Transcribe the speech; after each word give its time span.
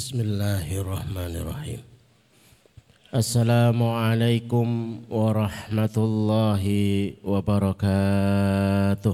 Bismillahirrahmanirrahim. 0.00 1.84
Assalamualaikum 3.12 5.04
warahmatullahi 5.12 7.20
wabarakatuh. 7.20 9.12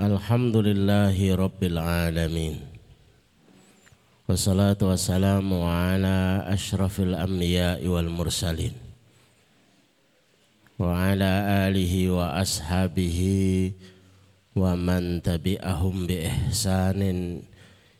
Alhamdulillahi 0.00 1.36
rabbil 1.36 1.76
alamin. 1.76 2.64
Wassalatu 4.24 4.88
wassalamu 4.88 5.60
ala 5.60 6.40
ashrafil 6.48 7.20
anbiya 7.20 7.84
wal 7.84 8.08
mursalin. 8.08 8.72
Wa 10.80 11.12
ala 11.12 11.68
alihi 11.68 12.08
wa 12.08 12.32
ashabihi 12.40 12.96
wa 12.96 12.96
man 12.96 12.96
tabi'ahum 12.96 13.76
bi 13.76 13.95
ihsanin 16.24 17.44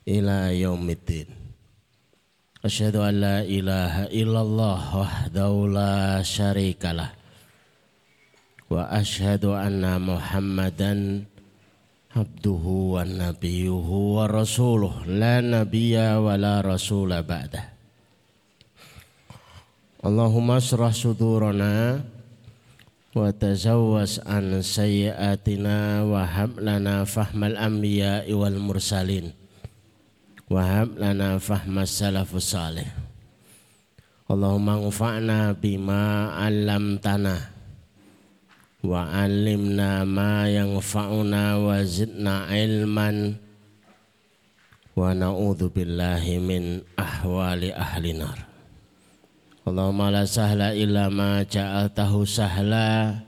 ila 0.08 0.48
yaumiddin. 0.56 1.28
Asyhadu 2.64 3.04
an 3.04 3.14
la 3.20 3.36
ilaha 3.44 4.08
illallah 4.08 4.80
wahdahu 4.96 5.68
la 5.68 6.24
syarikalah. 6.24 7.12
Wa 8.72 8.88
asyhadu 8.88 9.52
anna 9.52 10.00
Muhammadan 10.00 11.28
abduhu 12.16 12.96
wa 12.96 13.04
nabiyuhu 13.04 14.16
wa 14.16 14.24
rasuluh 14.24 15.04
la 15.04 15.44
nabiyya 15.44 16.18
wa 16.18 16.40
la 16.40 16.64
rasula 16.64 17.20
ba'dah. 17.20 17.76
Allahumma 20.00 20.56
asrah 20.56 20.90
sudurana 20.90 22.00
wa 22.00 22.15
tazawwas 23.32 24.20
an 24.28 24.60
sayyiatina 24.60 26.04
wa 26.04 26.28
hab 26.28 26.60
lana 26.60 27.08
fahmal 27.08 27.56
anbiya 27.56 28.28
wal 28.28 28.60
mursalin 28.60 29.32
Wahab 30.46 30.94
lana 30.94 31.42
fahmas 31.42 31.90
salafus 31.90 32.54
salih. 32.54 32.86
Allahumma 34.30 34.78
ngfa'na 34.78 35.58
bima 35.58 36.38
'allamtana 36.38 37.50
wa 38.86 39.10
'allimna 39.10 40.06
ma 40.06 40.46
yanfa'una 40.46 41.58
wa 41.58 41.82
zidna 41.82 42.46
ilman 42.54 43.34
wa 44.94 45.10
na'udzu 45.10 45.66
billahi 45.74 46.38
min 46.38 46.78
ahwali 46.94 47.74
ahli 47.74 48.14
nar. 48.14 48.46
Allahumma 49.66 50.14
la 50.14 50.22
sahla 50.22 50.78
illa 50.78 51.10
ma 51.10 51.42
ja'altahu 51.42 52.22
sahla 52.22 53.18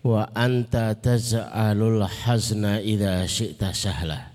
wa 0.00 0.24
anta 0.32 0.96
taz'alul 0.96 2.00
hazna 2.08 2.80
idza 2.80 3.28
syi'ta 3.28 3.76
sahla. 3.76 4.32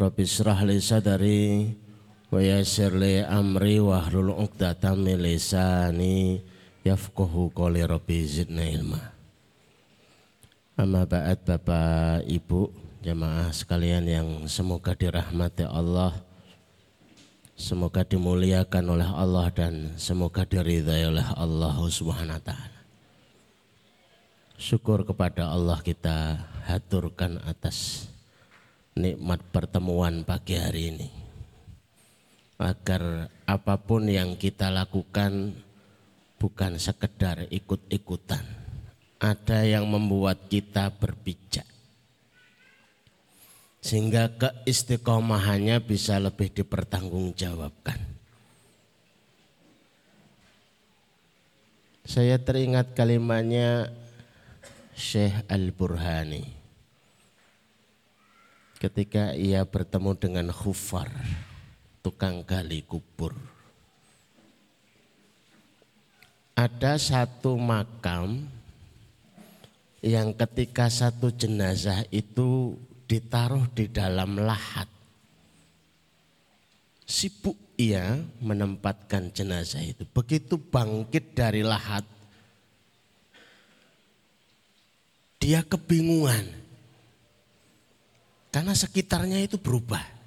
Rabbi 0.00 0.24
israh 0.24 0.64
li 0.64 0.80
sadari 0.80 1.76
wa 2.32 2.40
yassir 2.40 2.96
li 2.96 3.20
amri 3.20 3.84
wa 3.84 4.00
hlul 4.08 4.32
'uqdatam 4.32 5.04
min 5.04 5.20
lisani 5.20 6.40
yafqahu 6.88 7.52
qawli 7.52 7.84
rabbi 7.84 8.24
zidna 8.24 8.64
ilma. 8.64 9.12
Amma 10.80 11.04
ba'd 11.04 11.44
Bapak 11.44 12.24
Ibu 12.24 12.72
jamaah 13.04 13.52
sekalian 13.52 14.08
yang 14.08 14.28
semoga 14.48 14.96
dirahmati 14.96 15.68
Allah 15.68 16.29
semoga 17.60 18.00
dimuliakan 18.08 18.96
oleh 18.96 19.04
Allah 19.04 19.52
dan 19.52 19.92
semoga 20.00 20.48
diridhai 20.48 21.04
oleh 21.12 21.26
Allah 21.36 21.76
Subhanahu 21.76 22.40
wa 22.40 22.44
taala. 22.44 22.80
Syukur 24.56 25.04
kepada 25.04 25.52
Allah 25.52 25.76
kita 25.84 26.40
haturkan 26.64 27.36
atas 27.44 28.08
nikmat 28.96 29.44
pertemuan 29.52 30.24
pagi 30.24 30.56
hari 30.56 30.96
ini. 30.96 31.08
Agar 32.56 33.28
apa 33.44 33.76
pun 33.76 34.08
yang 34.08 34.40
kita 34.40 34.72
lakukan 34.72 35.52
bukan 36.40 36.80
sekedar 36.80 37.44
ikut-ikutan. 37.52 38.44
Ada 39.20 39.68
yang 39.68 39.84
membuat 39.84 40.48
kita 40.48 40.92
berpijak. 40.96 41.69
Sehingga 43.80 44.28
keistiqomahannya 44.36 45.80
bisa 45.80 46.20
lebih 46.20 46.52
dipertanggungjawabkan. 46.52 47.96
Saya 52.04 52.36
teringat 52.36 52.92
kalimatnya 52.92 53.88
Syekh 54.92 55.46
Al-Burhani 55.48 56.60
ketika 58.80 59.36
ia 59.36 59.60
bertemu 59.68 60.16
dengan 60.16 60.48
Khufar, 60.48 61.12
tukang 62.00 62.40
gali 62.40 62.80
kubur. 62.80 63.36
Ada 66.56 66.96
satu 66.96 67.60
makam 67.60 68.48
yang 70.00 70.32
ketika 70.32 70.88
satu 70.88 71.28
jenazah 71.28 72.08
itu 72.08 72.76
ditaruh 73.10 73.66
di 73.74 73.90
dalam 73.90 74.38
lahat. 74.38 74.86
Sibuk 77.02 77.58
ia 77.74 78.22
menempatkan 78.38 79.34
jenazah 79.34 79.82
itu. 79.82 80.06
Begitu 80.14 80.54
bangkit 80.54 81.34
dari 81.34 81.66
lahat, 81.66 82.06
dia 85.42 85.66
kebingungan 85.66 86.46
karena 88.54 88.78
sekitarnya 88.78 89.42
itu 89.42 89.58
berubah. 89.58 90.22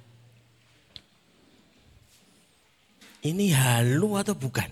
Ini 3.24 3.56
halu 3.56 4.20
atau 4.20 4.36
bukan? 4.36 4.68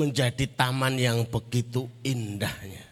Menjadi 0.00 0.48
taman 0.48 0.96
yang 0.96 1.28
begitu 1.28 1.84
indahnya. 2.00 2.88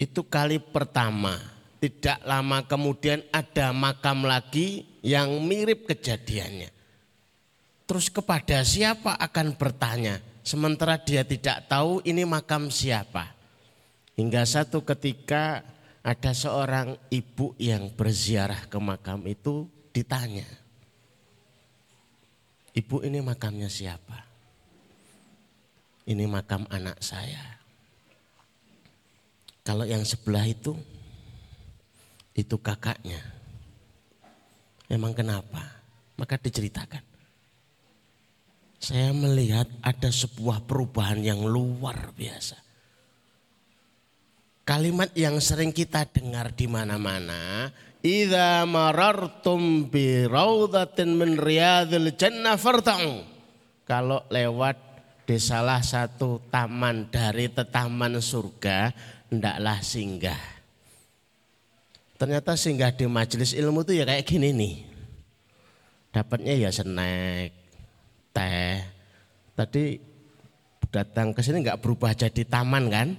Itu 0.00 0.24
kali 0.24 0.56
pertama. 0.56 1.36
Tidak 1.82 2.22
lama 2.22 2.62
kemudian 2.62 3.26
ada 3.34 3.74
makam 3.74 4.22
lagi 4.22 4.86
yang 5.02 5.42
mirip 5.42 5.90
kejadiannya. 5.90 6.70
Terus 7.90 8.06
kepada 8.06 8.62
siapa 8.62 9.18
akan 9.18 9.58
bertanya? 9.58 10.22
Sementara 10.46 10.94
dia 11.02 11.26
tidak 11.26 11.66
tahu 11.66 11.98
ini 12.06 12.22
makam 12.22 12.70
siapa. 12.70 13.34
Hingga 14.14 14.46
satu 14.46 14.86
ketika 14.86 15.66
ada 16.06 16.30
seorang 16.30 16.94
ibu 17.10 17.58
yang 17.58 17.90
berziarah 17.90 18.70
ke 18.70 18.78
makam 18.78 19.26
itu 19.26 19.66
ditanya. 19.90 20.46
Ibu 22.78 23.02
ini 23.02 23.18
makamnya 23.18 23.66
siapa? 23.66 24.22
Ini 26.06 26.30
makam 26.30 26.62
anak 26.70 27.02
saya. 27.02 27.58
Kalau 29.62 29.86
yang 29.86 30.02
sebelah 30.02 30.42
itu, 30.42 30.74
itu 32.32 32.56
kakaknya. 32.60 33.20
Emang 34.88 35.16
kenapa? 35.16 35.80
Maka 36.20 36.36
diceritakan. 36.36 37.04
Saya 38.82 39.14
melihat 39.14 39.70
ada 39.80 40.10
sebuah 40.10 40.66
perubahan 40.66 41.22
yang 41.22 41.46
luar 41.46 42.10
biasa 42.18 42.62
Kalimat 44.62 45.10
yang 45.18 45.42
sering 45.42 45.74
kita 45.74 46.06
dengar 46.06 46.54
di 46.54 46.70
mana-mana, 46.70 47.66
"Idza 47.98 48.62
marartum 48.62 49.90
bi 49.90 50.22
raudhatin 50.22 51.18
min 51.18 51.34
riyadil 51.34 52.14
jannah 52.14 52.54
farta'u." 52.54 53.26
Kalau 53.82 54.22
lewat 54.30 54.78
di 55.26 55.34
salah 55.42 55.82
satu 55.82 56.38
taman 56.46 57.10
dari 57.10 57.50
taman 57.50 58.22
surga, 58.22 58.94
ndaklah 59.34 59.82
singgah. 59.82 60.51
Ternyata 62.22 62.54
singgah 62.54 62.94
di 62.94 63.10
majelis 63.10 63.50
ilmu 63.50 63.82
itu 63.82 63.98
ya 63.98 64.06
kayak 64.06 64.22
gini 64.22 64.54
nih. 64.54 64.74
Dapatnya 66.14 66.54
ya 66.54 66.70
snack, 66.70 67.50
teh. 68.30 68.78
Tadi 69.58 69.98
datang 70.94 71.34
ke 71.34 71.42
sini 71.42 71.66
nggak 71.66 71.82
berubah 71.82 72.14
jadi 72.14 72.46
taman 72.46 72.86
kan? 72.94 73.18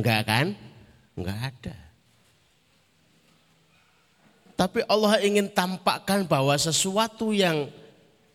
Enggak 0.00 0.20
kan? 0.24 0.46
Enggak 1.12 1.52
ada. 1.52 1.76
Tapi 4.56 4.80
Allah 4.88 5.20
ingin 5.20 5.52
tampakkan 5.52 6.24
bahwa 6.24 6.56
sesuatu 6.56 7.36
yang 7.36 7.68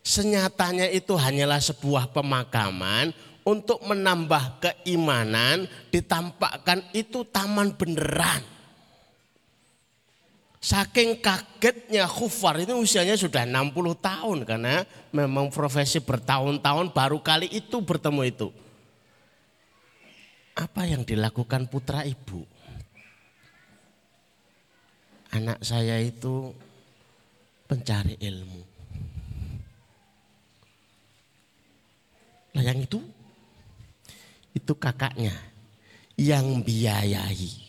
senyatanya 0.06 0.94
itu 0.94 1.18
hanyalah 1.18 1.58
sebuah 1.58 2.14
pemakaman 2.14 3.10
untuk 3.42 3.82
menambah 3.82 4.62
keimanan 4.62 5.66
ditampakkan 5.90 6.86
itu 6.94 7.26
taman 7.26 7.74
beneran. 7.74 8.54
Saking 10.56 11.22
kagetnya 11.22 12.08
Khufar 12.10 12.58
itu 12.58 12.74
usianya 12.74 13.14
sudah 13.14 13.46
60 13.46 13.76
tahun 14.02 14.38
karena 14.42 14.82
memang 15.14 15.52
profesi 15.52 16.02
bertahun-tahun 16.02 16.90
baru 16.90 17.22
kali 17.22 17.46
itu 17.52 17.78
bertemu 17.84 18.22
itu 18.26 18.48
apa 20.56 20.88
yang 20.88 21.04
dilakukan 21.04 21.68
putra 21.68 22.00
ibu? 22.08 22.48
anak 25.36 25.60
saya 25.60 26.00
itu 26.00 26.48
pencari 27.68 28.16
ilmu. 28.16 28.62
Nah 32.56 32.62
yang 32.64 32.80
itu, 32.80 32.96
itu 34.56 34.72
kakaknya 34.80 35.36
yang 36.16 36.64
biayai. 36.64 37.65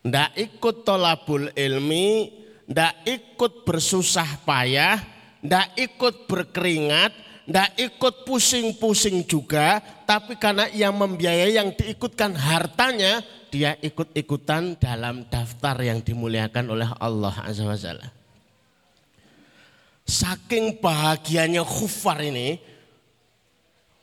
Ndak 0.00 0.32
ikut 0.36 0.82
tolabul 0.82 1.52
ilmi, 1.52 2.32
ndak 2.64 3.04
ikut 3.04 3.68
bersusah 3.68 4.40
payah, 4.48 4.96
ndak 5.44 5.76
ikut 5.76 6.24
berkeringat, 6.24 7.12
ndak 7.44 7.76
ikut 7.76 8.24
pusing-pusing 8.24 9.26
juga, 9.26 9.82
tapi 10.06 10.38
karena 10.40 10.70
yang 10.70 10.96
membiayai 10.96 11.58
yang 11.58 11.74
diikutkan 11.74 12.32
hartanya, 12.32 13.20
dia 13.50 13.74
ikut-ikutan 13.82 14.78
dalam 14.78 15.26
daftar 15.26 15.74
yang 15.82 15.98
dimuliakan 15.98 16.70
oleh 16.70 16.88
Allah 17.02 17.34
Azza 17.42 17.66
wa 17.66 17.74
Jalla. 17.74 18.08
Saking 20.06 20.78
bahagianya 20.78 21.66
khufar 21.66 22.22
ini, 22.22 22.62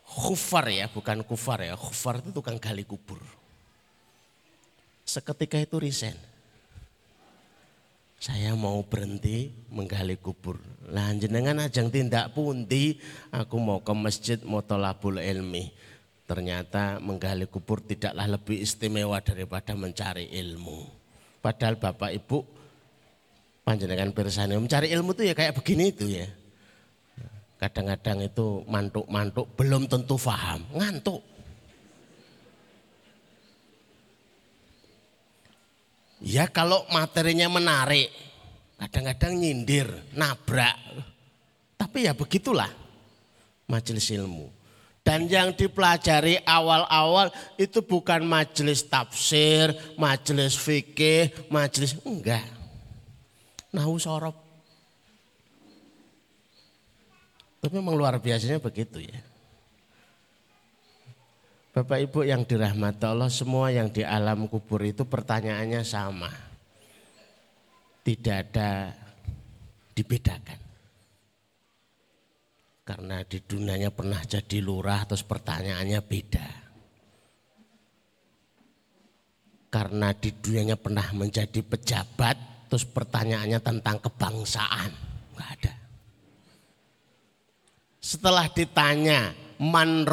khufar 0.04 0.68
ya, 0.68 0.86
bukan 0.92 1.24
kufar 1.24 1.64
ya, 1.64 1.76
khufar 1.80 2.20
itu 2.20 2.36
tukang 2.36 2.60
gali 2.60 2.84
kubur. 2.84 3.20
Seketika 5.08 5.56
itu 5.56 5.80
resign. 5.80 6.20
Saya 8.20 8.52
mau 8.60 8.84
berhenti 8.84 9.56
menggali 9.72 10.20
kubur. 10.20 10.60
Lah 10.92 11.16
jenengan 11.16 11.64
ajang 11.64 11.88
tindak 11.88 12.36
pundi, 12.36 13.00
aku 13.32 13.56
mau 13.56 13.80
ke 13.80 13.94
masjid 13.96 14.36
mau 14.44 14.60
tolabul 14.60 15.24
ilmi. 15.24 15.72
Ternyata 16.28 17.00
menggali 17.00 17.48
kubur 17.48 17.80
tidaklah 17.80 18.28
lebih 18.36 18.60
istimewa 18.60 19.24
daripada 19.24 19.72
mencari 19.80 20.28
ilmu. 20.28 20.84
Padahal 21.40 21.80
Bapak 21.80 22.12
Ibu 22.12 22.44
panjenengan 23.64 24.12
pirsani 24.12 24.60
mencari 24.60 24.92
ilmu 24.92 25.16
itu 25.16 25.24
ya 25.32 25.34
kayak 25.38 25.56
begini 25.56 25.96
itu 25.96 26.04
ya. 26.04 26.28
Kadang-kadang 27.64 28.28
itu 28.28 28.60
mantuk-mantuk 28.68 29.56
belum 29.56 29.88
tentu 29.88 30.20
paham, 30.20 30.68
ngantuk. 30.76 31.37
Ya 36.18 36.50
kalau 36.50 36.82
materinya 36.90 37.46
menarik, 37.46 38.10
kadang-kadang 38.82 39.38
nyindir, 39.38 39.86
nabrak. 40.18 40.78
Tapi 41.78 42.10
ya 42.10 42.18
begitulah 42.18 42.70
majelis 43.70 44.10
ilmu. 44.10 44.50
Dan 45.06 45.30
yang 45.32 45.56
dipelajari 45.56 46.44
awal-awal 46.44 47.32
itu 47.56 47.80
bukan 47.80 48.28
majelis 48.28 48.84
tafsir, 48.84 49.72
majelis 49.96 50.60
fikih, 50.60 51.32
majelis 51.48 51.96
enggak. 52.04 52.44
Nahu 53.72 53.96
sorop. 54.02 54.36
Tapi 57.64 57.74
memang 57.80 57.96
luar 57.96 58.20
biasanya 58.20 58.60
begitu 58.60 59.00
ya. 59.00 59.27
Bapak 61.78 62.10
Ibu 62.10 62.26
yang 62.26 62.42
dirahmati 62.42 63.06
Allah 63.06 63.30
semua 63.30 63.70
yang 63.70 63.94
di 63.94 64.02
alam 64.02 64.50
kubur 64.50 64.82
itu 64.82 65.06
pertanyaannya 65.06 65.86
sama. 65.86 66.26
Tidak 68.02 68.34
ada 68.34 68.90
dibedakan. 69.94 70.58
Karena 72.82 73.22
di 73.22 73.38
dunianya 73.46 73.94
pernah 73.94 74.18
jadi 74.26 74.58
lurah 74.58 75.06
terus 75.06 75.22
pertanyaannya 75.22 76.02
beda. 76.02 76.48
Karena 79.70 80.18
di 80.18 80.34
dunianya 80.34 80.82
pernah 80.82 81.06
menjadi 81.14 81.62
pejabat 81.62 82.66
terus 82.74 82.90
pertanyaannya 82.90 83.62
tentang 83.62 84.02
kebangsaan. 84.02 84.90
Enggak 85.38 85.50
ada. 85.62 85.74
Setelah 88.02 88.50
ditanya 88.50 89.30
man 89.62 90.10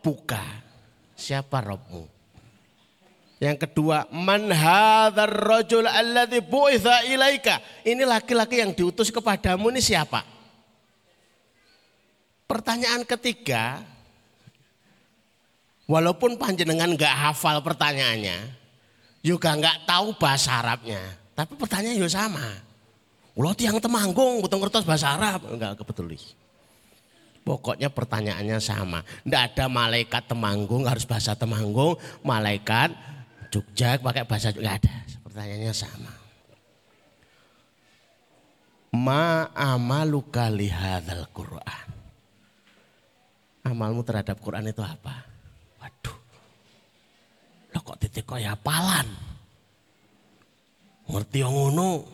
buka. 0.00 0.61
Siapa 1.22 1.62
robmu? 1.62 2.10
Yang 3.38 3.66
kedua, 3.66 4.10
man 4.10 4.50
hadzal 4.50 5.30
rajul 5.30 5.86
alladzi 5.86 6.42
bu'itha 6.42 7.06
ilaika. 7.06 7.62
Ini 7.86 8.02
laki-laki 8.02 8.58
yang 8.58 8.74
diutus 8.74 9.14
kepadamu 9.14 9.70
ini 9.70 9.78
siapa? 9.78 10.26
Pertanyaan 12.46 13.06
ketiga, 13.06 13.86
walaupun 15.86 16.38
panjenengan 16.38 16.90
nggak 16.90 17.14
hafal 17.30 17.62
pertanyaannya, 17.62 18.38
juga 19.22 19.54
nggak 19.54 19.86
tahu 19.86 20.18
bahasa 20.18 20.58
Arabnya, 20.58 21.02
tapi 21.38 21.54
pertanyaan 21.54 21.98
juga 22.02 22.12
sama. 22.18 22.46
Ulo 23.32 23.54
tiang 23.56 23.78
temanggung, 23.78 24.42
butuh 24.44 24.58
ngertos 24.58 24.84
bahasa 24.84 25.16
Arab, 25.16 25.48
enggak 25.48 25.80
kepetuli. 25.80 26.20
Pokoknya 27.42 27.90
pertanyaannya 27.90 28.58
sama. 28.62 29.02
Tidak 29.26 29.42
ada 29.52 29.66
malaikat 29.66 30.30
temanggung 30.30 30.86
harus 30.86 31.02
bahasa 31.02 31.34
temanggung, 31.34 31.98
malaikat 32.22 32.94
Jogja 33.52 34.00
pakai 34.00 34.24
bahasa 34.24 34.54
juga 34.54 34.78
ada. 34.78 34.94
Pertanyaannya 35.26 35.74
sama. 35.74 36.12
Ma 38.92 39.48
amaluka 39.52 40.48
lihadzal 40.48 41.26
Qur'an 41.32 41.92
amalmu 43.66 44.02
terhadap 44.02 44.38
Quran 44.42 44.68
itu 44.68 44.82
apa? 44.82 45.24
Waduh, 45.78 46.18
lo 47.72 47.78
kok 47.80 47.98
titik 48.02 48.26
kaya 48.26 48.58
palan? 48.58 49.06
Ngerti 51.06 51.42
yang 51.42 51.54
ngono, 51.54 52.06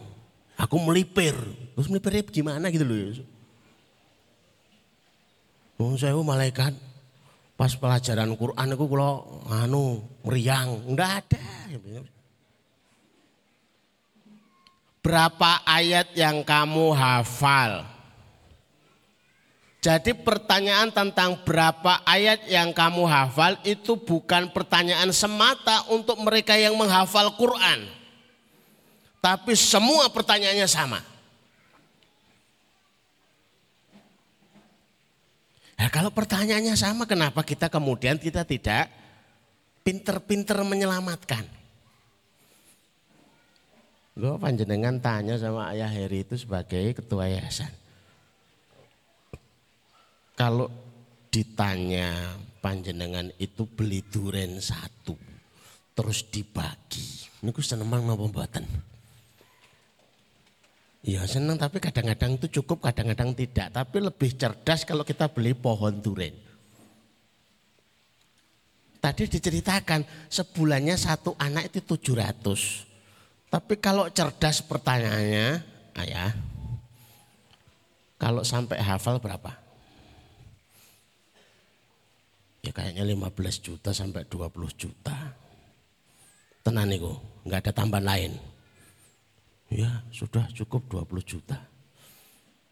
aku 0.56 0.76
melipir. 0.80 1.36
Terus 1.76 1.88
melipirnya 1.92 2.24
gimana 2.24 2.66
gitu 2.72 2.84
loh 2.84 3.12
Wong 5.78 5.94
saya 5.94 6.18
malaikat 6.18 6.74
pas 7.54 7.70
pelajaran 7.78 8.34
Quran 8.34 8.74
aku 8.74 8.84
kalau 8.90 9.42
anu 9.46 10.02
meriang, 10.26 10.82
enggak 10.90 11.22
ada. 11.22 11.46
Berapa 14.98 15.62
ayat 15.62 16.10
yang 16.18 16.42
kamu 16.42 16.90
hafal? 16.98 17.86
Jadi 19.78 20.10
pertanyaan 20.18 20.90
tentang 20.90 21.38
berapa 21.46 22.02
ayat 22.02 22.50
yang 22.50 22.74
kamu 22.74 23.06
hafal 23.06 23.54
itu 23.62 23.94
bukan 23.94 24.50
pertanyaan 24.50 25.14
semata 25.14 25.86
untuk 25.94 26.18
mereka 26.18 26.58
yang 26.58 26.74
menghafal 26.74 27.30
Quran. 27.38 27.86
Tapi 29.22 29.54
semua 29.54 30.10
pertanyaannya 30.10 30.66
sama. 30.66 30.98
Nah, 35.78 35.88
kalau 35.94 36.10
pertanyaannya 36.10 36.74
sama 36.74 37.06
kenapa 37.06 37.46
kita 37.46 37.70
kemudian 37.70 38.18
kita 38.18 38.42
tidak 38.42 38.90
pinter-pinter 39.86 40.58
menyelamatkan? 40.66 41.46
Gue 44.18 44.34
panjenengan 44.42 44.98
tanya 44.98 45.38
sama 45.38 45.70
ayah 45.70 45.86
Heri 45.86 46.26
itu 46.26 46.34
sebagai 46.34 46.90
ketua 46.98 47.30
yayasan. 47.30 47.70
Kalau 50.34 50.66
ditanya 51.30 52.34
panjenengan 52.58 53.30
itu 53.38 53.62
beli 53.70 54.02
duren 54.02 54.58
satu 54.58 55.14
terus 55.94 56.26
dibagi. 56.26 57.30
Ini 57.38 57.54
ku 57.54 57.62
seneng 57.62 57.86
napa 57.86 58.18
mboten? 58.18 58.66
Ya 61.08 61.24
senang 61.24 61.56
tapi 61.56 61.80
kadang-kadang 61.80 62.36
itu 62.36 62.60
cukup 62.60 62.84
kadang-kadang 62.84 63.32
tidak. 63.32 63.72
Tapi 63.72 63.96
lebih 64.04 64.36
cerdas 64.36 64.84
kalau 64.84 65.08
kita 65.08 65.32
beli 65.32 65.56
pohon 65.56 66.04
duren. 66.04 66.36
Tadi 69.00 69.24
diceritakan 69.24 70.04
sebulannya 70.28 71.00
satu 71.00 71.32
anak 71.40 71.72
itu 71.72 71.80
700. 71.96 73.48
Tapi 73.48 73.80
kalau 73.80 74.12
cerdas 74.12 74.60
pertanyaannya, 74.60 75.64
ayah, 76.04 76.36
kalau 78.20 78.44
sampai 78.44 78.76
hafal 78.76 79.16
berapa? 79.16 79.68
ya 82.68 82.72
kayaknya 82.76 83.08
15 83.08 83.64
juta 83.64 83.90
sampai 83.96 84.28
20 84.28 84.68
juta. 84.76 85.16
Tenan 86.60 86.92
itu, 86.92 87.16
nggak 87.48 87.64
ada 87.64 87.72
tambahan 87.72 88.04
lain. 88.04 88.32
Ya 89.68 90.04
sudah 90.08 90.48
cukup 90.56 90.88
20 90.88 91.20
juta. 91.24 91.60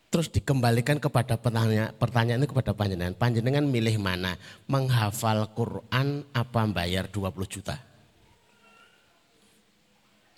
Terus 0.09 0.33
dikembalikan 0.33 0.97
kepada 0.97 1.37
pertanyaan, 1.37 1.93
pertanyaan 1.93 2.41
ini 2.41 2.49
kepada 2.49 2.73
panjenengan. 2.73 3.13
Panjenengan 3.13 3.69
milih 3.69 4.01
mana? 4.01 4.41
Menghafal 4.65 5.45
Quran 5.53 6.25
apa 6.33 6.61
bayar 6.73 7.11
20 7.13 7.29
juta? 7.45 7.77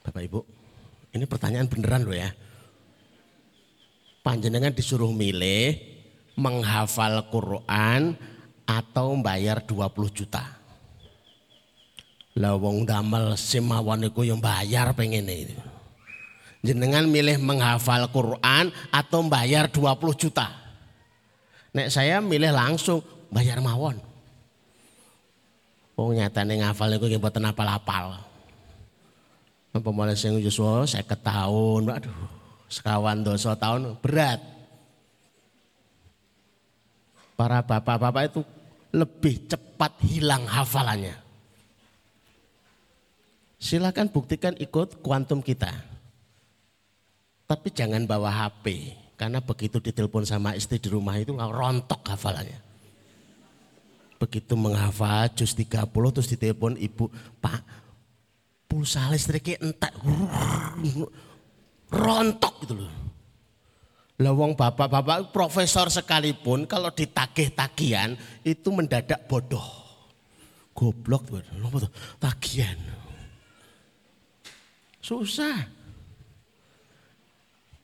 Bapak 0.02 0.24
Ibu, 0.24 0.40
ini 1.14 1.24
pertanyaan 1.28 1.68
beneran 1.68 2.02
loh 2.08 2.16
ya. 2.16 2.32
Panjenengan 4.24 4.74
disuruh 4.74 5.14
milih 5.14 5.78
menghafal 6.34 7.28
Quran 7.28 8.16
atau 8.66 9.14
bayar 9.20 9.62
20 9.62 10.10
juta. 10.10 10.42
Lah 12.38 12.54
damel 12.86 13.34
simawan 13.34 14.06
iku 14.06 14.22
yang 14.22 14.38
bayar 14.38 14.94
pengen 14.94 15.26
itu. 15.26 15.67
Jenengan 16.58 17.06
milih 17.06 17.38
menghafal 17.38 18.10
Quran 18.10 18.74
atau 18.90 19.20
bayar 19.30 19.70
20 19.70 19.94
juta? 20.18 20.50
Nek 21.70 21.88
saya 21.94 22.18
milih 22.18 22.50
langsung 22.50 22.98
bayar 23.30 23.62
mawon. 23.62 23.94
Wong 25.94 26.18
nyatane 26.18 26.58
ngafal 26.62 26.94
niku 26.94 27.06
nggih 27.06 27.18
mboten 27.22 27.46
apal-apal. 27.46 28.18
Apa 29.74 29.90
mulai 29.94 30.18
sing 30.18 30.38
yuswa 30.42 30.82
50 30.82 30.98
tahun, 31.22 31.82
aduh, 31.94 32.18
sekawan 32.66 33.22
dosa 33.22 33.54
tahun 33.54 33.94
berat. 34.02 34.42
Para 37.38 37.62
bapak-bapak 37.62 38.34
itu 38.34 38.40
lebih 38.90 39.46
cepat 39.46 39.94
hilang 40.02 40.42
hafalannya. 40.42 41.14
Silakan 43.58 44.10
buktikan 44.10 44.54
ikut 44.58 45.02
kuantum 45.02 45.42
kita. 45.42 45.97
Tapi 47.48 47.72
jangan 47.72 48.04
bawa 48.04 48.28
HP. 48.28 48.92
Karena 49.16 49.40
begitu 49.40 49.80
ditelepon 49.80 50.28
sama 50.28 50.54
istri 50.54 50.78
di 50.78 50.92
rumah 50.92 51.16
itu 51.16 51.32
rontok 51.34 52.04
hafalannya. 52.12 52.60
Begitu 54.20 54.54
menghafal 54.54 55.32
jus 55.32 55.56
30 55.56 55.88
terus 55.88 56.28
ditelepon 56.28 56.76
ibu, 56.78 57.08
Pak 57.40 57.88
pulsa 58.68 59.08
listriknya 59.08 59.56
entek. 59.64 59.96
Rontok 61.88 62.54
gitu 62.62 62.84
loh. 62.84 62.92
Lawang 64.18 64.52
bapak-bapak 64.52 65.32
profesor 65.32 65.88
sekalipun 65.88 66.68
kalau 66.68 66.92
ditagih 66.92 67.54
tagihan 67.54 68.12
itu 68.44 68.68
mendadak 68.68 69.24
bodoh. 69.24 69.64
Goblok 70.76 71.26
tuh, 71.26 71.42
tagihan. 72.20 72.76
Susah. 75.00 75.77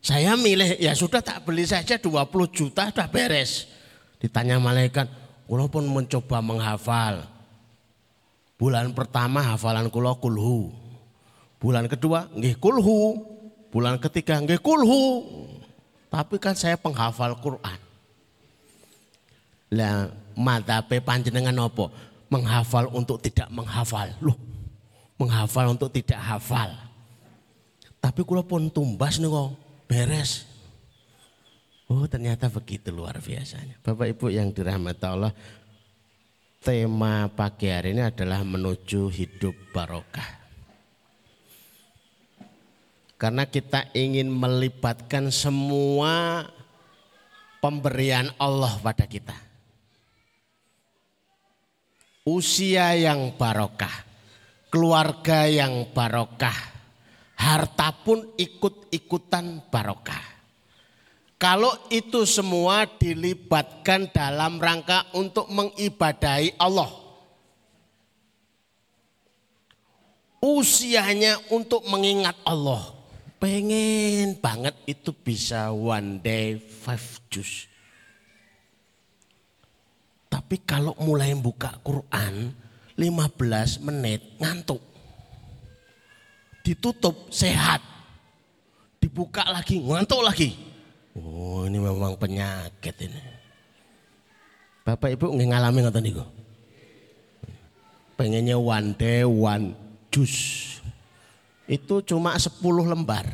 Saya 0.04 0.37
milih 0.37 0.76
ya 0.76 0.92
sudah 0.92 1.25
tak 1.25 1.49
beli 1.49 1.64
saja 1.64 1.96
20 1.96 2.12
juta 2.52 2.92
sudah 2.92 3.08
beres. 3.08 3.64
Ditanya 4.20 4.61
malaikat, 4.61 5.08
walaupun 5.49 5.88
mencoba 5.88 6.44
menghafal. 6.44 7.25
Bulan 8.61 8.92
pertama 8.92 9.40
hafalan 9.40 9.88
kula 9.88 10.12
kulhu. 10.20 10.76
Bulan 11.56 11.88
kedua 11.88 12.28
nggih 12.37 12.61
kulhu. 12.61 13.16
Bulan 13.73 13.96
ketiga 13.96 14.44
nggih 14.44 14.61
kulhu. 14.61 15.25
Tapi 16.12 16.37
kan 16.37 16.52
saya 16.52 16.76
penghafal 16.76 17.40
Quran. 17.40 17.80
Lah 19.73 20.12
pe 20.84 21.00
panjenengan 21.00 21.64
apa? 21.64 21.88
Menghafal 22.28 22.92
untuk 22.92 23.25
tidak 23.25 23.49
menghafal. 23.49 24.12
Loh, 24.20 24.37
menghafal 25.16 25.73
untuk 25.73 25.88
tidak 25.88 26.20
hafal. 26.20 26.70
Tapi 28.04 28.20
kula 28.20 28.44
pun 28.44 28.68
tumbas 28.68 29.16
nih 29.16 29.32
kok, 29.32 29.63
beres. 29.94 30.42
Oh 31.86 32.10
ternyata 32.10 32.50
begitu 32.50 32.90
luar 32.90 33.22
biasanya. 33.22 33.78
Bapak 33.78 34.10
Ibu 34.10 34.26
yang 34.34 34.50
dirahmati 34.50 35.06
Allah, 35.06 35.30
tema 36.58 37.30
pagi 37.30 37.70
hari 37.70 37.94
ini 37.94 38.02
adalah 38.02 38.42
menuju 38.42 39.06
hidup 39.14 39.54
barokah. 39.70 40.42
Karena 43.14 43.46
kita 43.46 43.94
ingin 43.94 44.26
melibatkan 44.34 45.30
semua 45.30 46.42
pemberian 47.62 48.34
Allah 48.42 48.74
pada 48.82 49.06
kita. 49.06 49.38
Usia 52.26 52.98
yang 52.98 53.38
barokah, 53.38 53.94
keluarga 54.72 55.46
yang 55.46 55.86
barokah, 55.94 56.73
harta 57.34 57.92
pun 58.04 58.34
ikut-ikutan 58.38 59.68
barokah. 59.68 60.34
Kalau 61.34 61.74
itu 61.92 62.24
semua 62.24 62.88
dilibatkan 62.88 64.08
dalam 64.08 64.56
rangka 64.56 65.04
untuk 65.12 65.50
mengibadahi 65.52 66.56
Allah. 66.56 66.88
Usianya 70.40 71.40
untuk 71.52 71.84
mengingat 71.88 72.36
Allah. 72.48 72.96
Pengen 73.36 74.40
banget 74.40 74.72
itu 74.88 75.12
bisa 75.12 75.68
one 75.68 76.16
day 76.24 76.56
five 76.56 77.20
juice. 77.28 77.68
Tapi 80.32 80.64
kalau 80.64 80.96
mulai 80.96 81.36
buka 81.36 81.76
Quran 81.84 82.56
15 82.96 83.84
menit 83.84 84.22
ngantuk 84.40 84.93
ditutup 86.64 87.28
sehat. 87.28 87.85
Dibuka 88.97 89.44
lagi, 89.44 89.76
ngantuk 89.85 90.25
lagi. 90.25 90.56
Oh 91.12 91.68
ini 91.68 91.76
memang 91.76 92.16
penyakit 92.16 92.97
ini. 93.04 93.21
Bapak 94.83 95.12
Ibu 95.14 95.37
nggak 95.37 95.49
ngalami 95.52 95.78
ngoten 95.85 96.02
niku. 96.02 96.25
Pengennya 98.16 98.56
one 98.56 98.97
day 98.97 99.23
one 99.23 99.76
juice. 100.09 100.80
Itu 101.68 102.00
cuma 102.04 102.37
10 102.37 102.61
lembar. 102.64 103.25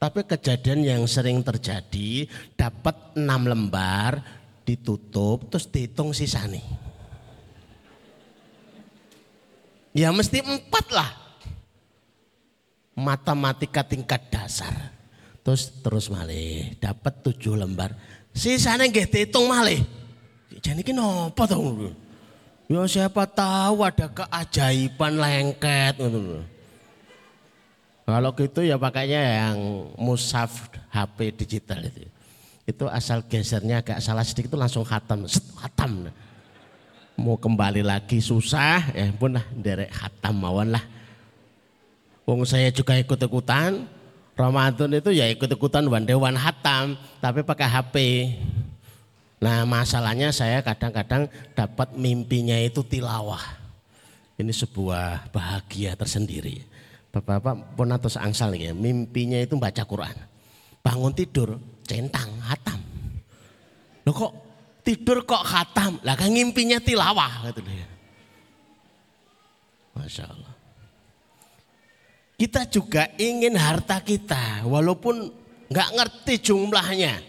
Tapi 0.00 0.24
kejadian 0.24 0.80
yang 0.86 1.02
sering 1.06 1.42
terjadi 1.42 2.26
dapat 2.54 3.14
6 3.14 3.26
lembar 3.26 4.22
ditutup 4.62 5.50
terus 5.50 5.66
dihitung 5.70 6.14
sisa 6.14 6.46
nih. 6.46 6.62
Ya 9.90 10.14
mesti 10.14 10.38
empat 10.38 10.86
lah 10.94 11.29
matematika 12.94 13.86
tingkat 13.86 14.20
dasar. 14.30 14.72
Terus 15.40 15.72
terus 15.80 16.06
malih 16.12 16.76
dapat 16.78 17.24
tujuh 17.24 17.56
lembar. 17.56 17.96
Sisanya 18.36 18.86
nggih 18.86 19.08
dihitung 19.08 19.48
malih. 19.48 19.82
Jadi 20.60 20.84
ini 20.84 21.00
apa 21.00 21.42
tuh? 21.48 21.94
Ya 22.70 22.86
siapa 22.86 23.26
tahu 23.26 23.82
ada 23.82 24.06
keajaiban 24.06 25.18
lengket 25.18 25.98
Kalau 28.06 28.30
gitu 28.38 28.62
ya 28.62 28.78
pakainya 28.78 29.22
yang 29.22 29.58
musaf 29.98 30.70
HP 30.90 31.34
digital 31.34 31.82
itu. 31.82 32.06
Itu 32.66 32.86
asal 32.86 33.26
gesernya 33.26 33.82
agak 33.82 33.98
salah 33.98 34.22
sedikit 34.22 34.54
itu 34.54 34.58
langsung 34.58 34.86
khatam, 34.86 35.26
khatam. 35.58 36.10
Mau 37.18 37.34
kembali 37.34 37.82
lagi 37.82 38.22
susah, 38.22 38.94
ya 38.94 39.10
pun 39.18 39.34
lah 39.34 39.46
derek 39.50 39.90
khatam 39.90 40.38
mawon 40.38 40.70
lah. 40.70 40.84
Wong 42.30 42.46
saya 42.46 42.70
juga 42.70 42.94
ikut-ikutan. 42.94 43.90
Ramadan 44.38 44.94
itu 44.94 45.10
ya 45.10 45.26
ikut-ikutan 45.34 45.82
one 45.90 46.06
day 46.06 46.14
one 46.14 46.38
hatam, 46.38 46.94
tapi 47.18 47.42
pakai 47.42 47.66
HP. 47.66 47.96
Nah 49.42 49.66
masalahnya 49.66 50.30
saya 50.30 50.62
kadang-kadang 50.62 51.26
dapat 51.58 51.90
mimpinya 51.98 52.54
itu 52.54 52.86
tilawah. 52.86 53.42
Ini 54.38 54.54
sebuah 54.54 55.34
bahagia 55.34 55.98
tersendiri. 55.98 56.62
Bapak-bapak 57.10 57.74
pun 57.74 57.90
atau 57.90 58.06
angsal 58.22 58.54
ya, 58.54 58.70
mimpinya 58.70 59.42
itu 59.42 59.58
baca 59.58 59.82
Quran. 59.82 60.14
Bangun 60.86 61.10
tidur, 61.10 61.58
centang, 61.82 62.30
hatam. 62.46 62.78
Loh 64.06 64.14
kok 64.14 64.32
tidur 64.86 65.26
kok 65.26 65.42
hatam? 65.42 65.98
Lah 66.06 66.14
kan 66.14 66.30
mimpinya 66.30 66.78
tilawah 66.78 67.50
gitu 67.50 67.66
ya. 67.66 67.90
Masya 69.98 70.30
Allah. 70.30 70.59
Kita 72.40 72.64
juga 72.72 73.04
ingin 73.20 73.52
harta 73.52 74.00
kita 74.00 74.64
walaupun 74.64 75.28
nggak 75.68 75.88
ngerti 75.92 76.34
jumlahnya. 76.40 77.20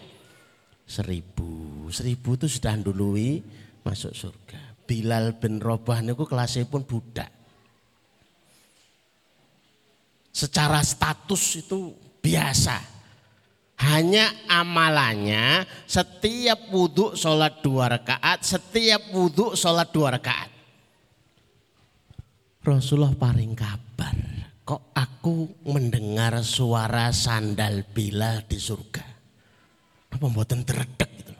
Seribu, 0.88 1.84
seribu 1.92 2.40
itu 2.40 2.48
sudah 2.48 2.80
dului 2.80 3.44
masuk 3.84 4.16
surga. 4.16 4.72
Bilal 4.88 5.36
bin 5.36 5.60
Robah 5.60 6.00
niku 6.00 6.24
kelasnya 6.24 6.64
pun 6.64 6.88
budak. 6.88 7.28
Secara 10.32 10.80
status 10.80 11.60
itu 11.60 11.92
biasa. 12.24 12.80
Hanya 13.84 14.32
amalannya 14.48 15.68
setiap 15.84 16.72
wudhu 16.72 17.12
sholat 17.20 17.60
dua 17.60 18.00
rakaat, 18.00 18.48
setiap 18.48 19.12
wudhu 19.12 19.52
sholat 19.52 19.92
dua 19.92 20.16
rakaat. 20.16 20.48
Rasulullah 22.64 23.12
paling 23.12 23.52
kabar 23.52 24.31
kok 24.62 24.94
aku 24.94 25.66
mendengar 25.66 26.38
suara 26.46 27.10
sandal 27.10 27.82
bila 27.90 28.38
di 28.46 28.58
surga. 28.58 29.04
Apa 30.12 30.24
mboten 30.28 30.62
teredek 30.62 31.10
gitu. 31.18 31.34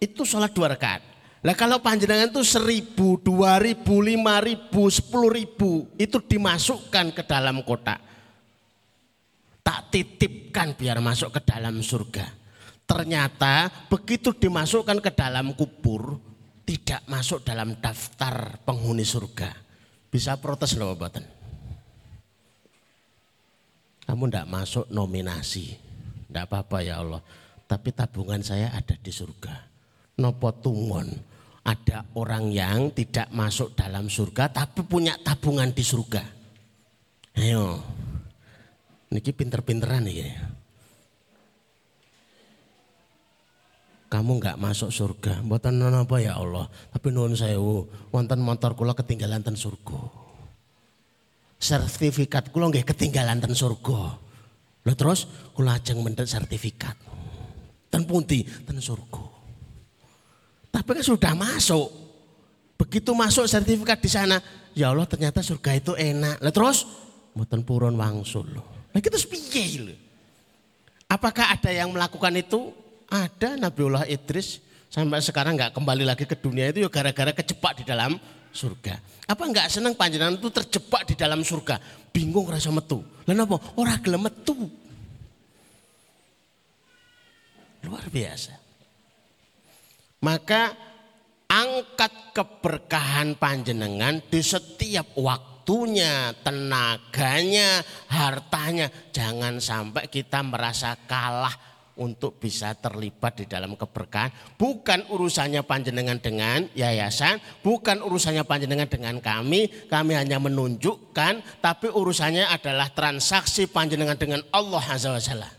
Itu 0.00 0.24
sholat 0.24 0.56
dua 0.56 0.72
rakaat. 0.72 1.02
Lah 1.40 1.56
kalau 1.56 1.80
panjenengan 1.80 2.32
itu 2.32 2.44
seribu, 2.44 3.20
dua 3.20 3.60
ribu, 3.60 4.00
lima 4.00 4.40
ribu, 4.44 4.88
sepuluh 4.88 5.32
ribu 5.32 5.88
itu 6.00 6.20
dimasukkan 6.20 7.12
ke 7.16 7.22
dalam 7.24 7.60
kotak. 7.64 8.00
Tak 9.60 9.92
titipkan 9.92 10.76
biar 10.76 11.00
masuk 11.04 11.36
ke 11.36 11.40
dalam 11.44 11.80
surga. 11.84 12.40
ternyata 12.90 13.70
begitu 13.86 14.34
dimasukkan 14.34 14.98
ke 14.98 15.14
dalam 15.14 15.54
kubur 15.54 16.18
tidak 16.70 17.02
masuk 17.10 17.42
dalam 17.42 17.74
daftar 17.82 18.62
penghuni 18.62 19.02
surga. 19.02 19.50
Bisa 20.06 20.38
protes 20.38 20.78
loh 20.78 20.94
Bapak. 20.94 21.26
Kamu 24.06 24.30
tidak 24.30 24.46
masuk 24.46 24.86
nominasi. 24.94 25.74
Tidak 26.30 26.46
apa-apa 26.46 26.78
ya 26.86 27.02
Allah. 27.02 27.18
Tapi 27.66 27.90
tabungan 27.90 28.38
saya 28.46 28.70
ada 28.70 28.94
di 28.94 29.10
surga. 29.10 29.66
Nopo 30.22 30.54
tungon. 30.62 31.10
Ada 31.66 32.06
orang 32.14 32.54
yang 32.54 32.94
tidak 32.94 33.34
masuk 33.34 33.74
dalam 33.74 34.06
surga 34.06 34.54
tapi 34.54 34.86
punya 34.86 35.18
tabungan 35.18 35.74
di 35.74 35.82
surga. 35.82 36.22
Ayo. 37.34 37.82
Niki 39.10 39.34
pinter-pinteran 39.34 40.06
nih. 40.06 40.38
Kamu 44.10 44.42
nggak 44.42 44.58
masuk 44.58 44.90
surga, 44.90 45.38
buatan 45.46 45.78
apa 45.86 46.18
ya 46.18 46.34
Allah. 46.34 46.66
Tapi 46.90 47.14
nuwun 47.14 47.38
sewu, 47.38 47.86
wonten 48.10 48.42
motor 48.42 48.74
kula 48.74 48.90
ketinggalan 48.90 49.38
ten 49.38 49.54
surga. 49.54 50.02
Sertifikat 51.62 52.50
kula 52.50 52.74
nggih 52.74 52.82
ketinggalan 52.82 53.38
ten 53.38 53.54
surga. 53.54 54.18
Lho 54.82 54.94
terus 54.98 55.30
kula 55.54 55.78
ajeng 55.78 56.02
mendet 56.02 56.26
sertifikat. 56.26 56.98
Ten 57.86 58.02
pundi? 58.02 58.42
Ten 58.42 58.82
surga. 58.82 59.22
Tapi 60.74 60.90
kan 60.90 61.04
sudah 61.06 61.32
masuk. 61.38 61.88
Begitu 62.82 63.14
masuk 63.14 63.46
sertifikat 63.46 64.02
di 64.02 64.10
sana, 64.10 64.42
ya 64.74 64.90
Allah 64.90 65.06
ternyata 65.06 65.38
surga 65.38 65.78
itu 65.78 65.94
enak. 65.94 66.42
Lah 66.42 66.50
terus 66.50 66.82
mboten 67.30 67.62
purun 67.62 67.94
wangsul. 67.94 68.58
Lah 68.90 68.98
kita 68.98 69.22
piye 69.30 69.86
lho? 69.86 69.94
Apakah 71.06 71.54
ada 71.54 71.70
yang 71.70 71.94
melakukan 71.94 72.34
itu? 72.34 72.89
Ada 73.10 73.58
Nabiullah 73.58 74.06
Idris 74.06 74.62
sampai 74.86 75.18
sekarang 75.18 75.58
nggak 75.58 75.74
kembali 75.74 76.06
lagi 76.06 76.26
ke 76.26 76.38
dunia 76.38 76.70
itu 76.70 76.86
ya 76.86 76.90
gara-gara 76.90 77.34
kejebak 77.34 77.82
di 77.82 77.84
dalam 77.86 78.14
surga. 78.54 78.98
Apa 79.26 79.46
nggak 79.46 79.66
senang 79.70 79.94
panjenengan 79.98 80.38
itu 80.38 80.50
terjebak 80.50 81.06
di 81.06 81.14
dalam 81.18 81.42
surga? 81.42 81.78
Bingung 82.10 82.46
rasa 82.50 82.70
metu. 82.74 83.02
Lalu 83.26 83.46
apa? 83.46 83.56
Orang 83.78 83.98
gelem 84.02 84.22
metu. 84.26 84.54
Luar 87.86 88.06
biasa. 88.10 88.54
Maka 90.20 90.74
angkat 91.48 92.36
keberkahan 92.36 93.34
panjenengan 93.40 94.20
di 94.28 94.38
setiap 94.44 95.16
waktunya, 95.16 96.30
tenaganya, 96.44 97.80
hartanya. 98.10 98.86
Jangan 99.10 99.58
sampai 99.58 100.06
kita 100.12 100.44
merasa 100.44 100.92
kalah 101.08 101.69
untuk 101.98 102.38
bisa 102.38 102.76
terlibat 102.76 103.42
di 103.42 103.46
dalam 103.48 103.74
keberkahan. 103.74 104.30
Bukan 104.54 105.10
urusannya 105.10 105.64
panjenengan 105.66 106.20
dengan 106.20 106.68
yayasan, 106.76 107.40
bukan 107.64 108.04
urusannya 108.04 108.46
panjenengan 108.46 108.86
dengan 108.86 109.18
kami. 109.18 109.88
Kami 109.88 110.12
hanya 110.14 110.38
menunjukkan, 110.38 111.62
tapi 111.64 111.86
urusannya 111.90 112.46
adalah 112.46 112.92
transaksi 112.92 113.66
panjenengan 113.66 114.16
dengan 114.16 114.44
Allah 114.54 114.84
Azza 114.84 115.10
wa 115.10 115.22
Jalla. 115.22 115.50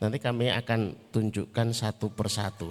Nanti 0.00 0.18
kami 0.18 0.50
akan 0.50 1.10
tunjukkan 1.14 1.68
satu 1.72 2.12
persatu. 2.12 2.70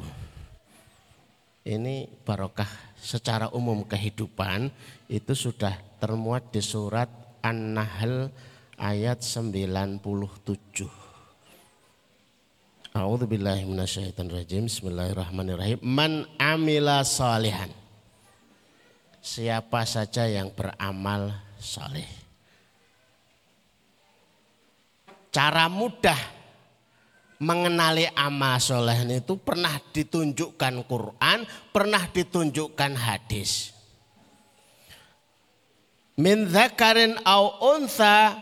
Ini 1.63 2.11
barokah 2.27 2.67
secara 2.99 3.47
umum 3.55 3.87
kehidupan 3.87 4.67
itu 5.07 5.31
sudah 5.31 5.75
termuat 6.03 6.51
di 6.51 6.59
surat 6.59 7.07
An-Nahl 7.39 8.27
ayat 8.75 9.23
97. 9.23 11.02
A'udzu 12.93 13.25
billahi 13.25 13.65
rajim. 13.65 14.69
Bismillahirrahmanirrahim. 14.69 15.81
Man 15.81 16.29
amila 16.37 17.01
salihan. 17.01 17.73
Siapa 19.17 19.81
saja 19.89 20.29
yang 20.29 20.53
beramal 20.53 21.33
saleh. 21.57 22.05
Cara 25.33 25.65
mudah 25.73 26.21
mengenali 27.41 28.05
amal 28.13 28.61
soleh 28.61 29.01
itu 29.09 29.41
pernah 29.41 29.73
ditunjukkan 29.89 30.85
Quran, 30.85 31.49
pernah 31.73 32.05
ditunjukkan 32.13 32.93
hadis. 32.93 33.73
Min 36.13 36.45
zakarin 36.45 37.17
au 37.25 37.57
unsa 37.73 38.37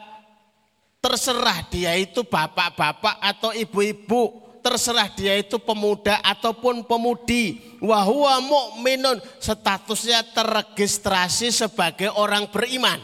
terserah 1.02 1.66
dia 1.72 1.98
itu 1.98 2.22
bapak-bapak 2.22 3.18
atau 3.24 3.56
ibu-ibu 3.56 4.41
terserah 4.62 5.10
dia 5.12 5.36
itu 5.36 5.58
pemuda 5.58 6.22
ataupun 6.22 6.86
pemudi. 6.86 7.78
Wahwa 7.82 8.38
mukminun 8.40 9.18
statusnya 9.42 10.22
terregistrasi 10.32 11.50
sebagai 11.50 12.14
orang 12.14 12.48
beriman. 12.54 13.02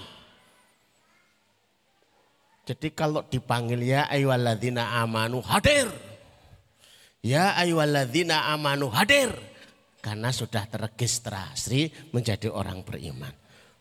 Jadi 2.68 2.94
kalau 2.94 3.26
dipanggil 3.26 3.82
ya 3.82 4.06
ayyuhalladzina 4.08 5.02
amanu 5.02 5.42
hadir. 5.42 5.90
Ya 7.26 7.58
ayyuhalladzina 7.58 8.54
amanu 8.54 8.94
hadir. 8.94 9.34
Karena 10.00 10.30
sudah 10.30 10.70
terregistrasi 10.70 12.14
menjadi 12.14 12.54
orang 12.54 12.86
beriman. 12.86 13.34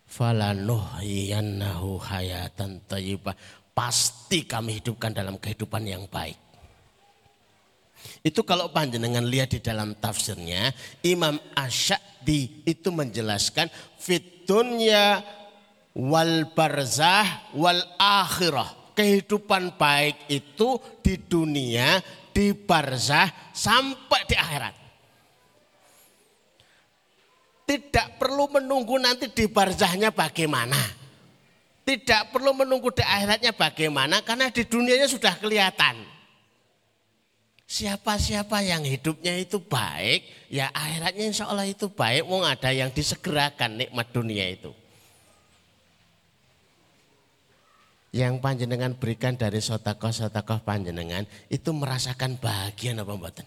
Falanuhyiyannahu 0.08 2.00
hayatan 2.00 2.80
thayyibah. 2.88 3.36
Pasti 3.76 4.48
kami 4.48 4.80
hidupkan 4.80 5.12
dalam 5.12 5.36
kehidupan 5.36 5.84
yang 5.84 6.08
baik 6.08 6.45
itu 8.24 8.42
kalau 8.42 8.74
panjenengan 8.74 9.22
lihat 9.22 9.54
di 9.54 9.60
dalam 9.62 9.94
tafsirnya, 9.96 10.74
Imam 11.06 11.38
Asy'adi 11.54 12.66
itu 12.66 12.88
menjelaskan 12.90 13.70
fitunya 14.00 15.22
wal 15.96 16.50
barzah 16.52 17.52
wal 17.56 17.80
akhirah. 17.96 18.88
Kehidupan 18.96 19.76
baik 19.76 20.24
itu 20.32 20.80
di 21.04 21.20
dunia, 21.20 22.00
di 22.32 22.56
barzah 22.56 23.28
sampai 23.52 24.24
di 24.24 24.32
akhirat. 24.32 24.74
Tidak 27.68 28.16
perlu 28.16 28.48
menunggu 28.56 28.96
nanti 28.96 29.28
di 29.28 29.52
barzahnya 29.52 30.14
bagaimana. 30.16 30.80
Tidak 31.84 32.32
perlu 32.32 32.56
menunggu 32.56 32.88
di 32.88 33.04
akhiratnya 33.04 33.52
bagaimana 33.52 34.24
karena 34.24 34.48
di 34.48 34.64
dunianya 34.64 35.06
sudah 35.12 35.36
kelihatan. 35.36 36.15
Siapa-siapa 37.66 38.62
yang 38.62 38.86
hidupnya 38.86 39.34
itu 39.42 39.58
baik, 39.58 40.22
ya 40.46 40.70
akhiratnya 40.70 41.34
insya 41.34 41.50
Allah 41.50 41.66
itu 41.66 41.90
baik. 41.90 42.22
Mau 42.30 42.46
ada 42.46 42.70
yang 42.70 42.94
disegerakan 42.94 43.82
nikmat 43.82 44.06
dunia 44.14 44.46
itu. 44.46 44.70
Yang 48.14 48.38
panjenengan 48.38 48.94
berikan 48.94 49.34
dari 49.34 49.58
sotakoh-sotakoh 49.58 50.62
panjenengan 50.62 51.26
itu 51.50 51.74
merasakan 51.74 52.38
bahagia 52.38 52.94
apa 52.94 53.12
mboten? 53.12 53.44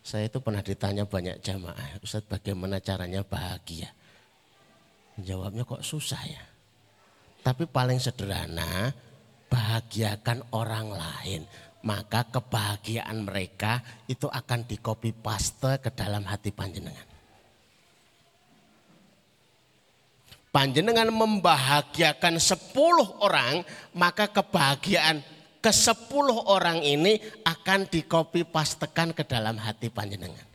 Saya 0.00 0.30
itu 0.30 0.38
pernah 0.40 0.62
ditanya 0.64 1.04
banyak 1.04 1.42
jamaah, 1.44 2.00
Ustaz 2.00 2.24
bagaimana 2.24 2.80
caranya 2.80 3.20
bahagia? 3.20 3.90
Jawabnya 5.20 5.66
kok 5.66 5.84
susah 5.84 6.22
ya. 6.24 6.40
Tapi 7.44 7.68
paling 7.68 8.00
sederhana, 8.00 8.96
bahagiakan 9.52 10.46
orang 10.56 10.94
lain 10.94 11.42
maka 11.80 12.28
kebahagiaan 12.28 13.24
mereka 13.24 13.80
itu 14.04 14.28
akan 14.28 14.68
di 14.68 14.76
copy 14.76 15.16
paste 15.16 15.80
ke 15.80 15.90
dalam 15.92 16.24
hati 16.28 16.52
panjenengan. 16.52 17.08
Panjenengan 20.50 21.14
membahagiakan 21.14 22.42
10 22.42 23.22
orang, 23.22 23.62
maka 23.94 24.26
kebahagiaan 24.26 25.22
ke 25.62 25.70
10 25.70 26.10
orang 26.50 26.82
ini 26.82 27.22
akan 27.46 27.86
di 27.86 28.02
copy 28.02 28.42
pastekan 28.42 29.14
ke 29.14 29.22
dalam 29.22 29.54
hati 29.62 29.94
panjenengan. 29.94 30.50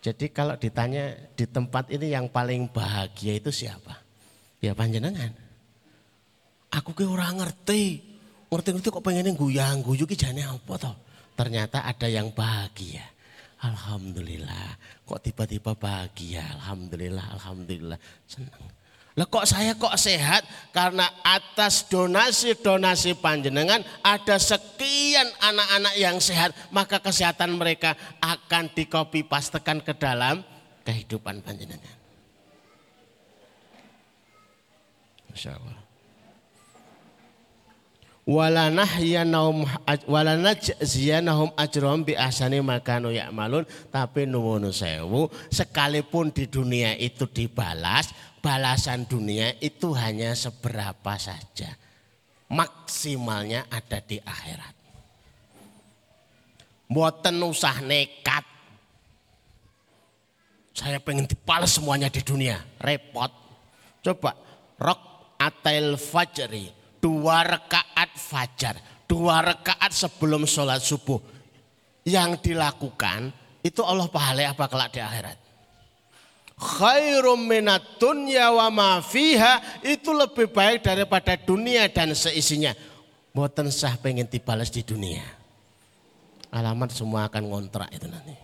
Jadi 0.00 0.32
kalau 0.32 0.60
ditanya 0.60 1.12
di 1.36 1.44
tempat 1.48 1.88
ini 1.92 2.12
yang 2.12 2.28
paling 2.28 2.68
bahagia 2.68 3.36
itu 3.36 3.52
siapa? 3.52 4.00
Ya 4.60 4.76
panjenengan. 4.76 5.32
Aku 6.72 6.92
ke 6.92 7.08
orang 7.08 7.40
ngerti, 7.40 8.09
ngerti-ngerti 8.50 8.90
kok 8.90 9.04
pengennya 9.06 9.32
guyang 9.32 9.80
guyu 9.80 10.04
ki 10.04 10.18
jane 10.18 10.42
apa 10.42 10.74
toh? 10.76 10.94
Ternyata 11.38 11.86
ada 11.86 12.10
yang 12.10 12.34
bahagia. 12.34 13.06
Alhamdulillah. 13.62 14.76
Kok 15.06 15.20
tiba-tiba 15.22 15.72
bahagia? 15.78 16.44
Alhamdulillah, 16.58 17.26
alhamdulillah. 17.38 17.98
Senang. 18.26 18.80
Lah 19.18 19.26
kok 19.26 19.44
saya 19.44 19.76
kok 19.76 19.92
sehat? 19.98 20.46
Karena 20.70 21.04
atas 21.20 21.84
donasi-donasi 21.90 23.18
panjenengan 23.18 23.82
ada 24.00 24.36
sekian 24.40 25.28
anak-anak 25.42 25.94
yang 25.98 26.16
sehat. 26.22 26.56
Maka 26.72 27.02
kesehatan 27.02 27.58
mereka 27.58 27.98
akan 28.22 28.70
dikopi 28.72 29.26
pastekan 29.26 29.82
ke 29.82 29.92
dalam 29.92 30.40
kehidupan 30.86 31.42
panjenengan. 31.44 31.96
Masya 35.30 35.58
Allah. 35.58 35.89
Wala 38.30 38.70
nahyanahum 38.70 39.66
wala 40.06 40.38
najziyanahum 40.38 41.50
ajrahum 41.58 42.06
bi 42.06 42.14
ahsani 42.14 42.62
makanu 42.62 43.10
ya'malun. 43.10 43.66
Tapi 43.90 44.30
nuwun 44.30 44.70
sewu 44.70 45.26
sekalipun 45.50 46.30
di 46.30 46.46
dunia 46.46 46.94
itu 46.94 47.26
dibalas 47.26 48.14
balasan 48.38 49.02
dunia 49.10 49.58
itu 49.58 49.90
hanya 49.98 50.38
seberapa 50.38 51.18
saja. 51.18 51.74
Maksimalnya 52.46 53.66
ada 53.66 53.98
di 53.98 54.22
akhirat. 54.22 54.74
Mboten 56.90 57.34
usah 57.42 57.82
nekat. 57.82 58.46
Saya 60.74 61.02
pengen 61.02 61.26
dibalas 61.26 61.74
semuanya 61.74 62.10
di 62.10 62.22
dunia. 62.22 62.58
Repot. 62.78 63.30
Coba 64.02 64.34
rok 64.78 64.98
atail 65.38 65.94
fajri 65.94 66.79
dua 67.00 67.42
rekaat 67.42 68.10
fajar, 68.14 68.76
dua 69.08 69.42
rekaat 69.42 69.90
sebelum 69.90 70.44
sholat 70.44 70.84
subuh. 70.84 71.18
Yang 72.04 72.52
dilakukan 72.52 73.32
itu 73.60 73.80
Allah 73.84 74.08
pahala 74.08 74.52
apa 74.52 74.64
kelak 74.68 74.92
di 74.96 75.00
akhirat. 75.04 75.36
Khairum 76.60 77.48
minat 77.48 77.96
dunya 77.96 78.52
wa 78.52 78.68
ma 78.68 78.90
fiha 79.00 79.80
itu 79.80 80.12
lebih 80.12 80.52
baik 80.52 80.84
daripada 80.84 81.32
dunia 81.40 81.88
dan 81.88 82.12
seisinya. 82.12 82.76
Boten 83.32 83.72
sah 83.72 83.96
pengen 83.96 84.28
dibalas 84.28 84.68
di 84.68 84.84
dunia. 84.84 85.24
Alamat 86.52 86.92
semua 86.92 87.30
akan 87.30 87.42
ngontrak 87.48 87.88
itu 87.94 88.04
nanti. 88.10 88.36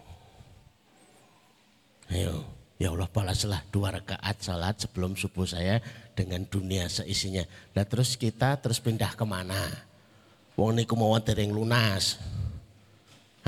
Ayo. 2.17 2.56
Ya 2.77 2.93
Allah 2.93 3.09
balaslah 3.09 3.65
dua 3.73 3.89
rakaat 3.89 4.37
salat 4.45 4.77
sebelum 4.77 5.17
subuh 5.17 5.49
saya 5.49 5.81
dengan 6.13 6.45
dunia 6.45 6.85
seisinya. 6.93 7.41
Nah 7.73 7.85
terus 7.89 8.21
kita 8.21 8.61
terus 8.61 8.77
pindah 8.77 9.17
ke 9.17 9.25
mana? 9.25 9.57
Wong 10.61 10.77
niku 10.77 10.93
mau 10.93 11.17
dereng 11.17 11.57
lunas. 11.57 12.21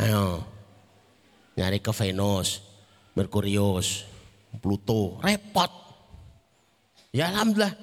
Ayo 0.01 0.41
nyari 1.61 1.77
ke 1.77 1.93
Venus, 1.93 2.65
Merkurius, 3.13 4.09
Pluto, 4.65 5.21
repot. 5.21 5.69
Ya 7.13 7.29
alhamdulillah 7.29 7.77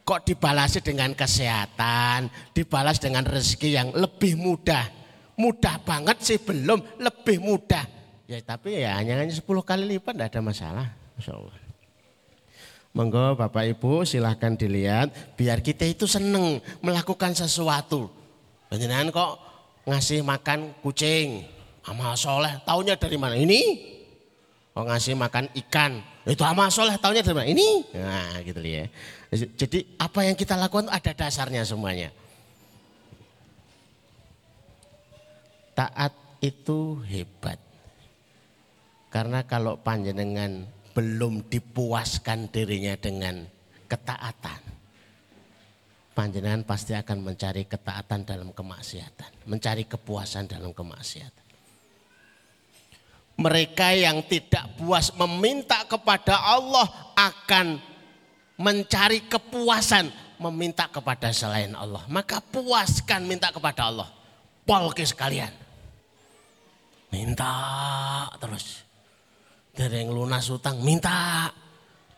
kok 0.00 0.24
dibalasi 0.24 0.80
dengan 0.80 1.12
kesehatan, 1.12 2.32
dibalas 2.56 2.96
dengan 2.96 3.28
rezeki 3.28 3.68
yang 3.68 3.88
lebih 3.92 4.40
mudah. 4.40 4.88
Mudah 5.36 5.76
banget 5.84 6.24
sih 6.24 6.40
belum, 6.40 6.80
lebih 6.96 7.44
mudah 7.44 7.95
Ya 8.26 8.42
tapi 8.42 8.82
ya 8.82 8.98
hanya 8.98 9.22
hanya 9.22 9.30
10 9.30 9.42
kali 9.62 9.86
lipat 9.86 10.18
tidak 10.18 10.28
ada 10.34 10.40
masalah. 10.42 10.86
Masya 11.14 11.32
Allah. 11.38 11.56
Monggo 12.96 13.36
Bapak 13.36 13.68
Ibu 13.76 14.08
silahkan 14.08 14.56
dilihat 14.56 15.12
biar 15.36 15.60
kita 15.60 15.84
itu 15.84 16.08
seneng 16.08 16.64
melakukan 16.80 17.36
sesuatu. 17.36 18.08
Panjenengan 18.72 19.12
kok 19.12 19.32
ngasih 19.86 20.24
makan 20.24 20.74
kucing, 20.80 21.44
amal 21.84 22.16
soleh, 22.16 22.56
taunya 22.64 22.96
dari 22.96 23.20
mana? 23.20 23.36
Ini? 23.36 23.92
Kok 24.72 24.84
ngasih 24.88 25.12
makan 25.12 25.52
ikan, 25.66 26.00
itu 26.24 26.40
amal 26.40 26.72
soleh, 26.72 26.96
taunya 26.96 27.20
dari 27.20 27.36
mana? 27.36 27.48
Ini? 27.52 27.68
Nah 27.94 28.40
gitu 28.42 28.64
ya. 28.64 28.88
Jadi 29.30 30.00
apa 30.00 30.24
yang 30.24 30.34
kita 30.34 30.56
lakukan 30.56 30.88
ada 30.88 31.12
dasarnya 31.12 31.68
semuanya. 31.68 32.08
Taat 35.76 36.16
itu 36.40 37.04
hebat. 37.04 37.65
Karena 39.16 39.48
kalau 39.48 39.80
panjenengan 39.80 40.68
belum 40.92 41.48
dipuaskan 41.48 42.52
dirinya 42.52 43.00
dengan 43.00 43.48
ketaatan, 43.88 44.60
panjenengan 46.12 46.60
pasti 46.68 46.92
akan 46.92 47.24
mencari 47.24 47.64
ketaatan 47.64 48.28
dalam 48.28 48.52
kemaksiatan, 48.52 49.48
mencari 49.48 49.88
kepuasan 49.88 50.52
dalam 50.52 50.76
kemaksiatan. 50.76 51.48
Mereka 53.40 53.96
yang 53.96 54.20
tidak 54.28 54.76
puas 54.76 55.08
meminta 55.16 55.88
kepada 55.88 56.36
Allah 56.36 56.84
akan 57.16 57.80
mencari 58.60 59.24
kepuasan 59.32 60.12
meminta 60.36 60.92
kepada 60.92 61.32
selain 61.32 61.72
Allah. 61.72 62.04
Maka 62.12 62.44
puaskan 62.44 63.24
minta 63.24 63.48
kepada 63.48 63.88
Allah. 63.88 64.12
Polke 64.68 65.08
sekalian. 65.08 65.56
Minta 67.08 67.48
terus. 68.36 68.85
Dereng 69.76 70.08
lunas 70.08 70.48
utang 70.48 70.80
minta. 70.80 71.52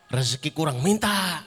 Rezeki 0.09 0.55
kurang 0.55 0.81
minta. 0.81 1.43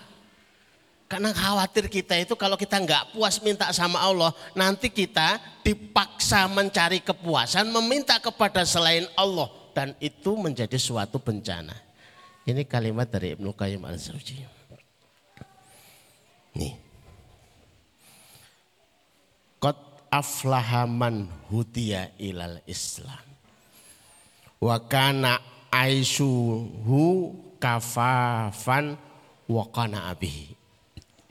Karena 1.12 1.36
khawatir 1.36 1.92
kita 1.92 2.16
itu 2.16 2.40
kalau 2.40 2.56
kita 2.56 2.80
nggak 2.80 3.12
puas 3.12 3.44
minta 3.44 3.68
sama 3.76 4.00
Allah, 4.00 4.32
nanti 4.56 4.88
kita 4.88 5.44
dipaksa 5.60 6.48
mencari 6.48 7.04
kepuasan, 7.04 7.68
meminta 7.68 8.16
kepada 8.16 8.64
selain 8.64 9.04
Allah 9.20 9.52
dan 9.76 9.92
itu 10.00 10.40
menjadi 10.40 10.80
suatu 10.80 11.20
bencana. 11.20 11.76
Ini 12.48 12.64
kalimat 12.64 13.12
dari 13.12 13.36
Ibnu 13.36 13.52
Qayyim 13.52 13.84
al-Zawji. 13.84 14.40
Nih. 16.56 16.74
Qad 19.60 19.78
aflahaman 20.08 21.28
hudiya 21.52 22.16
ilal 22.24 22.64
Islam. 22.64 23.24
Wa 24.64 24.80
kana 24.80 25.51
aisuhu 25.72 27.32
kafafan 27.58 29.00
wakana 29.48 30.12
abihi. 30.12 30.54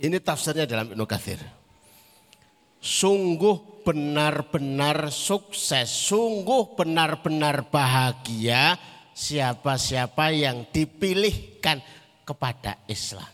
Ini 0.01 0.17
tafsirnya 0.25 0.65
dalam 0.65 0.97
Ibnu 0.97 1.05
Kathir. 1.05 1.41
Sungguh 2.81 3.85
benar-benar 3.85 5.13
sukses, 5.13 5.93
sungguh 5.93 6.73
benar-benar 6.73 7.69
bahagia 7.69 8.81
siapa-siapa 9.13 10.33
yang 10.33 10.65
dipilihkan 10.73 11.85
kepada 12.25 12.81
Islam. 12.89 13.29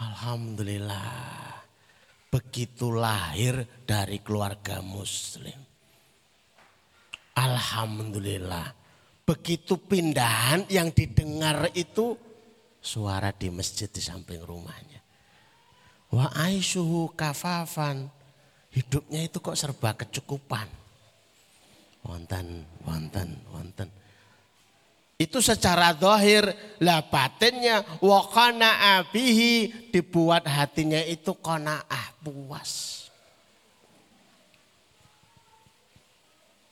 Alhamdulillah, 0.00 1.62
begitu 2.32 2.90
lahir 2.90 3.62
dari 3.86 4.18
keluarga 4.18 4.82
Muslim. 4.82 5.60
Alhamdulillah, 7.38 8.79
Begitu 9.30 9.78
pindahan 9.78 10.66
yang 10.66 10.90
didengar 10.90 11.70
itu 11.78 12.18
suara 12.82 13.30
di 13.30 13.46
masjid 13.46 13.86
di 13.86 14.02
samping 14.02 14.42
rumahnya. 14.42 14.98
Wa 16.10 16.34
aisuhu 16.50 17.14
kafafan. 17.14 18.10
Hidupnya 18.74 19.22
itu 19.30 19.38
kok 19.38 19.54
serba 19.54 19.94
kecukupan. 19.94 20.66
Wonten, 22.02 22.66
wonten, 22.82 23.38
wonten. 23.54 23.86
Itu 25.14 25.38
secara 25.38 25.94
dohir 25.94 26.50
lah 26.82 27.06
batinnya 27.06 27.86
wakana 28.02 28.98
abihi 28.98 29.94
dibuat 29.94 30.42
hatinya 30.42 31.06
itu 31.06 31.38
ah 31.46 32.08
puas. 32.18 32.99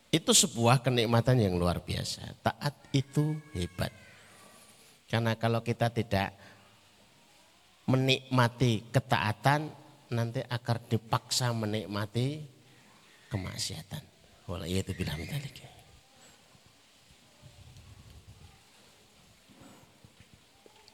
Itu 0.08 0.32
sebuah 0.32 0.80
kenikmatan 0.80 1.36
yang 1.36 1.60
luar 1.60 1.84
biasa. 1.84 2.40
Taat 2.40 2.74
itu 2.96 3.36
hebat. 3.52 3.92
Karena 5.08 5.36
kalau 5.36 5.60
kita 5.60 5.92
tidak 5.92 6.32
menikmati 7.88 8.88
ketaatan, 8.88 9.68
nanti 10.12 10.40
akan 10.44 10.78
dipaksa 10.88 11.52
menikmati 11.52 12.40
kemaksiatan. 13.28 14.00
Walau 14.48 14.64
itu 14.64 14.92
bilang 14.96 15.20
tadi. 15.28 15.68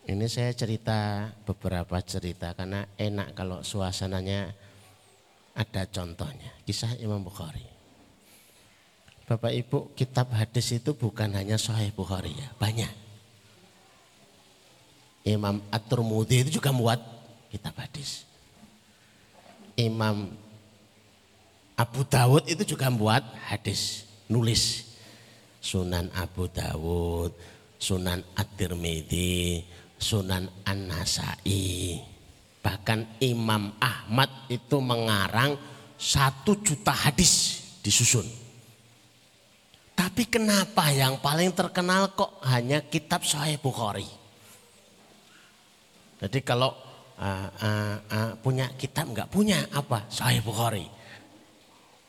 Ini 0.05 0.27
saya 0.29 0.53
cerita 0.53 1.33
beberapa 1.48 1.96
cerita 2.05 2.53
karena 2.53 2.85
enak 3.00 3.33
kalau 3.33 3.64
suasananya 3.64 4.53
ada 5.57 5.83
contohnya. 5.88 6.53
Kisah 6.68 7.00
Imam 7.00 7.24
Bukhari. 7.24 7.73
Bapak 9.24 9.56
Ibu 9.56 9.96
kitab 9.96 10.28
hadis 10.37 10.76
itu 10.76 10.92
bukan 10.92 11.32
hanya 11.32 11.56
Sahih 11.56 11.88
Bukhari 11.96 12.37
ya, 12.37 12.48
banyak. 12.60 12.92
Imam 15.24 15.64
At-Turmudi 15.72 16.44
itu 16.44 16.60
juga 16.60 16.68
membuat 16.68 17.00
kitab 17.48 17.72
hadis. 17.80 18.28
Imam 19.80 20.37
Abu 21.74 22.04
Dawud 22.04 22.44
itu 22.44 22.76
juga 22.76 22.92
membuat 22.92 23.24
hadis, 23.48 24.04
nulis. 24.28 24.92
Sunan 25.64 26.12
Abu 26.12 26.44
Dawud, 26.44 27.32
Sunan 27.80 28.20
At-Tirmidzi, 28.37 29.64
Sunan 29.96 30.44
An-Nasai. 30.68 31.96
Bahkan 32.60 33.24
Imam 33.24 33.72
Ahmad 33.80 34.28
itu 34.52 34.76
mengarang 34.84 35.56
satu 35.96 36.60
juta 36.60 36.92
hadis 36.92 37.64
disusun. 37.80 38.43
Tapi 40.04 40.28
kenapa 40.28 40.92
yang 40.92 41.16
paling 41.16 41.56
terkenal 41.56 42.12
kok 42.12 42.36
hanya 42.44 42.84
kitab 42.84 43.24
Sahih 43.24 43.56
Bukhari? 43.56 44.04
Jadi 46.20 46.44
kalau 46.44 46.76
uh, 47.16 47.48
uh, 47.48 47.96
uh, 48.12 48.30
punya 48.36 48.68
kitab 48.76 49.08
enggak? 49.08 49.32
Punya 49.32 49.64
apa? 49.72 50.04
Sahih 50.12 50.44
Bukhari. 50.44 50.84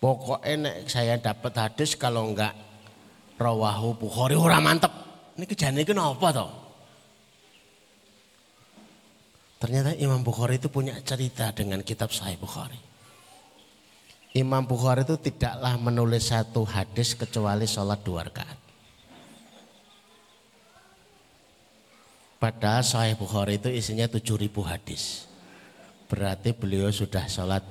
Pokoknya 0.03 0.83
saya 0.91 1.15
dapat 1.23 1.55
hadis 1.55 1.95
kalau 1.95 2.35
enggak 2.35 2.51
rawahu 3.39 3.95
Bukhari 3.95 4.35
ora 4.35 4.59
mantep. 4.59 4.91
Ini 5.39 5.47
kejadian 5.47 5.79
ini 5.79 5.87
kenapa 5.87 6.35
toh? 6.35 6.51
Ternyata 9.55 9.95
Imam 9.95 10.19
Bukhari 10.19 10.59
itu 10.59 10.67
punya 10.67 10.99
cerita 10.99 11.55
dengan 11.55 11.79
kitab 11.79 12.11
Sahih 12.11 12.35
Bukhari. 12.35 12.84
Imam 14.35 14.67
Bukhari 14.67 15.07
itu 15.07 15.15
tidaklah 15.15 15.79
menulis 15.79 16.27
satu 16.27 16.67
hadis 16.67 17.15
kecuali 17.15 17.63
sholat 17.63 18.03
dua 18.03 18.27
rakaat. 18.27 18.59
Padahal 22.35 22.83
Sahih 22.83 23.15
Bukhari 23.15 23.55
itu 23.55 23.71
isinya 23.71 24.11
7000 24.11 24.51
hadis. 24.67 25.23
Berarti 26.11 26.51
beliau 26.51 26.91
sudah 26.91 27.23
sholat 27.31 27.63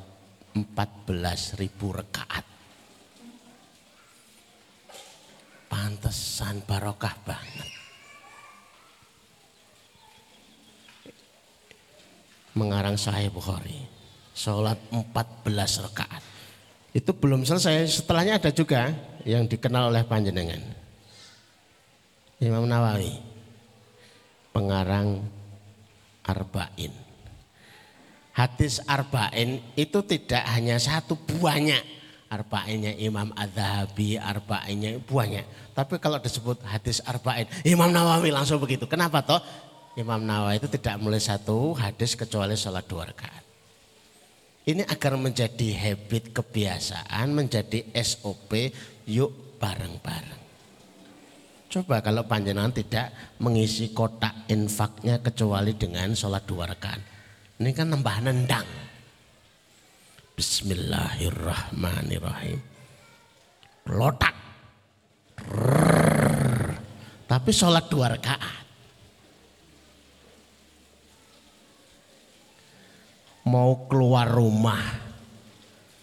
14.000 0.57 1.69
rakaat. 1.85 2.49
Pantesan 5.69 6.65
barokah 6.65 7.15
banget. 7.29 7.71
Mengarang 12.57 12.97
Sahih 12.97 13.29
Bukhari. 13.29 13.85
Sholat 14.33 14.81
14 14.91 15.85
rakaat. 15.87 16.34
Itu 16.95 17.11
belum 17.11 17.43
selesai, 17.43 17.91
setelahnya 17.91 18.39
ada 18.39 18.55
juga 18.55 18.95
yang 19.27 19.51
dikenal 19.51 19.91
oleh 19.91 20.07
panjenengan. 20.07 20.63
Imam 22.39 22.71
Nawawi, 22.71 23.19
pengarang 24.55 25.27
Arba'in. 26.23 26.95
Hadis 28.35 28.79
Arba'in 28.87 29.59
itu 29.75 29.99
tidak 30.07 30.47
hanya 30.55 30.79
satu, 30.79 31.19
banyak. 31.19 31.83
Arba'innya 32.31 32.99
Imam 32.99 33.31
Az-Zahabi, 33.35 34.19
Arba'innya 34.19 34.99
banyak. 35.03 35.75
Tapi 35.75 35.99
kalau 36.03 36.19
disebut 36.19 36.63
hadis 36.67 36.99
Arba'in, 37.07 37.47
Imam 37.63 37.91
Nawawi 37.91 38.35
langsung 38.35 38.59
begitu. 38.59 38.87
Kenapa 38.91 39.23
toh? 39.23 39.39
Imam 39.95 40.19
Nawawi 40.19 40.59
itu 40.59 40.67
tidak 40.67 40.99
mulai 40.99 41.23
satu 41.23 41.75
hadis 41.79 42.19
kecuali 42.19 42.59
sholat 42.59 42.83
dua 42.91 43.07
rakaat. 43.11 43.44
Ini 44.65 44.81
agar 44.89 45.21
menjadi 45.21 45.77
habit 45.77 46.33
kebiasaan, 46.33 47.37
menjadi 47.37 47.85
SOP, 48.01 48.73
yuk 49.05 49.61
bareng-bareng. 49.61 50.41
Coba 51.69 52.01
kalau 52.01 52.25
panjenengan 52.25 52.73
tidak 52.73 53.13
mengisi 53.45 53.93
kotak 53.93 54.49
infaknya 54.49 55.21
kecuali 55.21 55.77
dengan 55.77 56.17
sholat 56.17 56.49
dua. 56.49 56.73
Ini 57.61 57.77
kan 57.77 57.93
nambah 57.93 58.25
nendang. 58.25 58.65
Bismillahirrahmanirrahim. 60.33 62.57
Lotak. 63.93 64.33
Tapi 67.29 67.51
sholat 67.53 67.85
dua 67.93 68.17
rakaat. 68.17 68.64
Mau 73.45 73.89
keluar 73.89 74.29
rumah. 74.29 74.81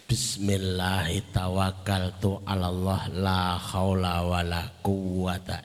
Bismillahirrahmanirrahim. 0.05 2.45
Allah 2.45 3.01
la 3.15 3.57
haula 3.57 4.21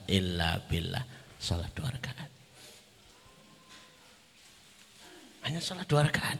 illa 0.07 0.49
billah. 0.65 1.03
Salat 1.37 1.69
dua 1.77 1.93
rakaat. 1.93 2.29
Hanya 5.45 5.61
salat 5.61 5.85
dua 5.85 6.01
rakaat. 6.07 6.39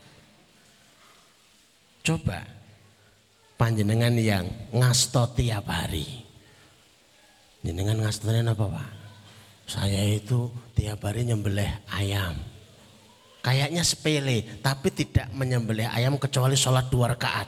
Coba 2.01 2.41
panjenengan 3.59 4.15
yang 4.15 4.47
ngasto 4.71 5.27
tiap 5.35 5.67
hari. 5.67 6.23
Jenengan 7.61 7.99
ngastonya 7.99 8.47
apa 8.47 8.65
pak? 8.71 8.89
Saya 9.67 10.15
itu 10.15 10.47
tiap 10.71 11.03
hari 11.03 11.27
nyembelih 11.27 11.67
ayam 11.91 12.46
Kayaknya 13.47 13.79
sepele, 13.87 14.59
tapi 14.59 14.91
tidak 14.91 15.31
menyembelih 15.31 15.87
ayam 15.87 16.19
kecuali 16.19 16.59
sholat 16.59 16.91
dua 16.91 17.15
rakaat. 17.15 17.47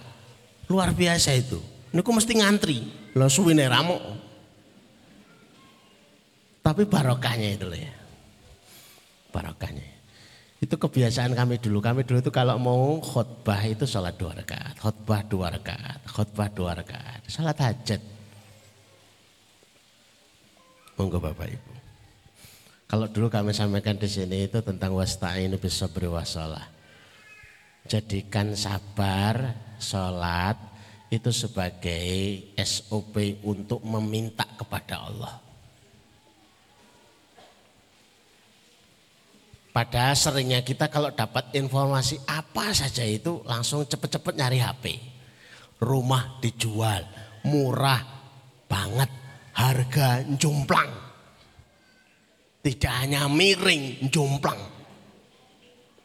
Luar 0.71 0.95
biasa 0.95 1.35
itu. 1.35 1.59
Ini 1.91 1.99
kok 1.99 2.15
mesti 2.15 2.33
ngantri. 2.39 2.79
Lo 3.19 3.27
suwine 3.27 3.67
ramo. 3.67 3.99
Tapi 6.63 6.87
barokahnya 6.87 7.51
itu 7.51 7.67
loh 7.67 7.75
ya. 7.75 7.91
Barokahnya. 9.35 9.83
Itu 10.63 10.79
kebiasaan 10.79 11.35
kami 11.35 11.59
dulu. 11.59 11.83
Kami 11.83 12.07
dulu 12.07 12.23
itu 12.23 12.31
kalau 12.31 12.55
mau 12.55 13.03
khutbah 13.03 13.59
itu 13.67 13.83
sholat 13.83 14.15
dua 14.15 14.39
rakaat. 14.39 14.79
Khutbah 14.79 15.19
dua 15.27 15.51
rakaat. 15.51 15.99
Khutbah 16.07 16.47
dua 16.47 16.79
rakaat. 16.79 17.27
Sholat 17.27 17.59
hajat. 17.59 17.99
Monggo 20.95 21.19
Bapak 21.19 21.51
Ibu. 21.51 21.88
Kalau 22.89 23.05
dulu 23.05 23.29
kami 23.29 23.53
sampaikan 23.53 24.01
di 24.01 24.09
sini 24.09 24.49
itu 24.49 24.65
tentang 24.65 24.97
wasta'inu 24.97 25.61
bisabri 25.61 26.09
wasolah. 26.09 26.65
Jadikan 27.85 28.57
sabar, 28.57 29.53
sholat 29.77 30.57
itu 31.13 31.29
sebagai 31.29 32.09
SOP 32.57 33.45
untuk 33.45 33.85
meminta 33.85 34.41
kepada 34.57 35.05
Allah. 35.05 35.37
Pada 39.69 40.17
seringnya 40.17 40.65
kita 40.65 40.89
kalau 40.89 41.13
dapat 41.13 41.53
informasi 41.53 42.17
apa 42.25 42.73
saja 42.73 43.05
itu 43.05 43.45
langsung 43.45 43.85
cepet-cepet 43.85 44.33
nyari 44.33 44.57
HP. 44.65 44.85
Rumah 45.77 46.41
dijual, 46.41 47.05
murah 47.45 48.01
banget, 48.65 49.13
harga 49.53 50.25
jumplang. 50.41 51.08
Tidak 52.59 52.91
hanya 52.91 53.31
miring, 53.31 54.11
jomplang. 54.11 54.59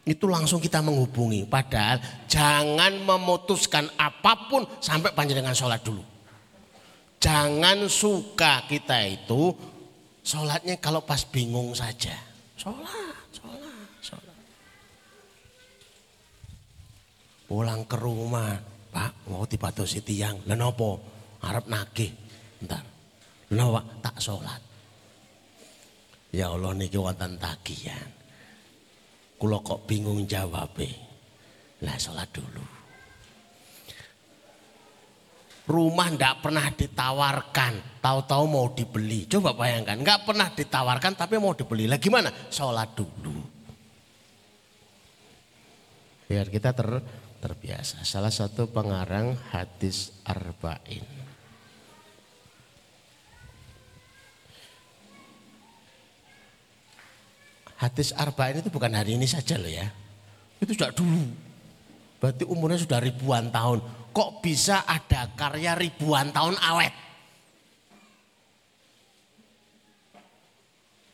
Itu 0.05 0.29
langsung 0.29 0.61
kita 0.61 0.85
menghubungi. 0.85 1.49
Padahal 1.49 1.99
jangan 2.29 2.93
memutuskan 3.03 3.89
apa 3.97 4.47
pun 4.47 4.63
sampai 4.79 5.11
panjenengan 5.17 5.57
sholat 5.57 5.81
dulu. 5.83 6.05
Jangan 7.19 7.89
suka 7.89 8.69
kita 8.69 9.01
itu 9.09 9.57
sholatnya 10.21 10.77
kalau 10.77 11.01
pas 11.03 11.25
bingung 11.25 11.73
saja. 11.73 12.13
Sholat, 12.61 13.17
sholat, 13.33 13.89
sholat. 14.05 14.37
Pulang 17.49 17.89
ke 17.89 17.97
rumah, 17.97 18.61
Pak 18.93 19.27
mau 19.33 19.49
dibatosi 19.49 20.05
tiang. 20.05 20.45
Lenopo, 20.45 21.01
harap 21.43 21.65
nagih. 21.65 22.13
Bentar. 22.61 22.85
Lenopo, 23.51 23.81
tak 24.05 24.21
sholat. 24.21 24.74
Ya 26.35 26.51
Allah 26.51 26.75
niki 26.75 26.99
wonten 26.99 27.39
tagihan. 27.39 28.11
Kula 29.39 29.63
kok 29.63 29.87
bingung 29.87 30.27
jawab 30.27 30.75
Lah 31.87 31.95
sholat 31.95 32.27
dulu. 32.35 32.65
Rumah 35.65 36.09
ndak 36.13 36.45
pernah 36.45 36.69
ditawarkan, 36.75 38.05
tahu-tahu 38.05 38.45
mau 38.45 38.67
dibeli. 38.77 39.25
Coba 39.25 39.57
bayangkan, 39.57 39.97
nggak 39.97 40.29
pernah 40.29 40.53
ditawarkan 40.53 41.17
tapi 41.17 41.41
mau 41.41 41.57
dibeli. 41.57 41.89
Lah 41.89 41.97
gimana? 41.97 42.29
Sholat 42.53 42.93
dulu. 42.93 43.39
Biar 46.29 46.51
kita 46.51 46.75
ter, 46.77 46.89
terbiasa. 47.41 48.03
Salah 48.05 48.35
satu 48.35 48.69
pengarang 48.69 49.39
hadis 49.55 50.13
arba'in. 50.27 51.14
Hadis 57.85 58.17
arba'in 58.17 58.65
itu 58.65 58.73
bukan 58.73 58.97
hari 58.97 59.21
ini 59.21 59.29
saja 59.29 59.61
loh 59.61 59.69
ya. 59.69 59.85
Itu 60.57 60.73
sudah 60.73 60.89
dulu. 60.97 61.21
Berarti 62.17 62.49
umurnya 62.49 62.81
sudah 62.81 62.97
ribuan 62.97 63.53
tahun. 63.53 63.85
Kok 64.09 64.41
bisa 64.41 64.89
ada 64.89 65.29
karya 65.37 65.77
ribuan 65.77 66.33
tahun 66.33 66.57
awet? 66.57 66.95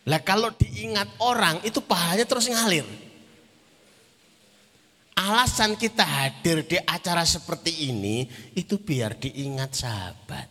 Lah 0.06 0.22
kalau 0.22 0.54
diingat 0.54 1.18
orang 1.18 1.58
itu 1.66 1.82
pahalanya 1.82 2.22
terus 2.22 2.46
ngalir. 2.46 2.86
Alasan 5.18 5.74
kita 5.74 6.06
hadir 6.06 6.62
di 6.62 6.78
acara 6.78 7.26
seperti 7.26 7.90
ini 7.90 8.30
itu 8.54 8.78
biar 8.78 9.18
diingat 9.18 9.74
sahabat. 9.74 10.48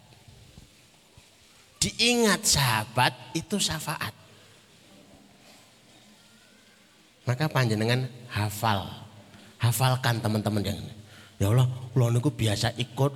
Diingat 1.79 2.43
sahabat 2.43 3.13
itu 3.39 3.55
syafaat. 3.55 4.18
Maka 7.29 7.45
panjenengan 7.45 8.09
hafal. 8.33 8.89
Hafalkan 9.61 10.17
teman-teman 10.17 10.65
yang 10.65 10.81
Ya 11.37 11.53
Allah, 11.53 11.69
kula 11.93 12.09
niku 12.09 12.33
biasa 12.33 12.73
ikut 12.75 13.13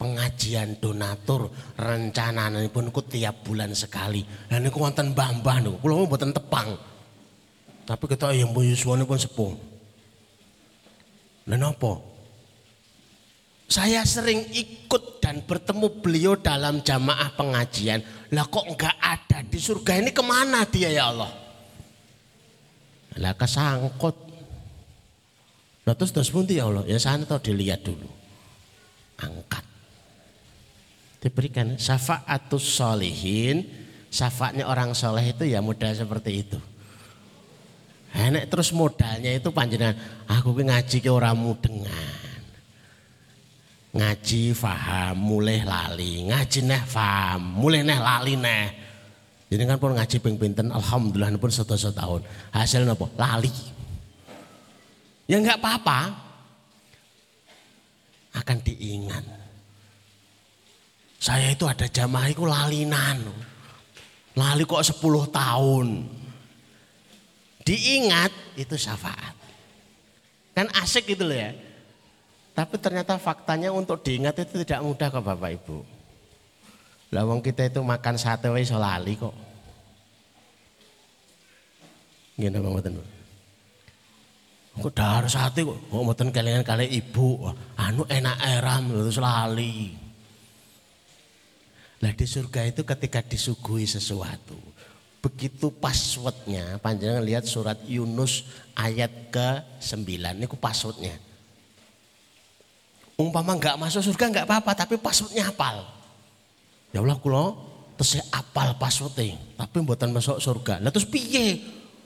pengajian 0.00 0.80
donatur 0.80 1.52
rencana 1.76 2.48
pun 2.72 2.88
niku 2.88 3.04
tiap 3.04 3.44
bulan 3.44 3.76
sekali. 3.76 4.24
Dan 4.48 4.64
niku 4.64 4.80
wonten 4.80 5.12
mbah-mbah 5.12 5.60
niku, 5.60 5.76
kula 5.84 6.08
mboten 6.08 6.32
tepang. 6.32 6.80
Tapi 7.84 8.04
kita 8.08 8.32
yang 8.32 8.56
pun 8.56 9.04
pun 9.04 9.20
sepuh. 9.20 9.52
Lenopo? 11.44 12.00
Saya 13.68 14.00
sering 14.08 14.48
ikut 14.48 15.20
dan 15.20 15.44
bertemu 15.44 16.00
beliau 16.00 16.40
dalam 16.40 16.80
jamaah 16.80 17.36
pengajian. 17.36 18.00
Lah 18.32 18.48
kok 18.48 18.64
enggak 18.64 18.96
ada 18.96 19.44
di 19.44 19.60
surga 19.60 20.00
ini 20.00 20.10
ke 20.10 20.24
mana 20.24 20.64
dia 20.64 20.88
ya 20.88 21.12
Allah? 21.12 21.43
Lah 23.22 23.34
kesangkut. 23.38 24.16
Nah 25.84 25.94
terus 25.94 26.10
terus 26.10 26.32
pun 26.32 26.48
ya 26.48 26.66
Allah, 26.66 26.82
ya 26.88 26.96
sana 26.96 27.28
tahu 27.28 27.52
dilihat 27.52 27.84
dulu. 27.84 28.08
Angkat. 29.20 29.62
Diberikan 31.20 31.76
syafaatus 31.76 32.64
solihin, 32.64 33.64
syafaatnya 34.08 34.68
orang 34.68 34.92
soleh 34.92 35.32
itu 35.32 35.44
ya 35.48 35.60
mudah 35.64 35.92
seperti 35.92 36.30
itu. 36.44 36.58
Enak 38.14 38.46
terus 38.46 38.70
modalnya 38.70 39.34
itu 39.34 39.50
panjenengan 39.50 39.98
aku 40.30 40.54
ngaji 40.54 41.02
ke 41.02 41.10
orang 41.10 41.34
mudengan. 41.34 42.42
Ngaji 43.94 44.54
faham 44.58 45.14
mulai 45.18 45.62
lali, 45.62 46.26
ngaji 46.30 46.58
neh 46.66 46.82
faham, 46.82 47.42
mulai 47.42 47.82
neh 47.82 47.98
lali 47.98 48.34
neh. 48.38 48.83
Jadi 49.54 49.70
kan 49.70 49.78
pun 49.78 49.94
ngaji 49.94 50.18
ping 50.18 50.34
pinten 50.34 50.74
alhamdulillah 50.74 51.38
pun 51.38 51.46
satu 51.46 51.78
tahun. 51.78 52.26
Hasilnya 52.50 52.98
apa? 52.98 53.06
Lali. 53.14 53.54
Ya 55.30 55.38
enggak 55.38 55.62
apa-apa. 55.62 56.10
Akan 58.34 58.58
diingat. 58.66 59.22
Saya 61.22 61.54
itu 61.54 61.70
ada 61.70 61.86
jamaah 61.86 62.34
itu 62.34 62.42
lalinan. 62.42 63.30
Lali 64.34 64.66
kok 64.66 64.82
10 64.82 64.98
tahun 65.30 65.86
diingat 67.62 68.58
itu 68.58 68.74
syafaat. 68.74 69.38
Kan 70.50 70.66
asik 70.82 71.14
gitu 71.14 71.30
loh 71.30 71.38
ya. 71.38 71.54
Tapi 72.58 72.74
ternyata 72.82 73.22
faktanya 73.22 73.70
untuk 73.70 74.02
diingat 74.02 74.34
itu 74.42 74.66
tidak 74.66 74.82
mudah 74.82 75.14
kok 75.14 75.22
Bapak 75.22 75.62
Ibu. 75.62 75.93
Lawang 77.14 77.38
kita 77.38 77.70
itu 77.70 77.78
makan 77.78 78.18
sate 78.18 78.50
wae 78.50 78.66
lali 78.66 79.14
kok. 79.14 79.34
Gini 82.34 82.58
Bang 82.58 82.74
Mboten. 82.74 82.98
Kok 84.74 84.90
dahar 84.90 85.30
sate 85.30 85.62
kok, 85.62 85.78
kok 85.78 86.02
mboten 86.02 86.34
kelingan 86.34 86.66
kali 86.66 86.90
ibu. 86.90 87.46
Anu 87.78 88.02
enak 88.10 88.38
eram 88.42 88.90
terus 88.90 89.22
lali. 89.22 89.94
Lah 92.02 92.10
di 92.10 92.26
surga 92.26 92.66
itu 92.66 92.82
ketika 92.82 93.22
disuguhi 93.22 93.86
sesuatu, 93.86 94.58
begitu 95.22 95.70
passwordnya 95.70 96.82
panjangan 96.82 97.22
lihat 97.24 97.46
surat 97.46 97.78
Yunus 97.86 98.44
ayat 98.76 99.32
ke-9 99.32 100.04
ini 100.04 100.44
ku 100.44 100.60
passwordnya 100.60 101.16
umpama 103.16 103.56
nggak 103.56 103.80
masuk 103.80 104.04
surga 104.04 104.28
nggak 104.28 104.44
apa-apa 104.44 104.84
tapi 104.84 105.00
passwordnya 105.00 105.48
apal 105.48 105.93
ya 106.94 107.02
Allah 107.02 107.18
kulo 107.18 107.58
terus 107.98 108.22
apal 108.30 108.78
passwordnya 108.78 109.34
tapi 109.58 109.82
buatan 109.82 110.14
masuk 110.14 110.38
surga. 110.38 110.78
Lah 110.78 110.94
terus 110.94 111.10
piye? 111.10 111.58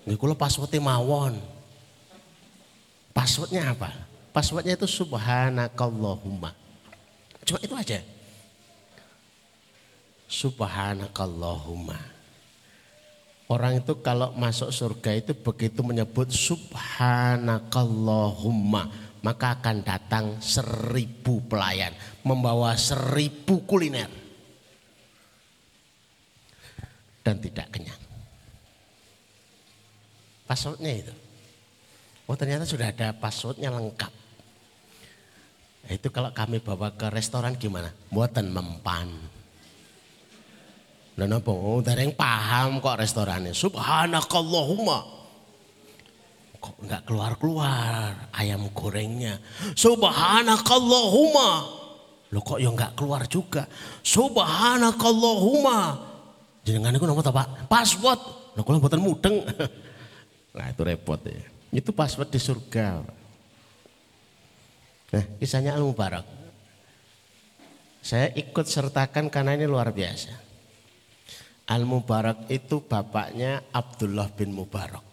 Nggak 0.09 0.17
kulo 0.17 0.33
passwordnya 0.33 0.81
mawon. 0.81 1.37
Passwordnya 3.13 3.77
apa? 3.77 3.93
Passwordnya 4.33 4.81
itu 4.81 4.89
subhanakallahumma. 4.89 6.57
Cuma 7.45 7.61
itu 7.61 7.77
aja. 7.77 8.01
Subhanakallahumma. 10.29 11.97
Orang 13.49 13.81
itu 13.81 13.97
kalau 14.05 14.37
masuk 14.37 14.69
surga 14.73 15.17
itu 15.17 15.33
begitu 15.33 15.81
menyebut 15.81 16.29
subhanakallahumma 16.29 18.93
maka 19.25 19.57
akan 19.59 19.83
datang 19.83 20.39
seribu 20.39 21.43
pelayan 21.49 21.91
membawa 22.23 22.77
seribu 22.79 23.67
kuliner 23.67 24.28
dan 27.29 27.37
tidak 27.37 27.69
kenyang. 27.69 28.01
Passwordnya 30.49 30.93
itu. 30.97 31.13
Oh 32.25 32.33
ternyata 32.33 32.65
sudah 32.65 32.89
ada 32.89 33.13
passwordnya 33.13 33.69
lengkap. 33.69 34.09
Itu 35.93 36.09
kalau 36.09 36.33
kami 36.33 36.65
bawa 36.65 36.97
ke 36.97 37.13
restoran 37.13 37.53
gimana? 37.61 37.93
Buatan 38.09 38.49
mempan. 38.49 39.13
Dan 41.21 41.37
apa? 41.37 41.53
Oh, 41.53 41.85
yang 41.85 42.17
paham 42.17 42.81
kok 42.81 42.97
restorannya. 42.97 43.53
Subhanakallahumma. 43.53 45.21
Kok 46.59 46.75
enggak 46.81 47.05
keluar-keluar 47.05 48.33
ayam 48.33 48.73
gorengnya. 48.73 49.37
Subhanakallahumma. 49.77 51.51
Loh 52.33 52.43
kok 52.45 52.57
ya 52.57 52.73
enggak 52.73 52.97
keluar 52.97 53.29
juga. 53.29 53.69
Subhanakallahumma. 54.01 56.08
Jenengan 56.69 56.93
itu 56.93 57.09
nomor 57.09 57.25
apa? 57.25 57.65
Password. 57.65 58.21
Loh 58.53 58.61
kalau 58.61 58.77
buatan 58.77 59.01
mudeng. 59.01 59.41
Nah 60.49 60.75
itu 60.75 60.83
repot 60.83 61.23
ya. 61.23 61.39
Itu 61.71 61.95
password 61.95 62.35
di 62.35 62.41
surga. 62.43 62.99
Nah 65.15 65.25
kisahnya 65.39 65.79
Al-Mubarak. 65.79 66.27
Saya 68.03 68.35
ikut 68.35 68.67
sertakan 68.67 69.31
karena 69.31 69.55
ini 69.55 69.71
luar 69.71 69.95
biasa. 69.95 70.35
Al-Mubarak 71.69 72.51
itu 72.51 72.83
bapaknya 72.83 73.71
Abdullah 73.71 74.27
bin 74.35 74.51
Mubarak. 74.51 75.07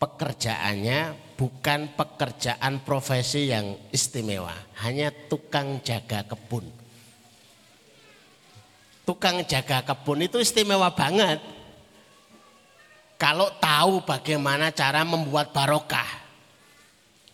Pekerjaannya 0.00 1.00
bukan 1.38 1.94
pekerjaan 1.94 2.82
profesi 2.82 3.52
yang 3.52 3.78
istimewa, 3.94 4.56
hanya 4.82 5.12
tukang 5.28 5.84
jaga 5.86 6.24
kebun. 6.26 6.79
Tukang 9.10 9.42
jaga 9.42 9.82
kebun 9.82 10.22
itu 10.22 10.38
istimewa 10.38 10.86
banget. 10.94 11.42
Kalau 13.18 13.50
tahu 13.58 14.06
bagaimana 14.06 14.70
cara 14.70 15.02
membuat 15.02 15.50
barokah. 15.50 16.06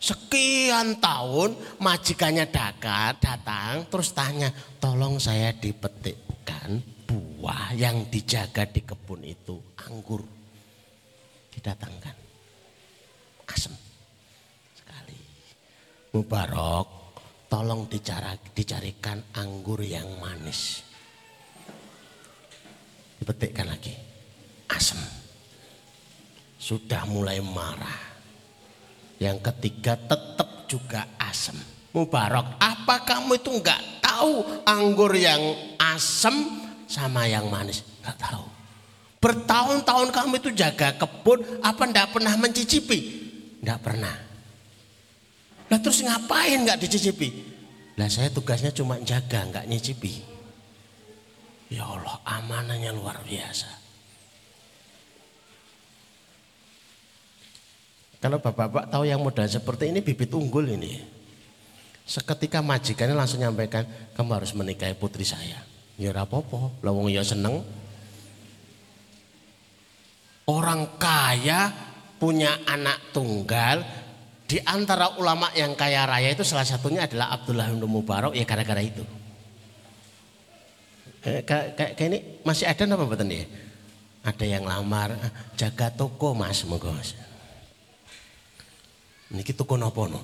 Sekian 0.01 0.97
tahun 1.05 1.53
majikannya 1.77 2.49
dakat 2.49 3.21
datang 3.21 3.85
terus 3.93 4.17
tanya, 4.17 4.49
tolong 4.81 5.21
saya 5.21 5.53
dipetikkan 5.53 6.81
buah 7.05 7.77
yang 7.77 8.09
dijaga 8.09 8.65
di 8.65 8.81
kebun 8.81 9.21
itu 9.29 9.61
anggur. 9.85 10.25
Didatangkan. 11.53 12.17
Asem 13.53 13.77
sekali. 14.73 15.21
Mubarok, 16.17 16.89
tolong 17.53 17.85
dicara, 17.85 18.33
dicarikan 18.57 19.21
anggur 19.37 19.85
yang 19.85 20.09
manis. 20.17 20.86
Dipetikkan 23.27 23.67
lagi. 23.67 23.91
Asem. 24.71 25.03
Sudah 26.63 27.03
mulai 27.11 27.43
marah 27.43 28.07
yang 29.19 29.43
ketiga 29.43 29.99
tetap 29.99 30.71
juga 30.71 31.11
asam. 31.19 31.59
Mubarak, 31.91 32.55
apa 32.63 33.03
kamu 33.03 33.43
itu 33.43 33.51
enggak 33.51 33.83
tahu 33.99 34.63
anggur 34.63 35.11
yang 35.19 35.43
asam 35.75 36.39
sama 36.87 37.27
yang 37.27 37.51
manis? 37.51 37.83
Enggak 37.99 38.31
tahu. 38.31 38.47
Bertahun-tahun 39.19 40.15
kamu 40.15 40.33
itu 40.39 40.51
jaga 40.55 40.95
kebun, 40.95 41.43
apa 41.67 41.83
enggak 41.83 42.15
pernah 42.15 42.35
mencicipi? 42.39 42.99
Enggak 43.59 43.83
pernah. 43.83 44.15
Lah 45.67 45.79
terus 45.83 45.99
ngapain 45.99 46.63
enggak 46.63 46.79
dicicipi? 46.79 47.59
Lah 47.99 48.07
saya 48.07 48.31
tugasnya 48.31 48.71
cuma 48.71 49.03
jaga, 49.03 49.43
enggak 49.43 49.67
nyicipi. 49.67 50.36
Ya 51.67 51.83
Allah, 51.83 52.17
amanahnya 52.23 52.95
luar 52.95 53.19
biasa. 53.27 53.87
Kalau 58.23 58.39
bapak-bapak 58.41 58.91
tahu 58.91 59.05
yang 59.07 59.21
modal 59.23 59.47
seperti 59.47 59.91
ini 59.91 60.01
bibit 60.03 60.33
unggul 60.33 60.67
ini. 60.67 60.99
Seketika 62.07 62.63
majikannya 62.63 63.19
langsung 63.19 63.43
nyampaikan, 63.43 63.83
kamu 64.15 64.31
harus 64.39 64.55
menikahi 64.55 64.95
putri 64.95 65.27
saya. 65.27 65.59
Ya 65.99 66.15
rapopo, 66.15 66.71
lawang 66.87 67.11
ya 67.11 67.27
seneng. 67.27 67.67
Orang 70.47 71.03
kaya 71.03 71.75
punya 72.23 72.63
anak 72.63 73.11
tunggal, 73.11 73.83
di 74.47 74.63
antara 74.63 75.19
ulama 75.19 75.51
yang 75.59 75.75
kaya 75.75 76.07
raya 76.07 76.31
itu 76.31 76.47
salah 76.47 76.63
satunya 76.63 77.11
adalah 77.11 77.35
Abdullah 77.35 77.67
bin 77.75 77.83
Mubarak 77.91 78.39
ya 78.39 78.47
gara-gara 78.47 78.79
itu. 78.79 79.03
Eh, 81.27 81.43
kayak, 81.43 81.99
ini 81.99 82.19
masih 82.47 82.71
ada 82.71 82.87
apa 82.87 83.03
betul 83.03 83.35
ya? 83.35 83.43
Ada 84.23 84.45
yang 84.47 84.63
lamar 84.63 85.19
jaga 85.59 85.91
toko 85.91 86.39
mas, 86.39 86.63
monggo 86.63 86.95
mas. 86.95 87.19
Niki 89.35 89.51
toko 89.51 89.75
napa 89.75 90.07
no? 90.07 90.23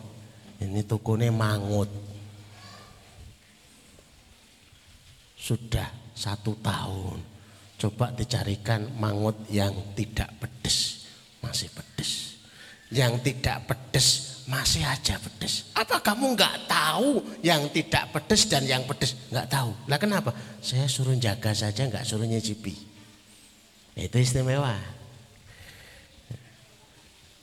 Ini 0.63 0.87
tokone 0.87 1.35
mangut. 1.35 1.91
Sudah 5.35 5.91
satu 6.15 6.55
tahun. 6.63 7.19
Coba 7.83 8.15
dicarikan 8.15 8.95
mangut 8.95 9.35
yang 9.51 9.75
tidak 9.99 10.31
pedes. 10.39 11.03
Masih 11.43 11.67
pedes. 11.75 12.33
yang 12.93 13.17
tidak 13.25 13.65
pedes 13.65 14.32
masih 14.47 14.83
aja 14.83 15.19
pedes. 15.19 15.71
Apa 15.75 16.03
kamu 16.03 16.35
nggak 16.35 16.67
tahu 16.67 17.23
yang 17.43 17.67
tidak 17.71 18.11
pedes 18.15 18.49
dan 18.51 18.67
yang 18.67 18.83
pedes 18.87 19.15
nggak 19.31 19.49
tahu? 19.51 19.71
Lah 19.87 19.99
kenapa? 19.99 20.31
Saya 20.59 20.87
suruh 20.91 21.15
jaga 21.19 21.55
saja 21.55 21.87
nggak 21.87 22.07
suruh 22.07 22.27
nyicipi. 22.27 22.75
Itu 23.95 24.17
istimewa. 24.19 24.75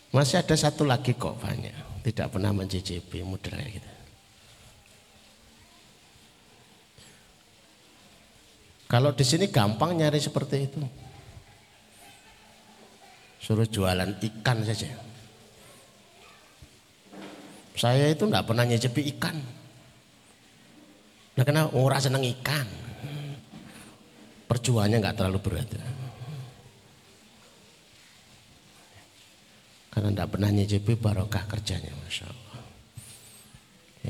Masih 0.09 0.41
ada 0.41 0.57
satu 0.57 0.89
lagi 0.89 1.13
kok 1.13 1.37
banyak 1.37 1.89
tidak 2.01 2.31
pernah 2.33 2.51
mencicipi 2.55 3.21
kayak 3.21 3.69
gitu. 3.77 3.89
Kalau 8.89 9.13
di 9.13 9.21
sini 9.21 9.45
gampang 9.53 9.93
nyari 9.93 10.17
seperti 10.17 10.65
itu. 10.65 10.81
Suruh 13.37 13.69
jualan 13.69 14.17
ikan 14.17 14.65
saja. 14.65 14.89
Saya 17.79 18.11
itu 18.11 18.27
enggak 18.27 18.43
pernah 18.43 18.67
nyicipi 18.67 19.07
ikan. 19.15 19.39
Nah, 21.39 21.43
karena 21.47 21.63
orang 21.71 22.03
seneng 22.03 22.27
ikan. 22.27 22.67
Perjuangannya 24.51 24.99
enggak 24.99 25.15
terlalu 25.15 25.39
berat. 25.39 25.71
Karena 29.95 30.07
enggak 30.11 30.27
pernah 30.27 30.51
nyicipi 30.51 30.99
barokah 30.99 31.47
kerjanya, 31.47 31.95
masya 32.03 32.27
Allah. 32.27 32.59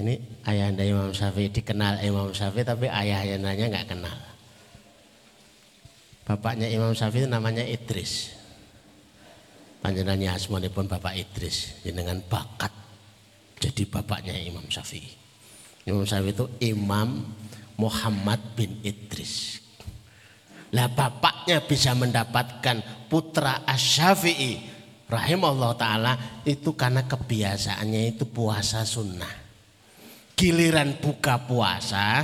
Ini 0.02 0.14
ayah 0.50 0.74
anda 0.74 0.82
Imam 0.82 1.14
Syafi'i 1.14 1.54
dikenal 1.54 2.02
Imam 2.02 2.34
Syafi'i 2.34 2.66
tapi 2.66 2.90
ayah 2.90 3.22
ayahnya 3.22 3.54
nggak 3.54 3.86
kenal. 3.86 4.18
Bapaknya 6.26 6.66
Imam 6.70 6.98
Syafi'i 6.98 7.30
namanya 7.30 7.62
Idris. 7.62 8.34
Panjenengannya 9.86 10.34
pun 10.74 10.90
Bapak 10.90 11.14
Idris 11.18 11.86
dengan 11.86 12.22
bakat 12.26 12.89
jadi 13.60 13.84
bapaknya 13.86 14.34
Imam 14.40 14.64
Syafi'i. 14.72 15.12
Imam 15.84 16.08
Syafi'i 16.08 16.32
itu 16.32 16.46
Imam 16.64 17.28
Muhammad 17.76 18.40
bin 18.56 18.80
Idris. 18.82 19.60
Lah 20.72 20.88
bapaknya 20.88 21.60
bisa 21.66 21.92
mendapatkan 21.92 23.10
putra 23.12 23.68
Asy-Syafi'i 23.68 24.64
rahimahullah 25.12 25.74
taala 25.76 26.14
itu 26.46 26.78
karena 26.78 27.04
kebiasaannya 27.04 28.16
itu 28.16 28.24
puasa 28.30 28.88
sunnah. 28.88 29.34
Giliran 30.40 30.96
buka 31.04 31.42
puasa 31.44 32.24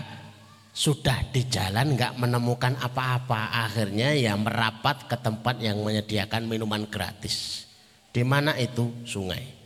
sudah 0.75 1.31
di 1.31 1.47
jalan 1.47 1.95
nggak 1.95 2.19
menemukan 2.19 2.75
apa-apa 2.79 3.63
akhirnya 3.63 4.11
ya 4.11 4.35
merapat 4.35 5.07
ke 5.07 5.15
tempat 5.19 5.59
yang 5.63 5.79
menyediakan 5.79 6.51
minuman 6.51 6.83
gratis 6.87 7.63
di 8.11 8.27
mana 8.27 8.59
itu 8.59 8.91
sungai 9.07 9.64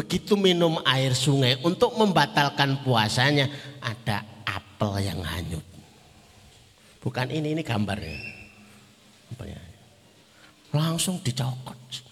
begitu 0.00 0.32
minum 0.32 0.80
air 0.88 1.12
sungai 1.12 1.60
untuk 1.60 1.92
membatalkan 2.00 2.80
puasanya 2.80 3.52
ada 3.84 4.24
apel 4.48 5.04
yang 5.04 5.20
hanyut 5.20 5.64
bukan 7.04 7.28
ini 7.28 7.52
ini 7.52 7.60
gambarnya 7.60 8.16
langsung 10.72 11.20
dicokot 11.20 12.08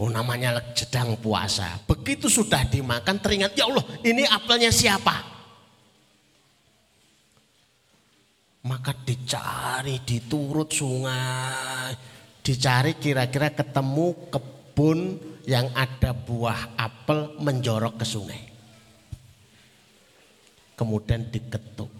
Oh 0.00 0.08
namanya 0.08 0.56
sedang 0.72 1.20
puasa. 1.20 1.78
Begitu 1.84 2.26
sudah 2.26 2.64
dimakan 2.66 3.20
teringat, 3.20 3.52
ya 3.52 3.68
Allah 3.68 3.84
ini 4.02 4.24
apelnya 4.24 4.72
siapa? 4.72 5.14
Maka 8.66 8.90
dicari, 9.06 10.02
diturut 10.02 10.74
sungai. 10.74 11.94
Dicari 12.42 12.98
kira-kira 12.98 13.54
ketemu 13.54 14.32
kebun 14.32 15.20
yang 15.46 15.70
ada 15.74 16.14
buah 16.14 16.78
apel 16.78 17.38
menjorok 17.42 17.98
ke 17.98 18.06
sungai. 18.06 18.42
Kemudian 20.78 21.30
diketuk. 21.30 21.90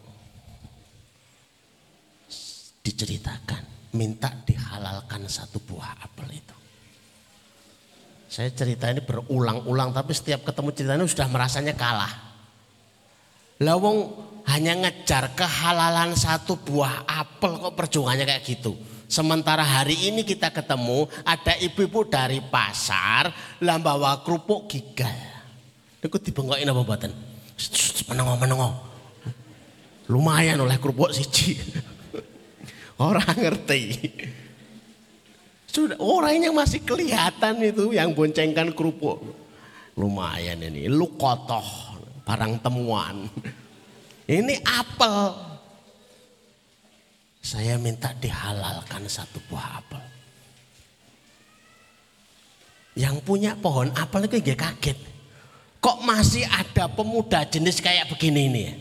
Diceritakan, 2.83 3.95
minta 3.95 4.31
dihalalkan 4.43 5.31
satu 5.31 5.63
buah 5.63 6.03
apel 6.03 6.35
itu. 6.35 6.57
Saya 8.33 8.49
cerita 8.51 8.89
ini 8.89 9.05
berulang-ulang 9.05 9.93
tapi 9.93 10.17
setiap 10.17 10.49
ketemu 10.49 10.73
ceritanya 10.73 11.05
sudah 11.07 11.29
merasanya 11.31 11.77
kalah. 11.77 12.33
Lawong 13.63 13.99
hanya 14.51 14.75
ngejar 14.83 15.37
kehalalan 15.39 16.19
satu 16.19 16.59
buah 16.59 17.07
apel 17.07 17.61
kok 17.63 17.77
perjuangannya 17.79 18.27
kayak 18.27 18.43
gitu. 18.43 18.75
Sementara 19.13 19.61
hari 19.61 20.09
ini 20.09 20.25
kita 20.25 20.49
ketemu 20.49 21.05
ada 21.21 21.53
ibu-ibu 21.61 22.01
dari 22.09 22.41
pasar 22.41 23.29
lah 23.61 23.77
bawa 23.77 24.25
kerupuk 24.25 24.73
gigal. 24.73 25.13
Niku 26.01 26.17
dibengokin 26.17 26.73
apa 26.73 26.81
mboten? 26.81 27.13
Menengo 28.09 28.41
menengo. 28.41 28.71
Lumayan 30.09 30.65
oleh 30.65 30.81
kerupuk 30.81 31.13
siji. 31.13 31.61
Orang 32.97 33.37
ngerti. 33.37 34.01
Sudah 35.69 36.01
orangnya 36.01 36.49
masih 36.49 36.81
kelihatan 36.81 37.61
itu 37.61 37.93
yang 37.93 38.17
boncengkan 38.17 38.73
kerupuk. 38.73 39.21
Lumayan 39.93 40.57
ini, 40.65 40.89
lu 40.89 41.21
kotoh 41.21 41.65
barang 42.25 42.65
temuan. 42.65 43.29
Ini 44.25 44.57
apel. 44.65 45.52
Saya 47.43 47.75
minta 47.75 48.15
dihalalkan 48.15 49.11
satu 49.11 49.43
buah 49.51 49.83
apel. 49.83 50.03
Yang 52.95 53.17
punya 53.27 53.59
pohon 53.59 53.91
apel 53.99 54.31
itu 54.31 54.39
gak 54.55 54.63
kaget. 54.63 54.99
Kok 55.83 56.07
masih 56.07 56.47
ada 56.47 56.87
pemuda 56.87 57.43
jenis 57.43 57.83
kayak 57.83 58.07
begini 58.15 58.41
ini 58.47 58.61
ya? 58.63 58.75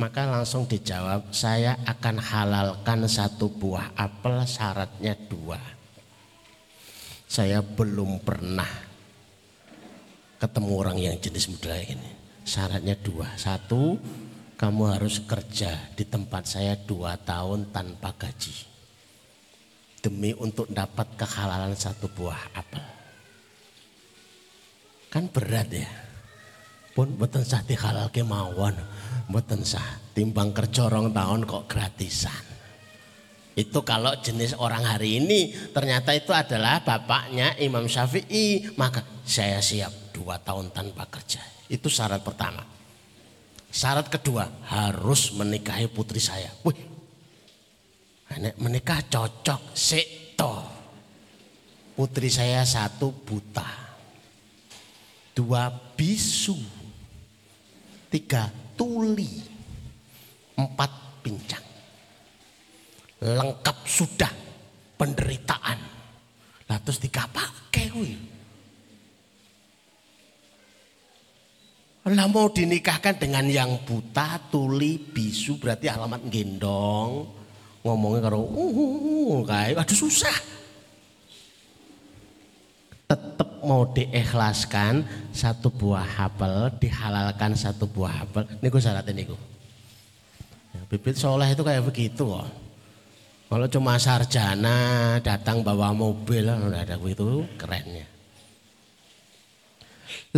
Maka 0.00 0.24
langsung 0.24 0.64
dijawab, 0.64 1.28
saya 1.30 1.76
akan 1.84 2.16
halalkan 2.18 3.04
satu 3.04 3.52
buah 3.52 3.92
apel 3.94 4.42
syaratnya 4.48 5.12
dua. 5.28 5.60
Saya 7.28 7.60
belum 7.60 8.18
pernah 8.24 8.66
ketemu 10.40 10.72
orang 10.72 10.98
yang 10.98 11.14
jenis 11.20 11.52
muda 11.52 11.76
ini. 11.76 12.10
Syaratnya 12.48 12.96
dua. 12.96 13.28
Satu, 13.36 14.00
kamu 14.60 14.92
harus 14.92 15.24
kerja 15.24 15.72
di 15.96 16.04
tempat 16.04 16.44
saya 16.44 16.76
dua 16.76 17.16
tahun 17.16 17.72
tanpa 17.72 18.12
gaji. 18.12 18.68
Demi 20.04 20.36
untuk 20.36 20.68
dapat 20.68 21.16
kehalalan 21.16 21.72
satu 21.72 22.12
buah 22.12 22.52
apel. 22.52 22.84
Kan 25.08 25.32
berat 25.32 25.72
ya. 25.72 25.88
Pun 26.92 27.16
betul 27.16 27.40
sah 27.40 27.64
halal 27.64 28.12
kemauan 28.12 28.76
Mboten 29.32 29.64
sah. 29.64 29.96
Timbang 30.12 30.52
kerja 30.52 30.92
rong 30.92 31.16
tahun 31.16 31.48
kok 31.48 31.64
gratisan. 31.64 32.44
Itu 33.56 33.80
kalau 33.80 34.12
jenis 34.20 34.60
orang 34.60 34.84
hari 34.84 35.24
ini 35.24 35.56
ternyata 35.72 36.12
itu 36.12 36.36
adalah 36.36 36.84
bapaknya 36.84 37.56
Imam 37.56 37.88
Syafi'i. 37.88 38.76
Maka 38.76 39.24
saya 39.24 39.64
siap 39.64 40.12
dua 40.12 40.36
tahun 40.36 40.68
tanpa 40.68 41.08
kerja. 41.08 41.40
Itu 41.72 41.88
syarat 41.88 42.20
pertama. 42.20 42.79
Syarat 43.70 44.10
kedua 44.10 44.50
harus 44.66 45.30
menikahi 45.38 45.86
putri 45.86 46.18
saya. 46.18 46.50
Wih, 46.66 46.74
menikah 48.58 48.98
cocok 49.06 49.78
sekto. 49.78 50.52
Putri 51.94 52.26
saya 52.26 52.66
satu 52.66 53.14
buta. 53.14 53.66
Dua 55.30 55.70
bisu. 55.70 56.58
Tiga 58.10 58.50
tuli 58.74 59.38
empat 60.58 61.22
pincang. 61.22 61.62
Lengkap 63.22 63.78
sudah 63.86 64.32
penderitaan. 64.98 65.78
Lah 66.66 66.78
terus 66.82 66.98
dikapake 66.98 67.86
kuwi. 67.94 68.29
Lah 72.00 72.26
mau 72.32 72.48
dinikahkan 72.48 73.20
dengan 73.20 73.44
yang 73.44 73.84
buta, 73.84 74.40
tuli, 74.48 74.96
bisu 74.96 75.60
berarti 75.60 75.92
alamat 75.92 76.24
gendong. 76.32 77.28
Ngomongnya 77.84 78.24
karo 78.24 78.40
uh, 78.40 78.56
uh, 78.56 78.92
uh 79.04 79.36
kayak 79.44 79.84
aduh 79.84 79.98
susah. 80.08 80.36
Tetap 83.04 83.60
mau 83.68 83.84
diikhlaskan 83.92 85.04
satu 85.28 85.68
buah 85.68 86.24
apel, 86.24 86.72
dihalalkan 86.80 87.52
satu 87.52 87.84
buah 87.84 88.24
apel. 88.24 88.48
Niku 88.64 88.80
syaratnya 88.80 89.12
niku. 89.12 89.36
Ya, 90.72 90.80
bibit 90.88 91.20
soleh 91.20 91.52
itu 91.52 91.60
kayak 91.60 91.84
begitu 91.84 92.22
kok. 92.24 92.48
Kalau 93.50 93.66
cuma 93.66 93.98
sarjana 93.98 95.18
datang 95.20 95.60
bawa 95.60 95.90
mobil, 95.90 96.48
udah 96.48 96.80
ada 96.86 96.96
begitu 96.96 97.44
kerennya. 97.58 98.06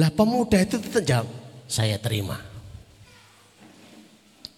Lah 0.00 0.08
pemuda 0.08 0.64
itu 0.64 0.80
tetap 0.80 1.28
saya 1.72 1.96
terima. 1.96 2.36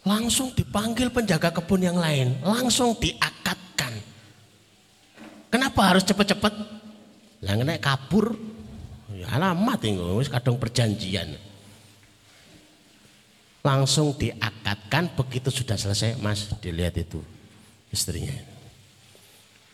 Langsung 0.03 0.51
dipanggil 0.51 1.15
penjaga 1.15 1.55
kebun 1.55 1.87
yang 1.87 1.97
lain, 1.97 2.35
langsung 2.43 2.99
diakatkan. 2.99 3.95
Kenapa 5.49 5.95
harus 5.95 6.03
cepet-cepet? 6.03 6.55
Lah 7.47 7.55
nek 7.55 7.79
kabur 7.79 8.35
ya 9.15 9.31
alamat 9.39 9.79
ini 9.87 10.03
wis 10.19 10.27
kadang 10.27 10.59
perjanjian. 10.59 11.39
Langsung 13.65 14.13
diakatkan 14.19 15.17
begitu 15.17 15.49
sudah 15.49 15.79
selesai, 15.79 16.21
Mas 16.21 16.53
dilihat 16.61 17.01
itu 17.01 17.23
istrinya. 17.89 18.37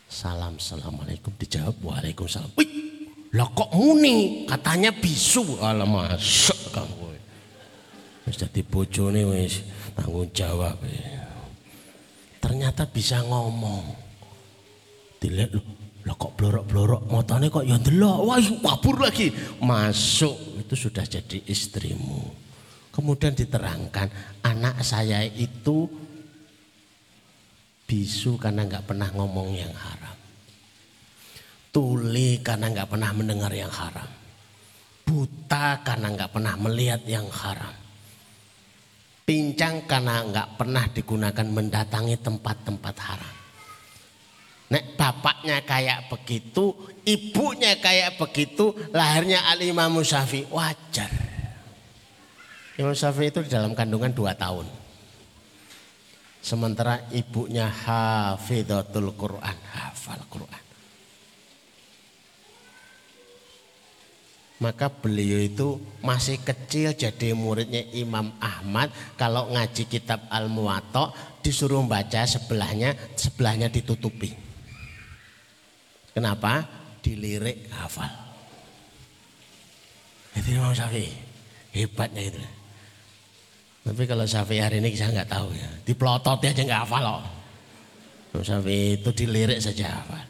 Salam, 0.06 0.58
assalamualaikum 0.62 1.34
dijawab, 1.34 1.74
waalaikumsalam. 1.82 2.54
Wih, 2.54 2.70
lah 3.34 3.50
kok 3.50 3.70
muni? 3.74 4.46
Katanya 4.46 4.94
bisu. 4.94 5.58
Alah 5.58 5.86
masuk 5.86 6.70
kamu. 6.70 7.09
Wis 8.28 8.36
dadi 8.36 8.60
bojone 8.60 9.24
wis 9.32 9.64
tanggung 9.96 10.28
jawab. 10.32 10.76
Ternyata 12.40 12.84
bisa 12.88 13.24
ngomong. 13.24 13.96
Dilihat 15.20 15.52
loh, 15.52 15.64
lah 16.04 16.16
kok 16.16 16.32
blorok-blorok? 16.36 17.02
Motane 17.08 17.52
kok 17.52 17.64
ya 17.64 17.76
ndelok? 17.76 18.18
Wah 18.24 18.40
kabur 18.40 18.96
lagi. 19.04 19.28
Masuk. 19.60 20.64
Itu 20.64 20.74
sudah 20.76 21.04
jadi 21.04 21.44
istrimu. 21.48 22.24
Kemudian 22.90 23.36
diterangkan 23.36 24.08
anak 24.44 24.84
saya 24.84 25.24
itu 25.24 25.88
bisu 27.84 28.36
karena 28.40 28.64
nggak 28.68 28.84
pernah 28.88 29.08
ngomong 29.12 29.48
yang 29.56 29.72
haram. 29.72 30.16
Tuli 31.70 32.42
karena 32.42 32.66
nggak 32.72 32.88
pernah 32.88 33.10
mendengar 33.14 33.52
yang 33.52 33.70
haram. 33.70 34.08
Buta 35.04 35.82
karena 35.84 36.12
nggak 36.12 36.32
pernah 36.32 36.54
melihat 36.58 37.02
yang 37.04 37.26
haram 37.30 37.79
pincang 39.30 39.86
karena 39.86 40.26
nggak 40.26 40.48
pernah 40.58 40.90
digunakan 40.90 41.46
mendatangi 41.46 42.18
tempat-tempat 42.18 42.96
haram 42.98 43.34
Nek 44.70 44.94
bapaknya 44.94 45.66
kayak 45.66 46.06
begitu, 46.06 46.70
ibunya 47.02 47.74
kayak 47.82 48.22
begitu, 48.22 48.70
lahirnya 48.94 49.42
Al-Imam 49.50 49.98
Syafi'i 49.98 50.46
wajar. 50.46 51.10
Imam 52.78 52.94
Syafi'i 52.94 53.34
itu 53.34 53.42
di 53.42 53.50
dalam 53.50 53.74
kandungan 53.74 54.14
dua 54.14 54.30
tahun. 54.38 54.70
Sementara 56.38 57.02
ibunya 57.10 57.66
hafidhatul 57.66 59.10
Quran, 59.18 59.58
hafal 59.74 60.22
Quran. 60.30 60.69
Maka 64.60 64.92
beliau 64.92 65.40
itu 65.40 65.80
masih 66.04 66.36
kecil 66.44 66.92
jadi 66.92 67.32
muridnya 67.32 67.80
Imam 67.96 68.28
Ahmad. 68.44 68.92
Kalau 69.16 69.48
ngaji 69.48 69.88
kitab 69.88 70.28
Al-Muwatta 70.28 71.16
disuruh 71.40 71.80
baca 71.88 72.28
sebelahnya, 72.28 72.92
sebelahnya 73.16 73.72
ditutupi. 73.72 74.36
Kenapa? 76.12 76.68
Dilirik 77.00 77.72
hafal. 77.72 78.12
Itu 80.36 80.48
Imam 80.52 80.76
Syafi'i. 80.76 81.08
Hebatnya 81.72 82.22
itu. 82.28 82.40
Tapi 83.80 84.02
kalau 84.04 84.28
Syafi'i 84.28 84.60
hari 84.60 84.84
ini 84.84 84.92
saya 84.92 85.24
nggak 85.24 85.30
tahu 85.32 85.56
ya. 85.56 85.70
Diplotot 85.88 86.36
aja 86.36 86.60
nggak 86.60 86.82
hafal 86.84 87.00
loh. 87.00 87.24
Imam 88.36 88.44
Syafi'i 88.44 89.00
itu 89.00 89.08
dilirik 89.16 89.56
saja 89.56 90.04
hafal. 90.04 90.29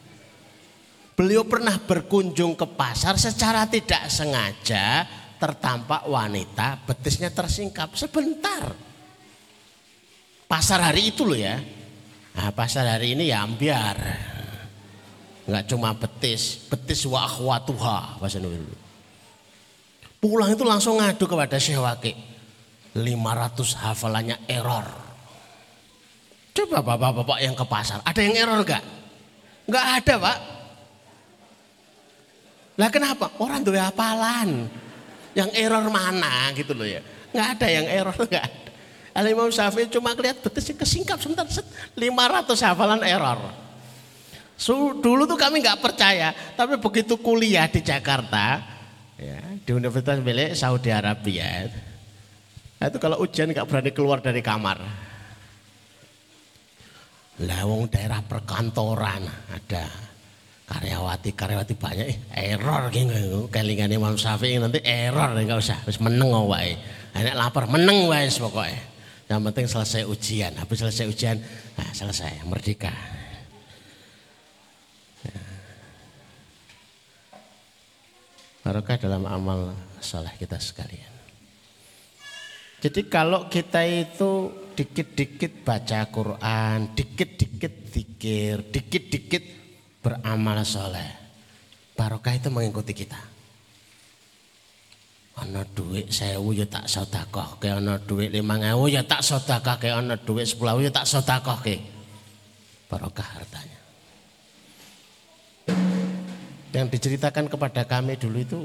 Beliau 1.21 1.45
pernah 1.45 1.77
berkunjung 1.77 2.57
ke 2.57 2.65
pasar 2.65 3.21
secara 3.21 3.69
tidak 3.69 4.09
sengaja 4.09 5.05
tertampak 5.37 6.09
wanita 6.09 6.81
betisnya 6.89 7.29
tersingkap 7.29 7.93
sebentar. 7.93 8.73
Pasar 10.49 10.81
hari 10.81 11.13
itu 11.13 11.29
loh 11.29 11.37
ya. 11.37 11.61
Nah, 12.41 12.49
pasar 12.57 12.89
hari 12.89 13.13
ini 13.13 13.29
ya 13.29 13.45
ambiar 13.45 14.01
nggak 15.45 15.69
cuma 15.69 15.93
betis, 15.93 16.57
betis 16.73 17.05
wa 17.05 17.29
akhwatuha 17.29 18.17
bahasa. 18.17 18.41
Pulang 20.25 20.57
itu 20.57 20.65
langsung 20.65 21.05
ngadu 21.05 21.29
kepada 21.29 21.61
Syekh 21.61 21.85
Waki. 21.85 22.13
500 22.97 23.77
hafalannya 23.77 24.41
error. 24.49 24.89
Coba 26.57 26.81
bapak-bapak 26.81 27.45
yang 27.45 27.53
ke 27.53 27.65
pasar, 27.69 28.01
ada 28.09 28.21
yang 28.25 28.41
error 28.41 28.65
gak? 28.65 28.81
Gak 29.69 29.87
ada 30.01 30.17
pak. 30.17 30.60
Lah 32.81 32.89
kenapa? 32.89 33.29
Orang 33.37 33.61
tuh 33.61 33.77
hafalan. 33.77 34.65
Yang 35.37 35.51
error 35.61 35.85
mana 35.93 36.49
gitu 36.57 36.73
loh 36.73 36.89
ya. 36.89 37.05
Gak 37.37 37.61
ada 37.61 37.67
yang 37.69 37.85
error 37.85 38.17
gak 38.33 38.45
ada. 38.49 38.71
Al 39.13 39.27
Imam 39.29 39.53
Syafi'i 39.53 39.91
cuma 39.93 40.17
lihat 40.17 40.41
betisnya 40.41 40.81
kesingkap 40.81 41.21
sebentar 41.21 41.45
set 41.53 41.69
500 41.93 42.57
hafalan 42.65 43.05
error. 43.05 43.39
So, 44.55 44.97
dulu 44.97 45.25
tuh 45.25 45.41
kami 45.41 45.65
nggak 45.65 45.81
percaya, 45.81 46.37
tapi 46.53 46.77
begitu 46.77 47.17
kuliah 47.17 47.65
di 47.65 47.81
Jakarta, 47.81 48.61
ya, 49.17 49.41
di 49.57 49.71
Universitas 49.73 50.21
milik 50.21 50.53
Saudi 50.53 50.93
Arabia, 50.93 51.65
itu 52.77 52.99
kalau 53.01 53.25
ujian 53.25 53.49
nggak 53.49 53.65
berani 53.65 53.91
keluar 53.97 54.21
dari 54.21 54.45
kamar. 54.45 54.79
Lawang 57.41 57.89
daerah 57.89 58.21
perkantoran 58.21 59.25
ada 59.49 60.10
karyawati 60.71 61.35
karyawati 61.35 61.75
banyak 61.75 62.07
eh, 62.07 62.19
error 62.55 62.87
gitu 62.95 63.51
kelingan 63.51 63.91
Imam 63.91 64.15
Syafi'i 64.15 64.63
nanti 64.63 64.79
error 64.87 65.35
nggak 65.35 65.59
usah 65.59 65.83
terus 65.83 65.99
meneng 65.99 66.31
wae. 66.47 66.79
Enak 67.11 67.35
lapar 67.35 67.67
meneng 67.67 68.07
wae 68.07 68.31
pokoknya 68.31 68.79
yang 69.27 69.43
penting 69.47 69.67
selesai 69.67 70.07
ujian. 70.07 70.55
Habis 70.55 70.79
selesai 70.83 71.07
ujian 71.11 71.37
nah, 71.75 71.91
selesai 71.91 72.47
merdeka. 72.47 72.95
Barokah 78.61 79.01
dalam 79.01 79.25
amal 79.27 79.75
soleh 79.99 80.31
kita 80.39 80.61
sekalian. 80.61 81.11
Jadi 82.81 83.09
kalau 83.09 83.49
kita 83.49 83.83
itu 83.85 84.53
dikit-dikit 84.77 85.65
baca 85.65 86.09
Quran, 86.09 86.93
dikit-dikit 86.97 87.75
zikir, 87.93 88.65
dikit-dikit 88.73 89.60
beramal 90.01 90.65
soleh. 90.65 91.09
Barokah 91.97 92.33
itu 92.37 92.49
mengikuti 92.49 92.97
kita. 92.97 93.21
Ana 95.41 95.65
duit 95.65 96.13
sewu 96.13 96.53
ya 96.53 96.69
tak 96.69 96.85
sodakoh 96.85 97.57
ke 97.57 97.73
ana 97.73 97.97
lima 98.05 98.61
ewu 98.61 98.93
ya 98.93 99.01
tak 99.01 99.25
sodakoh 99.25 99.81
ke 99.81 99.89
ana 99.89 100.21
duit 100.21 100.45
sepuluh 100.45 100.81
ya 100.85 100.93
tak 100.93 101.09
sodakoh 101.09 101.57
ke. 101.65 101.81
Barokah 102.89 103.25
hartanya. 103.25 103.81
Yang 106.71 106.87
diceritakan 106.99 107.49
kepada 107.49 107.89
kami 107.89 108.21
dulu 108.21 108.39
itu 108.41 108.59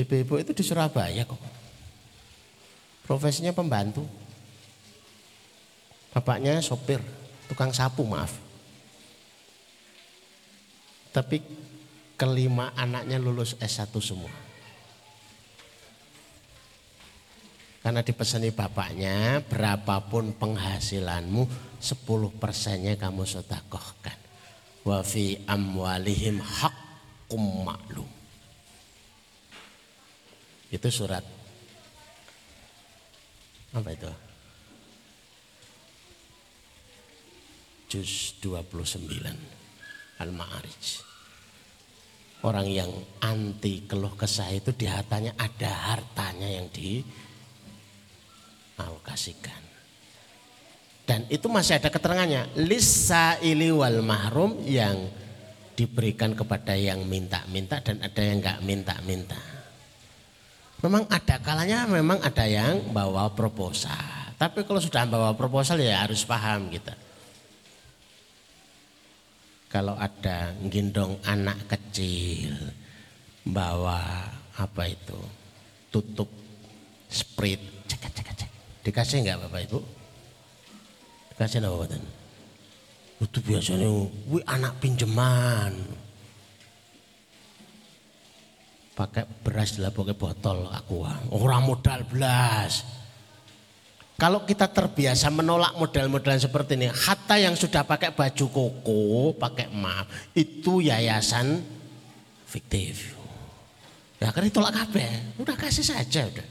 ibu-ibu 0.00 0.40
itu 0.40 0.52
di 0.56 0.62
Surabaya 0.64 1.24
kok. 1.28 1.40
Profesinya 3.04 3.52
pembantu. 3.52 4.02
Bapaknya 6.16 6.64
sopir, 6.64 6.98
tukang 7.52 7.68
sapu 7.70 8.00
maaf. 8.00 8.45
Tapi 11.16 11.40
kelima 12.20 12.76
anaknya 12.76 13.16
lulus 13.16 13.56
S1 13.56 13.88
semua. 14.04 14.34
Karena 17.80 18.04
dipesani 18.04 18.52
bapaknya, 18.52 19.40
berapapun 19.40 20.36
penghasilanmu, 20.36 21.48
10 21.80 22.36
persennya 22.36 23.00
kamu 23.00 23.24
sodakohkan. 23.24 24.18
Wa 24.84 25.00
fi 25.00 25.40
amwalihim 25.48 26.42
hak 26.42 26.86
hukum 27.26 27.66
maklum. 27.66 28.06
Itu 30.70 30.86
surat 30.90 31.26
apa 33.74 33.90
itu? 33.90 34.10
Juz 37.90 38.34
29 38.42 40.22
Al-Ma'arij. 40.22 41.05
Orang 42.46 42.70
yang 42.70 42.94
anti 43.26 43.82
keluh 43.90 44.14
kesah 44.14 44.54
itu 44.54 44.70
di 44.70 44.86
hartanya 44.86 45.34
ada 45.34 45.66
hartanya 45.66 46.46
yang 46.46 46.70
di 46.70 47.02
alokasikan. 48.78 49.66
Dan 51.02 51.26
itu 51.26 51.50
masih 51.50 51.82
ada 51.82 51.90
keterangannya. 51.90 52.54
Lisa 52.54 53.34
ili 53.42 53.74
wal 53.74 53.98
mahrum 53.98 54.62
yang 54.62 55.10
diberikan 55.74 56.38
kepada 56.38 56.78
yang 56.78 57.02
minta-minta 57.02 57.82
dan 57.82 57.98
ada 57.98 58.22
yang 58.22 58.38
nggak 58.38 58.62
minta-minta. 58.62 59.42
Memang 60.86 61.02
ada 61.10 61.42
kalanya 61.42 61.82
memang 61.90 62.22
ada 62.22 62.46
yang 62.46 62.94
bawa 62.94 63.26
proposal. 63.34 64.38
Tapi 64.38 64.62
kalau 64.62 64.78
sudah 64.78 65.02
bawa 65.02 65.34
proposal 65.34 65.82
ya 65.82 66.06
harus 66.06 66.22
paham 66.22 66.70
kita 66.70 67.05
kalau 69.66 69.94
ada 69.98 70.54
gendong 70.70 71.18
anak 71.26 71.66
kecil 71.70 72.54
bawa 73.46 74.30
apa 74.56 74.82
itu 74.88 75.20
tutup 75.92 76.30
sprit 77.10 77.60
cek 77.86 78.02
cek 78.02 78.28
cek 78.34 78.50
dikasih 78.86 79.26
nggak 79.26 79.38
bapak 79.46 79.66
ibu? 79.66 79.80
Dikasih 81.34 81.58
nggak 81.58 81.72
bapak 81.74 81.98
itu 83.16 83.38
biasanya 83.40 83.88
wih 84.28 84.44
anak 84.44 84.76
pinjeman. 84.76 85.72
Pakai 88.96 89.28
beras 89.44 89.76
lah 89.76 89.92
pakai 89.92 90.16
botol 90.16 90.68
aku 90.72 91.04
ah. 91.04 91.20
orang 91.32 91.68
modal 91.68 92.00
belas 92.08 92.84
kalau 94.16 94.48
kita 94.48 94.64
terbiasa 94.72 95.28
menolak 95.28 95.76
model-model 95.76 96.40
seperti 96.40 96.72
ini 96.80 96.88
hatta 96.88 97.36
yang 97.36 97.52
sudah 97.52 97.84
pakai 97.84 98.16
baju 98.16 98.46
koko 98.48 99.36
pakai 99.36 99.68
emas 99.68 100.08
itu 100.32 100.80
yayasan 100.80 101.60
fiktif. 102.48 103.12
Ya 104.16 104.32
kan 104.32 104.48
ditolak 104.48 104.72
kabeh. 104.72 105.36
Udah 105.36 105.52
kasih 105.52 105.84
saja 105.84 106.24
udah. 106.24 106.48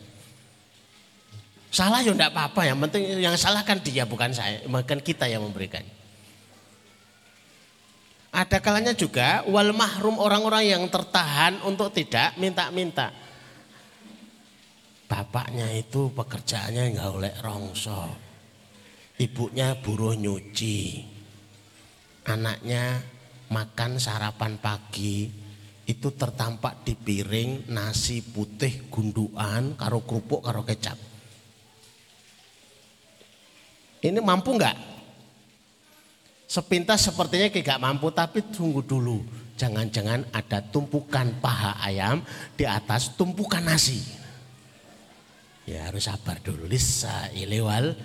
Salah 1.74 2.06
ya 2.06 2.14
enggak 2.14 2.32
apa-apa 2.32 2.70
yang 2.70 2.78
penting 2.86 3.18
yang 3.18 3.34
salah 3.34 3.66
kan 3.66 3.82
dia 3.82 4.06
bukan 4.06 4.30
saya 4.30 4.62
bukan 4.70 5.02
kita 5.02 5.26
yang 5.26 5.42
memberikan. 5.42 5.82
Ada 8.30 8.62
kalanya 8.62 8.94
juga 8.94 9.42
wal 9.50 9.74
mahrum 9.74 10.22
orang-orang 10.22 10.70
yang 10.70 10.84
tertahan 10.86 11.58
untuk 11.66 11.90
tidak 11.90 12.38
minta-minta. 12.38 13.10
Bapaknya 15.16 15.72
itu 15.72 16.12
pekerjaannya 16.12 16.92
nggak 16.92 17.12
oleh 17.16 17.32
rongso. 17.40 18.04
Ibunya 19.16 19.80
buruh 19.80 20.12
nyuci. 20.12 21.08
Anaknya 22.28 23.00
makan 23.48 23.96
sarapan 23.96 24.60
pagi 24.60 25.32
itu 25.88 26.12
tertampak 26.12 26.84
di 26.84 27.00
piring 27.00 27.72
nasi 27.72 28.20
putih 28.20 28.92
gunduan 28.92 29.80
karo 29.80 30.04
kerupuk 30.04 30.44
karo 30.44 30.68
kecap. 30.68 31.00
Ini 34.04 34.20
mampu 34.20 34.52
nggak? 34.52 34.78
Sepintas 36.44 37.08
sepertinya 37.08 37.48
gak 37.56 37.80
mampu 37.80 38.12
tapi 38.12 38.44
tunggu 38.52 38.84
dulu. 38.84 39.24
Jangan-jangan 39.56 40.28
ada 40.36 40.60
tumpukan 40.60 41.40
paha 41.40 41.80
ayam 41.80 42.20
di 42.60 42.68
atas 42.68 43.16
tumpukan 43.16 43.64
nasi. 43.64 44.25
Ya 45.66 45.90
harus 45.90 46.06
sabar 46.06 46.38
dulu. 46.42 46.70
Lisa 46.70 47.30
ilewal 47.34 47.98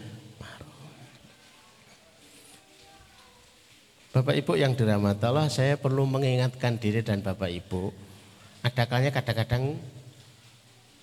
Bapak 4.10 4.34
Ibu 4.34 4.58
yang 4.58 4.74
dirahmati 4.74 5.22
Allah, 5.22 5.46
saya 5.46 5.78
perlu 5.78 6.02
mengingatkan 6.02 6.82
diri 6.82 6.98
dan 6.98 7.22
Bapak 7.22 7.46
Ibu. 7.46 7.94
Ada 8.66 8.90
kalanya 8.90 9.14
kadang-kadang 9.14 9.78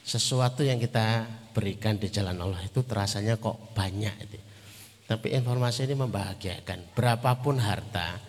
sesuatu 0.03 0.60
yang 0.60 0.76
kita 0.76 1.24
berikan 1.55 1.95
di 1.95 2.12
jalan 2.12 2.36
Allah 2.36 2.60
itu 2.68 2.84
terasanya 2.84 3.39
kok 3.39 3.72
banyak. 3.72 4.12
Itu. 4.28 4.38
Tapi 5.08 5.39
informasi 5.39 5.88
ini 5.88 5.95
membahagiakan. 5.95 6.91
Berapapun 6.91 7.64
harta 7.64 8.20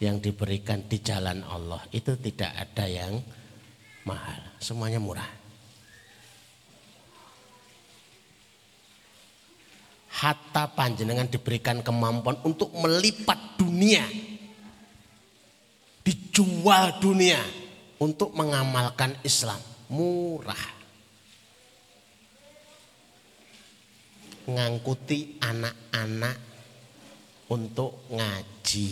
yang 0.00 0.16
diberikan 0.16 0.88
di 0.88 0.96
jalan 1.04 1.44
Allah 1.44 1.84
itu 1.92 2.16
tidak 2.16 2.56
ada 2.56 2.88
yang 2.88 3.20
mahal. 4.08 4.40
Semuanya 4.56 4.96
murah. 4.96 5.45
Hatta 10.16 10.72
panjenengan 10.72 11.28
diberikan 11.28 11.84
kemampuan 11.84 12.40
untuk 12.40 12.72
melipat 12.72 13.60
dunia. 13.60 14.04
Dijual 16.00 16.96
dunia 17.02 17.42
untuk 18.00 18.32
mengamalkan 18.32 19.12
Islam. 19.20 19.60
Murah. 19.92 20.76
ngangkuti 24.46 25.42
anak-anak 25.42 26.36
untuk 27.50 28.06
ngaji. 28.14 28.90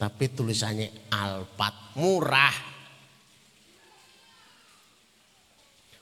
Tapi 0.00 0.24
tulisannya 0.32 1.12
alpat 1.12 1.96
murah. 2.00 2.56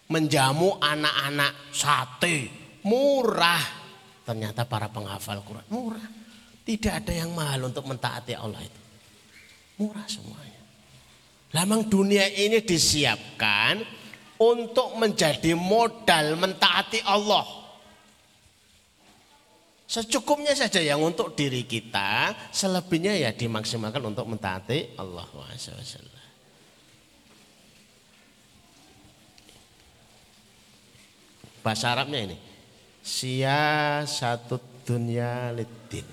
Menjamu 0.09 0.79
anak-anak 0.79 1.75
sate 1.75 2.49
murah. 2.87 3.78
Ternyata 4.29 4.69
para 4.69 4.93
penghafal 4.93 5.41
Quran 5.41 5.65
murah. 5.73 6.05
Tidak 6.69 6.93
ada 6.93 7.17
yang 7.17 7.33
mahal 7.33 7.73
untuk 7.73 7.89
mentaati 7.89 8.37
Allah 8.37 8.61
itu. 8.61 8.81
Murah 9.81 10.05
semuanya. 10.05 10.61
Lamang 11.57 11.89
dunia 11.89 12.29
ini 12.29 12.61
disiapkan 12.61 13.81
untuk 14.37 15.01
menjadi 15.01 15.57
modal 15.57 16.37
mentaati 16.37 17.01
Allah. 17.09 17.49
Secukupnya 19.89 20.53
saja 20.53 20.85
yang 20.85 21.01
untuk 21.01 21.33
diri 21.33 21.65
kita, 21.65 22.37
selebihnya 22.53 23.17
ya 23.17 23.33
dimaksimalkan 23.33 24.05
untuk 24.05 24.29
mentaati 24.29 24.93
Allah. 25.01 25.25
Bahasa 31.65 31.97
Arabnya 31.97 32.29
ini, 32.29 32.37
sia 33.09 34.05
satu 34.05 34.61
dunia 34.85 35.49
lidin. 35.57 36.05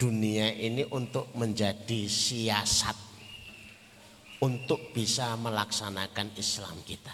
Dunia 0.00 0.48
ini 0.56 0.88
untuk 0.88 1.28
menjadi 1.36 2.08
siasat 2.08 2.96
untuk 4.40 4.96
bisa 4.96 5.36
melaksanakan 5.36 6.32
Islam 6.40 6.76
kita. 6.88 7.12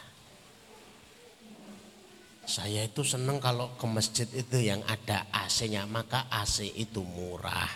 Saya 2.43 2.83
itu 2.87 3.07
senang 3.07 3.39
kalau 3.39 3.75
ke 3.79 3.87
masjid 3.87 4.27
itu 4.35 4.59
yang 4.59 4.83
ada 4.87 5.31
AC-nya, 5.31 5.87
maka 5.87 6.27
AC 6.27 6.67
itu 6.75 7.07
murah. 7.07 7.71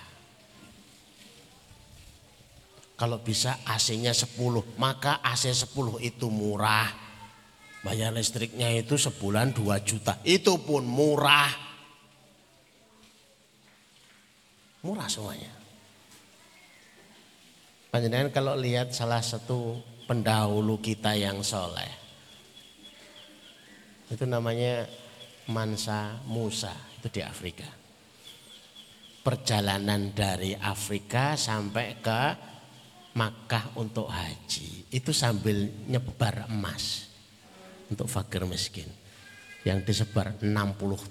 Kalau 2.99 3.23
bisa 3.23 3.63
AC-nya 3.63 4.11
10, 4.11 4.35
maka 4.75 5.23
AC 5.23 5.55
10 5.55 6.03
itu 6.03 6.27
murah. 6.27 7.06
Bayar 7.87 8.11
listriknya 8.11 8.67
itu 8.75 8.99
sebulan 8.99 9.55
2 9.55 9.79
juta, 9.87 10.19
itu 10.27 10.59
pun 10.59 10.83
murah. 10.83 11.55
Murah 14.83 15.07
semuanya. 15.07 15.55
Panjenengan 17.95 18.35
kalau 18.35 18.59
lihat 18.59 18.91
salah 18.91 19.23
satu 19.23 19.79
pendahulu 20.11 20.83
kita 20.83 21.15
yang 21.15 21.47
soleh, 21.47 21.87
itu 24.11 24.27
namanya 24.27 24.91
Mansa 25.47 26.19
Musa 26.27 26.75
itu 26.99 27.07
di 27.07 27.23
Afrika. 27.23 27.71
Perjalanan 29.23 30.11
dari 30.11 30.59
Afrika 30.59 31.39
sampai 31.39 32.03
ke 32.03 32.23
Makkah 33.15 33.79
untuk 33.79 34.11
haji 34.11 34.91
itu 34.91 35.15
sambil 35.15 35.87
nyebar 35.87 36.51
emas 36.51 37.06
untuk 37.91 38.07
fakir 38.11 38.43
miskin 38.47 38.89
yang 39.67 39.83
disebar 39.83 40.39
60 40.39 40.47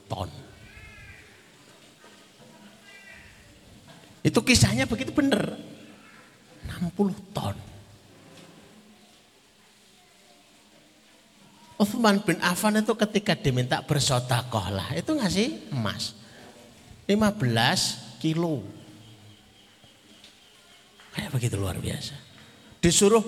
ton. 0.07 0.31
Itu 4.25 4.39
kisahnya 4.41 4.89
begitu 4.89 5.13
benar. 5.13 5.53
60 6.65 7.35
ton. 7.35 7.55
Uthman 11.75 12.23
bin 12.23 12.39
Affan 12.39 12.79
itu 12.79 12.95
ketika 12.95 13.35
diminta 13.35 13.83
bersodakoh 13.83 14.71
lah, 14.71 14.95
itu 14.95 15.11
ngasih 15.11 15.75
emas. 15.75 16.15
15 17.05 18.17
kilo. 18.23 18.63
Kayak 21.11 21.31
begitu 21.35 21.55
luar 21.59 21.75
biasa. 21.77 22.15
Disuruh 22.79 23.21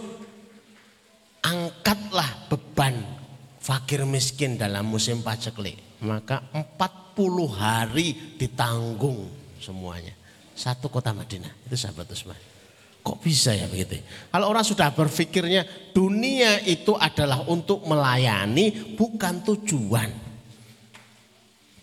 angkatlah 1.44 2.48
beban 2.48 3.27
fakir 3.68 4.08
miskin 4.08 4.56
dalam 4.56 4.88
musim 4.88 5.20
paceklik. 5.20 6.00
Maka 6.00 6.48
40 6.56 7.52
hari 7.52 8.16
ditanggung 8.40 9.28
semuanya. 9.60 10.16
Satu 10.56 10.88
kota 10.88 11.12
Madinah, 11.12 11.52
itu 11.68 11.76
sahabat 11.76 12.08
Utsman. 12.08 12.40
Kok 13.04 13.20
bisa 13.20 13.52
ya 13.52 13.68
begitu? 13.68 14.00
Kalau 14.32 14.48
orang 14.48 14.64
sudah 14.64 14.92
berpikirnya 14.96 15.68
dunia 15.92 16.64
itu 16.64 16.96
adalah 16.96 17.44
untuk 17.46 17.84
melayani 17.84 18.96
bukan 18.96 19.44
tujuan. 19.44 20.10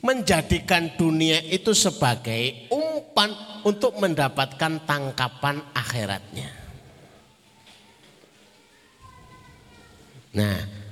Menjadikan 0.04 0.92
dunia 1.00 1.40
itu 1.48 1.72
sebagai 1.72 2.68
umpan 2.68 3.32
untuk 3.64 3.96
mendapatkan 3.96 4.84
tangkapan 4.84 5.64
akhiratnya. 5.72 6.50
Nah, 10.34 10.83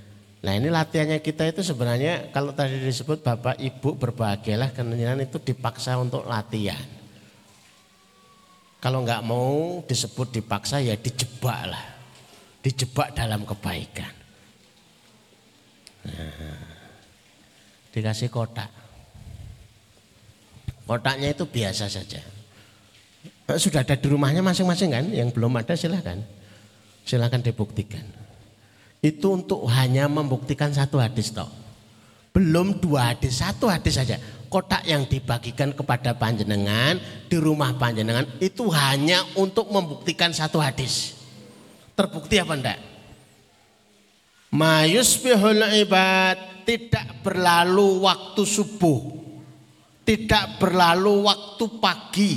nah 0.43 0.53
ini 0.59 0.69
latihannya 0.69 1.23
kita 1.23 1.47
itu 1.55 1.63
sebenarnya 1.63 2.35
kalau 2.35 2.51
tadi 2.51 2.83
disebut 2.83 3.23
Bapak 3.23 3.63
Ibu 3.63 3.95
berbahagialah 3.95 4.75
karena 4.75 5.15
itu 5.23 5.39
dipaksa 5.39 5.95
untuk 5.97 6.27
latihan. 6.27 6.83
Kalau 8.83 9.07
nggak 9.07 9.23
mau 9.23 9.79
disebut 9.87 10.35
dipaksa 10.35 10.83
ya 10.83 10.99
dijebak 10.99 11.71
lah. 11.71 11.87
Dijebak 12.59 13.15
dalam 13.15 13.47
kebaikan. 13.47 14.11
Nah, 16.03 16.59
dikasih 17.95 18.27
kotak. 18.27 18.71
Kotaknya 20.83 21.31
itu 21.31 21.47
biasa 21.47 21.87
saja. 21.87 22.21
Sudah 23.55 23.87
ada 23.87 23.95
di 23.95 24.07
rumahnya 24.11 24.43
masing-masing 24.43 24.91
kan? 24.91 25.07
Yang 25.09 25.39
belum 25.39 25.57
ada 25.57 25.79
silahkan. 25.79 26.19
Silahkan 27.07 27.41
dibuktikan. 27.41 28.03
Itu 29.03 29.27
untuk 29.35 29.67
hanya 29.67 30.07
membuktikan 30.07 30.71
satu 30.71 31.03
hadis 31.03 31.35
toh. 31.35 31.51
Belum 32.33 32.79
dua 32.79 33.13
hadis, 33.13 33.43
satu 33.43 33.67
hadis 33.67 33.99
saja. 33.99 34.17
Kotak 34.47 34.87
yang 34.87 35.05
dibagikan 35.11 35.75
kepada 35.75 36.15
panjenengan 36.15 37.03
di 37.27 37.37
rumah 37.37 37.75
panjenengan 37.77 38.25
itu 38.39 38.71
hanya 38.71 39.27
untuk 39.35 39.69
membuktikan 39.69 40.31
satu 40.31 40.63
hadis. 40.63 41.19
Terbukti 41.99 42.39
apa 42.39 42.55
enggak? 42.57 42.79
Mayusbihul 44.53 45.65
ibad 45.83 46.65
tidak 46.69 47.25
berlalu 47.25 48.07
waktu 48.07 48.43
subuh. 48.45 49.01
Tidak 50.05 50.61
berlalu 50.61 51.27
waktu 51.27 51.65
pagi. 51.81 52.35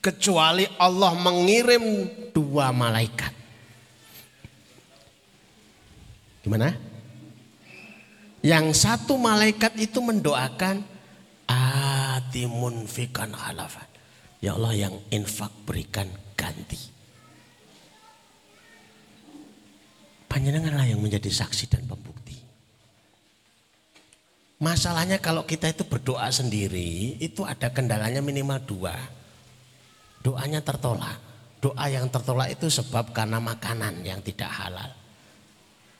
Kecuali 0.00 0.64
Allah 0.80 1.12
mengirim 1.12 2.08
dua 2.32 2.72
malaikat. 2.72 3.37
Gimana? 6.48 6.72
Yang 8.40 8.88
satu 8.88 9.20
malaikat 9.20 9.76
itu 9.76 10.00
mendoakan 10.00 10.80
atimun 11.44 12.88
fikan 12.88 13.36
halafan. 13.36 13.84
Ya 14.40 14.56
Allah 14.56 14.88
yang 14.88 14.96
infak 15.12 15.52
berikan 15.68 16.08
ganti. 16.40 16.80
Panjenenganlah 20.24 20.88
yang 20.88 21.04
menjadi 21.04 21.28
saksi 21.28 21.68
dan 21.68 21.84
pembukti. 21.84 22.40
Masalahnya 24.64 25.20
kalau 25.20 25.44
kita 25.44 25.68
itu 25.68 25.84
berdoa 25.84 26.32
sendiri 26.32 27.20
itu 27.20 27.44
ada 27.44 27.68
kendalanya 27.68 28.24
minimal 28.24 28.56
dua. 28.64 28.96
Doanya 30.24 30.64
tertolak. 30.64 31.20
Doa 31.60 31.92
yang 31.92 32.08
tertolak 32.08 32.56
itu 32.56 32.72
sebab 32.72 33.12
karena 33.12 33.36
makanan 33.36 34.00
yang 34.00 34.24
tidak 34.24 34.48
halal. 34.48 34.97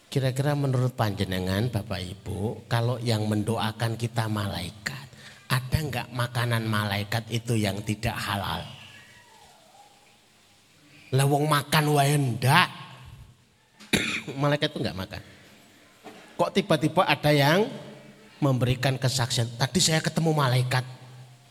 Kira-kira 0.09 0.57
menurut 0.57 0.97
panjenengan 0.97 1.69
Bapak 1.69 2.01
Ibu, 2.01 2.65
kalau 2.65 2.97
yang 2.97 3.29
mendoakan 3.29 4.01
kita 4.01 4.25
malaikat, 4.25 5.05
ada 5.53 5.77
enggak 5.77 6.09
makanan 6.17 6.65
malaikat 6.65 7.29
itu 7.29 7.61
yang 7.61 7.77
tidak 7.85 8.17
halal? 8.17 8.65
Lawong 11.13 11.45
makan 11.45 11.85
wae 11.93 12.17
ndak. 12.17 12.69
malaikat 14.41 14.73
itu 14.73 14.81
enggak 14.81 14.97
makan. 14.97 15.23
Kok 16.41 16.53
tiba-tiba 16.57 17.05
ada 17.05 17.29
yang 17.29 17.69
memberikan 18.41 18.97
kesaksian? 18.97 19.61
Tadi 19.61 19.77
saya 19.77 20.01
ketemu 20.01 20.33
malaikat. 20.33 20.89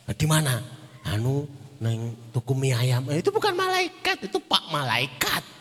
Nah, 0.10 0.16
di 0.18 0.26
mana? 0.26 0.58
Anu 1.06 1.46
neng 1.78 2.34
tuku 2.34 2.58
mie 2.58 2.74
ayam. 2.74 3.06
Eh, 3.14 3.22
itu 3.22 3.30
bukan 3.30 3.54
malaikat, 3.54 4.18
itu 4.26 4.42
Pak 4.42 4.66
Malaikat 4.74 5.57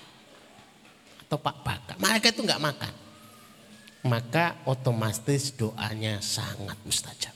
atau 1.27 1.43
Pak 1.43 1.57
Baka. 1.66 1.93
Mereka 1.99 2.31
itu 2.31 2.47
nggak 2.47 2.62
makan. 2.62 2.95
Maka 4.07 4.62
otomatis 4.70 5.51
doanya 5.59 6.22
sangat 6.22 6.79
mustajab. 6.87 7.35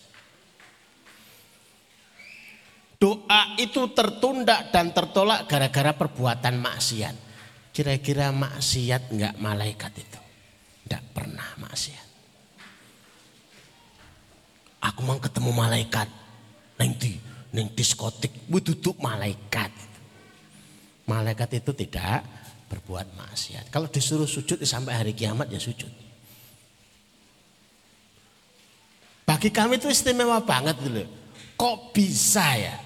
Doa 3.01 3.57
itu 3.59 3.91
tertunda 3.91 4.71
dan 4.71 4.95
tertolak 4.95 5.51
gara-gara 5.51 5.91
perbuatan 5.97 6.55
maksiat. 6.63 7.17
Kira-kira 7.75 8.31
maksiat 8.31 9.11
nggak 9.11 9.35
malaikat 9.43 9.93
itu? 9.99 10.21
Tidak 10.87 11.05
pernah 11.11 11.49
maksiat. 11.59 12.07
Aku 14.81 15.01
mau 15.03 15.19
ketemu 15.19 15.51
malaikat. 15.51 16.09
Nanti, 16.79 17.17
neng 17.53 17.73
diskotik, 17.75 18.47
duduk 18.49 18.97
malaikat. 19.03 19.73
Malaikat 21.09 21.61
itu 21.61 21.73
tidak 21.75 22.23
berbuat 22.71 23.19
maksiat. 23.19 23.67
Kalau 23.75 23.91
disuruh 23.91 24.31
sujud 24.31 24.63
ya 24.63 24.69
sampai 24.71 24.95
hari 24.95 25.11
kiamat 25.11 25.51
ya 25.51 25.59
sujud. 25.59 25.91
Bagi 29.27 29.51
kami 29.51 29.83
itu 29.83 29.91
istimewa 29.91 30.39
banget 30.39 30.79
dulu. 30.79 31.03
Kok 31.59 31.91
bisa 31.91 32.55
ya? 32.55 32.79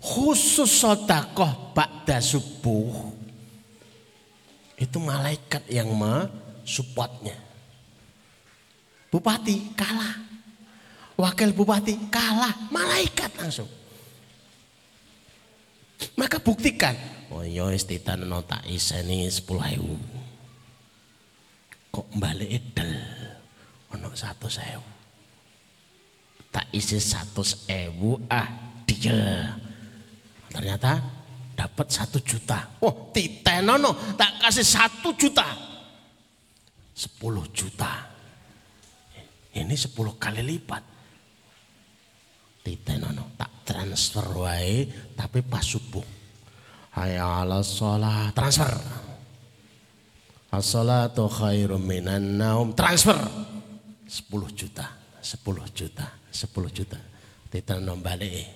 Khusus 0.00 0.68
sodakoh 0.68 1.72
ba'da 1.72 2.20
subuh. 2.20 3.12
Itu 4.76 4.96
malaikat 5.00 5.68
yang 5.68 5.92
mensupportnya. 5.92 7.36
Bupati 9.12 9.76
kalah. 9.76 10.16
Wakil 11.20 11.52
bupati 11.52 12.08
kalah. 12.08 12.72
Malaikat 12.72 13.28
langsung. 13.36 13.68
Maka 16.16 16.40
buktikan 16.40 16.96
Oh 17.30 17.46
iya 17.46 17.70
wis 17.70 17.86
ditanono 17.86 18.42
tak 18.42 18.66
iseni 18.66 19.30
10.000. 19.30 19.46
Kok 21.94 22.10
balik 22.18 22.50
edel 22.50 22.90
ono 23.94 24.10
100.000. 24.10 26.50
Tak 26.50 26.66
isi 26.74 26.98
100.000 26.98 27.70
ah 28.26 28.50
dia. 28.82 29.46
Ternyata 30.50 30.98
dapat 31.54 31.86
satu 31.86 32.18
juta. 32.18 32.66
Oh 32.82 33.14
titenono 33.14 33.94
tak 34.18 34.42
kasih 34.42 34.66
satu 34.66 35.14
juta. 35.14 35.46
Sepuluh 36.90 37.46
juta. 37.54 38.10
Ini 39.54 39.78
sepuluh 39.78 40.18
kali 40.18 40.42
lipat. 40.42 40.82
Titenono 42.66 43.38
tak 43.38 43.62
transfer 43.62 44.26
wae 44.34 44.82
tapi 45.14 45.46
pas 45.46 45.62
subuh. 45.62 46.19
Hayya 46.96 47.46
ala 47.46 47.62
sholat. 47.62 48.34
Transfer. 48.34 48.72
As-salatu 50.50 51.30
khairum 51.30 51.82
minan 51.82 52.38
naum. 52.38 52.74
Transfer. 52.74 53.18
10 54.10 54.58
juta. 54.58 54.86
10 55.22 55.70
juta. 55.70 56.06
10 56.34 56.70
juta. 56.74 56.98
Kita 57.50 57.78
nombalik. 57.78 58.46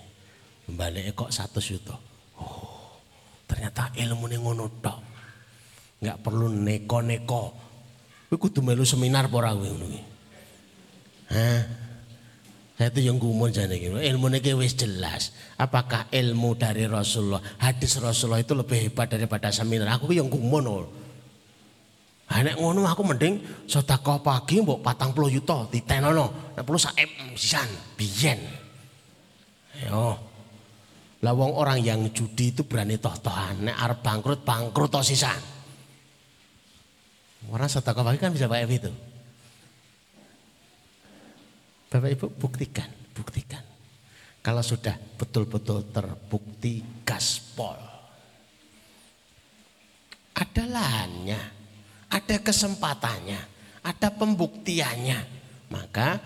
Nombalik 0.67 1.15
kok 1.15 1.31
1 1.31 1.63
juta. 1.63 1.95
Oh, 2.41 2.99
ternyata 3.47 3.95
ilmu 3.95 4.27
ini 4.27 4.37
ngono. 4.43 4.67
Enggak 6.03 6.19
perlu 6.21 6.51
neko-neko. 6.51 7.43
Kowe 8.35 8.37
kudu 8.51 8.67
melu 8.67 8.83
seminar 8.83 9.31
apa 9.31 9.37
ora 9.39 9.55
ngono 9.55 9.87
Hah? 11.31 11.84
Saya 12.75 12.91
itu 12.91 13.07
yang 13.07 13.23
gumun 13.23 13.55
jadi 13.55 13.71
gitu. 13.79 13.95
Ilmu 13.95 14.35
ini 14.35 14.51
wis 14.59 14.75
jelas. 14.75 15.31
Apakah 15.55 16.11
ilmu 16.11 16.59
dari 16.59 16.91
Rasulullah, 16.91 17.39
hadis 17.63 18.03
Rasulullah 18.03 18.43
itu 18.43 18.51
lebih 18.51 18.91
hebat 18.91 19.07
daripada 19.07 19.55
seminar? 19.55 19.95
Aku 19.95 20.11
yang 20.11 20.27
gumun 20.27 20.67
loh. 20.67 20.91
Nek 22.35 22.59
ngono 22.59 22.83
aku 22.83 23.07
mending 23.07 23.39
sedekah 23.71 24.19
pagi 24.19 24.59
mbok 24.59 24.83
patang 24.83 25.15
puluh 25.15 25.31
yuta 25.31 25.71
ditenono. 25.71 26.57
Nek 26.59 26.67
perlu 26.67 26.81
sak 26.83 26.99
sisan 27.39 27.69
biyen. 27.95 28.43
Yo. 29.87 30.19
Lah 31.23 31.33
wong 31.33 31.55
orang 31.55 31.79
yang 31.79 32.03
judi 32.11 32.51
itu 32.51 32.67
berani 32.67 32.99
toh-tohan. 32.99 33.71
Nek 33.71 33.77
arep 33.79 34.03
bangkrut 34.03 34.43
bangkrut 34.43 34.91
toh 34.91 35.05
sisan. 35.07 35.39
Orang 37.55 37.71
sedekah 37.71 38.03
pagi 38.03 38.19
kan 38.19 38.35
bisa 38.35 38.51
pakai 38.51 38.67
itu. 38.67 38.91
Bapak 41.95 42.11
Ibu 42.11 42.27
buktikan, 42.43 42.91
buktikan. 43.15 43.63
Kalau 44.43 44.67
sudah 44.67 44.99
betul-betul 45.15 45.95
terbukti 45.95 46.83
gaspol. 47.07 47.79
Ada 50.35 50.67
lahannya, 50.67 51.39
ada 52.11 52.37
kesempatannya, 52.43 53.39
ada 53.87 54.11
pembuktiannya. 54.11 55.19
Maka 55.71 56.19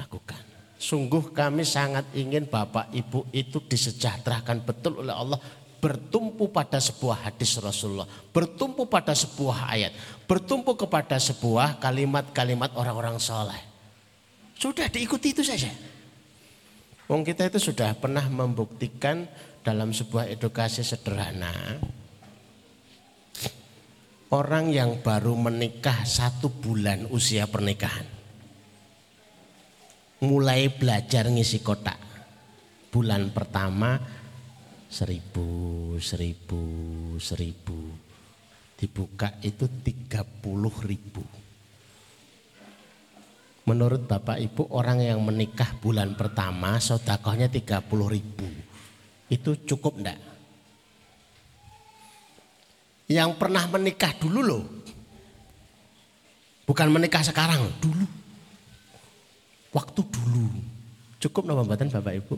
lakukan. 0.00 0.40
Sungguh 0.80 1.28
kami 1.36 1.68
sangat 1.68 2.08
ingin 2.16 2.48
Bapak 2.48 2.88
Ibu 2.96 3.28
itu 3.36 3.60
disejahterakan 3.68 4.64
betul 4.64 5.04
oleh 5.04 5.12
Allah 5.12 5.36
bertumpu 5.76 6.48
pada 6.48 6.80
sebuah 6.80 7.28
hadis 7.28 7.60
Rasulullah, 7.60 8.08
bertumpu 8.32 8.88
pada 8.88 9.12
sebuah 9.12 9.76
ayat, 9.76 9.92
bertumpu 10.24 10.72
kepada 10.72 11.20
sebuah 11.20 11.76
kalimat-kalimat 11.84 12.72
orang-orang 12.80 13.20
soleh. 13.20 13.71
Sudah 14.62 14.86
diikuti 14.86 15.34
itu 15.34 15.42
saja. 15.42 15.74
Wong 17.10 17.26
kita 17.26 17.50
itu 17.50 17.58
sudah 17.58 17.98
pernah 17.98 18.22
membuktikan 18.30 19.26
dalam 19.66 19.90
sebuah 19.90 20.30
edukasi 20.30 20.86
sederhana. 20.86 21.82
Orang 24.30 24.70
yang 24.70 25.02
baru 25.02 25.34
menikah 25.34 26.06
satu 26.06 26.46
bulan 26.46 27.10
usia 27.10 27.50
pernikahan. 27.50 28.06
Mulai 30.22 30.70
belajar 30.70 31.26
ngisi 31.26 31.58
kotak. 31.58 31.98
Bulan 32.94 33.34
pertama 33.34 33.98
seribu, 34.86 35.98
seribu, 35.98 36.62
seribu. 37.18 37.98
Dibuka 38.78 39.42
itu 39.42 39.66
tiga 39.82 40.22
puluh 40.22 40.70
ribu 40.86 41.41
Menurut 43.62 44.10
Bapak 44.10 44.42
Ibu 44.42 44.74
orang 44.74 44.98
yang 45.06 45.22
menikah 45.22 45.78
bulan 45.78 46.18
pertama 46.18 46.82
sodakohnya 46.82 47.46
30 47.46 47.86
ribu. 48.10 48.48
Itu 49.30 49.54
cukup 49.62 50.02
enggak? 50.02 50.18
Yang 53.06 53.30
pernah 53.38 53.64
menikah 53.70 54.12
dulu 54.18 54.40
loh. 54.42 54.64
Bukan 56.66 56.88
menikah 56.90 57.22
sekarang, 57.22 57.70
dulu. 57.78 58.06
Waktu 59.70 60.00
dulu. 60.10 60.46
Cukup 61.22 61.46
nama 61.46 61.62
pembuatan 61.62 61.86
Bapak 61.86 62.14
Ibu? 62.18 62.34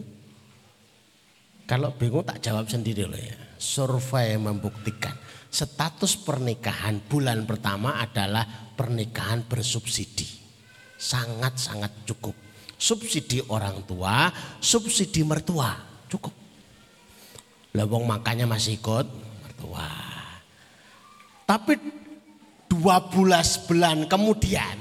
Kalau 1.65 1.97
bingung 1.97 2.29
tak 2.29 2.45
jawab 2.45 2.69
sendiri 2.69 3.09
loh 3.09 3.17
ya. 3.17 3.33
Survei 3.57 4.37
membuktikan 4.37 5.17
status 5.49 6.21
pernikahan 6.21 7.01
bulan 7.09 7.49
pertama 7.49 7.97
adalah 7.97 8.45
pernikahan 8.77 9.41
bersubsidi. 9.49 10.44
Sangat-sangat 11.05 12.09
cukup. 12.09 12.33
Subsidi 12.81 13.45
orang 13.53 13.85
tua, 13.85 14.33
subsidi 14.57 15.21
mertua, 15.21 15.77
cukup. 16.09 16.33
Lewong 17.77 18.09
makanya 18.09 18.49
masih 18.49 18.81
ikut 18.81 19.05
mertua. 19.45 19.89
Tapi 21.45 21.77
12 22.73 23.69
bulan 23.69 24.09
kemudian 24.09 24.77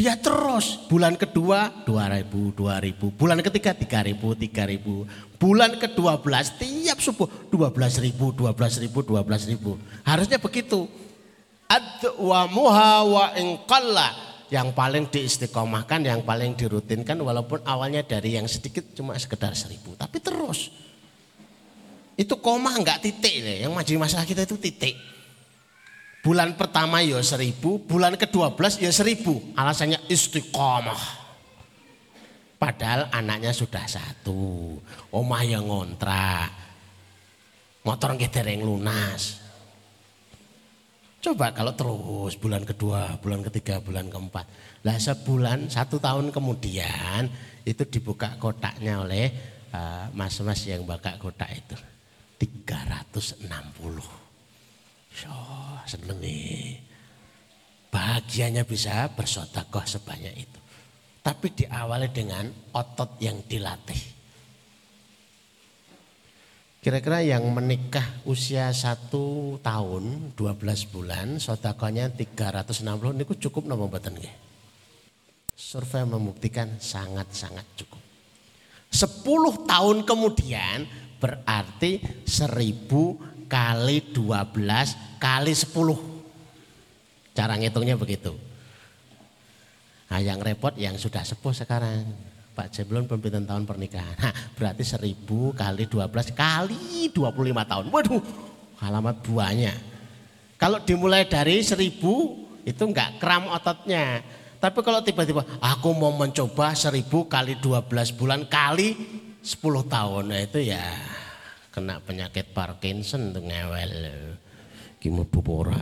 dia 0.00 0.16
terus 0.16 0.80
bulan 0.88 1.12
kedua 1.18 1.84
2000 1.84 2.56
2000 2.56 3.20
bulan 3.20 3.38
ketiga 3.44 3.76
3000 3.76 4.16
3000 4.16 5.36
bulan 5.36 5.70
ke-12 5.76 6.46
tiap 6.56 6.98
subuh 7.04 7.28
12000 7.52 8.08
12000 8.08 8.88
12000 8.88 10.08
harusnya 10.08 10.38
begitu 10.40 10.88
muha 12.48 12.92
wa 13.04 13.24
inqalla 13.36 14.29
yang 14.50 14.74
paling 14.74 15.06
diistiqomahkan 15.06 16.04
yang 16.04 16.26
paling 16.26 16.58
dirutinkan 16.58 17.16
walaupun 17.22 17.62
awalnya 17.64 18.02
dari 18.02 18.34
yang 18.34 18.50
sedikit 18.50 18.94
cuma 18.94 19.14
sekedar 19.16 19.54
seribu 19.54 19.94
tapi 19.94 20.18
terus 20.18 20.74
itu 22.18 22.34
koma 22.42 22.74
enggak 22.74 23.00
titik 23.00 23.40
deh 23.40 23.64
yang 23.64 23.72
maju 23.72 24.04
masalah 24.04 24.26
kita 24.26 24.44
itu 24.44 24.58
titik 24.58 24.98
Bulan 26.20 26.52
pertama 26.52 27.00
ya 27.00 27.16
seribu, 27.24 27.80
bulan 27.80 28.12
ke-12 28.12 28.84
ya 28.84 28.92
seribu. 28.92 29.40
Alasannya 29.56 30.04
istiqomah. 30.04 31.00
Padahal 32.60 33.08
anaknya 33.08 33.56
sudah 33.56 33.88
satu. 33.88 34.76
Omah 35.16 35.42
yang 35.48 35.64
ngontrak. 35.64 36.52
Motor 37.88 38.20
yang 38.20 38.60
lunas. 38.60 39.39
Coba 41.20 41.52
kalau 41.52 41.76
terus 41.76 42.32
bulan 42.40 42.64
kedua, 42.64 43.20
bulan 43.20 43.44
ketiga, 43.44 43.76
bulan 43.76 44.08
keempat. 44.08 44.48
Lah 44.88 44.96
sebulan, 44.96 45.68
satu 45.68 46.00
tahun 46.00 46.32
kemudian 46.32 47.28
itu 47.68 47.84
dibuka 47.84 48.40
kotaknya 48.40 49.04
oleh 49.04 49.28
eh, 49.68 50.04
mas-mas 50.16 50.64
uh, 50.64 50.68
yang 50.72 50.88
bakal 50.88 51.20
kotak 51.20 51.52
itu. 51.52 51.76
360. 52.40 53.44
Oh, 55.28 55.76
seneng 55.84 56.16
nih. 56.24 56.80
Bahagianya 57.92 58.64
bisa 58.64 59.12
bersodakoh 59.12 59.84
sebanyak 59.84 60.48
itu. 60.48 60.60
Tapi 61.20 61.52
diawali 61.52 62.08
dengan 62.16 62.48
otot 62.72 63.20
yang 63.20 63.44
dilatih. 63.44 64.19
Kira-kira 66.80 67.20
yang 67.20 67.44
menikah 67.52 68.24
usia 68.24 68.72
satu 68.72 69.60
tahun, 69.60 70.32
12 70.32 70.88
bulan, 70.88 71.36
sodakohnya 71.36 72.08
360 72.08 73.20
ini 73.20 73.24
cukup 73.36 73.68
nama 73.68 73.84
badan 73.84 74.16
Survei 75.52 76.08
membuktikan 76.08 76.80
sangat-sangat 76.80 77.68
cukup. 77.76 78.00
10 78.88 79.68
tahun 79.68 80.08
kemudian 80.08 80.88
berarti 81.20 82.00
1000 82.24 83.44
kali 83.44 84.16
12 84.16 85.20
kali 85.20 85.52
10. 85.52 87.36
Cara 87.36 87.60
ngitungnya 87.60 88.00
begitu. 88.00 88.32
Nah 90.08 90.18
yang 90.24 90.40
repot 90.40 90.72
yang 90.80 90.96
sudah 90.96 91.28
sepuh 91.28 91.52
sekarang. 91.52 92.08
Pak 92.60 92.76
Jeblon 92.76 93.08
pembitan 93.08 93.48
tahun 93.48 93.64
pernikahan. 93.64 94.20
Nah, 94.20 94.36
berarti 94.52 94.84
1000 94.84 95.24
kali 95.56 95.88
12 95.88 96.36
kali 96.36 97.08
25 97.08 97.64
tahun. 97.64 97.84
Waduh, 97.88 98.20
alamat 98.84 99.16
buahnya. 99.24 99.72
Kalau 100.60 100.76
dimulai 100.84 101.24
dari 101.24 101.64
1000 101.64 101.96
itu 102.68 102.82
enggak 102.84 103.16
kram 103.16 103.48
ototnya. 103.48 104.20
Tapi 104.60 104.76
kalau 104.84 105.00
tiba-tiba 105.00 105.40
aku 105.56 105.88
mau 105.96 106.12
mencoba 106.12 106.76
1000 106.76 107.08
kali 107.32 107.56
12 107.64 108.12
bulan 108.20 108.44
kali 108.44 108.92
10 109.40 109.56
tahun. 109.88 110.28
Nah 110.28 110.40
itu 110.44 110.60
ya 110.60 110.84
kena 111.72 111.96
penyakit 112.04 112.52
Parkinson 112.52 113.32
tuh 113.32 113.40
ngewel. 113.40 114.36
Ki 115.00 115.08
mlebu 115.08 115.40
ora. 115.48 115.80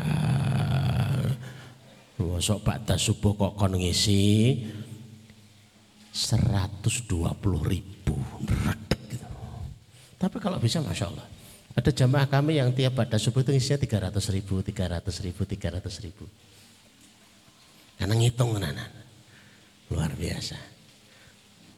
Mosok 2.22 2.62
pada 2.62 2.94
subuh 2.94 3.34
kok 3.34 3.58
kon 3.58 3.74
ngisi 3.74 4.62
120 6.18 7.14
ribu. 7.62 8.18
Gitu. 9.06 9.26
Tapi 10.18 10.36
kalau 10.42 10.58
bisa 10.58 10.82
Masya 10.82 11.06
Allah. 11.14 11.26
Ada 11.78 11.94
jamaah 11.94 12.26
kami 12.26 12.58
yang 12.58 12.74
tiap 12.74 12.98
pada 12.98 13.22
subuh 13.22 13.46
itu 13.46 13.54
ngisinya 13.54 13.78
300 14.10 14.34
ribu, 14.34 14.58
300 14.66 14.98
ribu, 15.22 15.46
300 15.46 15.78
ribu. 16.02 16.26
Karena 17.94 18.18
ngitung 18.18 18.50
tenanan. 18.58 18.90
Luar 19.94 20.10
biasa 20.18 20.58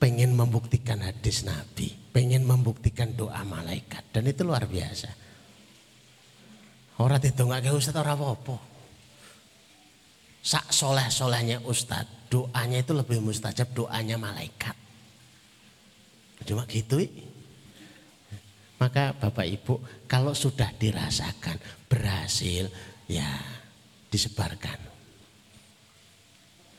pengen 0.01 0.33
membuktikan 0.33 1.05
hadis 1.05 1.45
Nabi, 1.45 1.93
pengen 2.11 2.49
membuktikan 2.49 3.13
doa 3.13 3.45
malaikat 3.45 4.09
dan 4.17 4.25
itu 4.25 4.41
luar 4.43 4.65
biasa. 4.65 5.13
Orang 7.05 7.21
itu 7.21 7.37
nggak 7.37 7.69
Ustaz 7.77 7.97
orang 8.01 8.17
apa-apa. 8.17 8.57
Sak 10.41 10.73
soleh-solehnya 10.73 11.61
Ustaz, 11.69 12.09
doanya 12.31 12.79
itu 12.79 12.95
lebih 12.95 13.19
mustajab 13.19 13.75
doanya 13.75 14.15
malaikat. 14.15 14.79
Cuma 16.47 16.65
gitu. 16.71 17.03
Maka 18.81 19.13
Bapak 19.13 19.45
Ibu 19.45 20.07
kalau 20.09 20.33
sudah 20.33 20.73
dirasakan 20.73 21.61
berhasil 21.91 22.71
ya 23.11 23.29
disebarkan. 24.09 24.89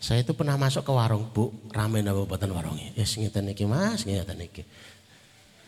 Saya 0.01 0.25
itu 0.25 0.33
pernah 0.33 0.57
masuk 0.57 0.81
ke 0.81 0.89
warung, 0.89 1.29
Bu, 1.29 1.53
rame 1.69 2.01
napa 2.01 2.25
mboten 2.25 2.49
warungnya. 2.57 2.89
Ya 2.97 3.05
yes, 3.05 3.21
ngeten 3.21 3.53
iki 3.53 3.69
Mas, 3.69 4.01
ngeten 4.01 4.41
iki. 4.41 4.65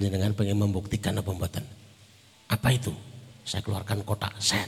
Jenengan 0.02 0.34
pengen 0.34 0.58
membuktikan 0.58 1.14
apa 1.14 1.30
mboten? 1.30 1.62
Apa 2.50 2.74
itu? 2.74 2.90
Saya 3.46 3.62
keluarkan 3.62 4.02
kotak 4.02 4.34
set. 4.42 4.66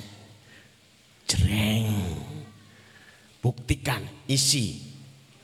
Jreng. 1.26 1.90
Buktikan 3.42 4.06
isi 4.30 4.95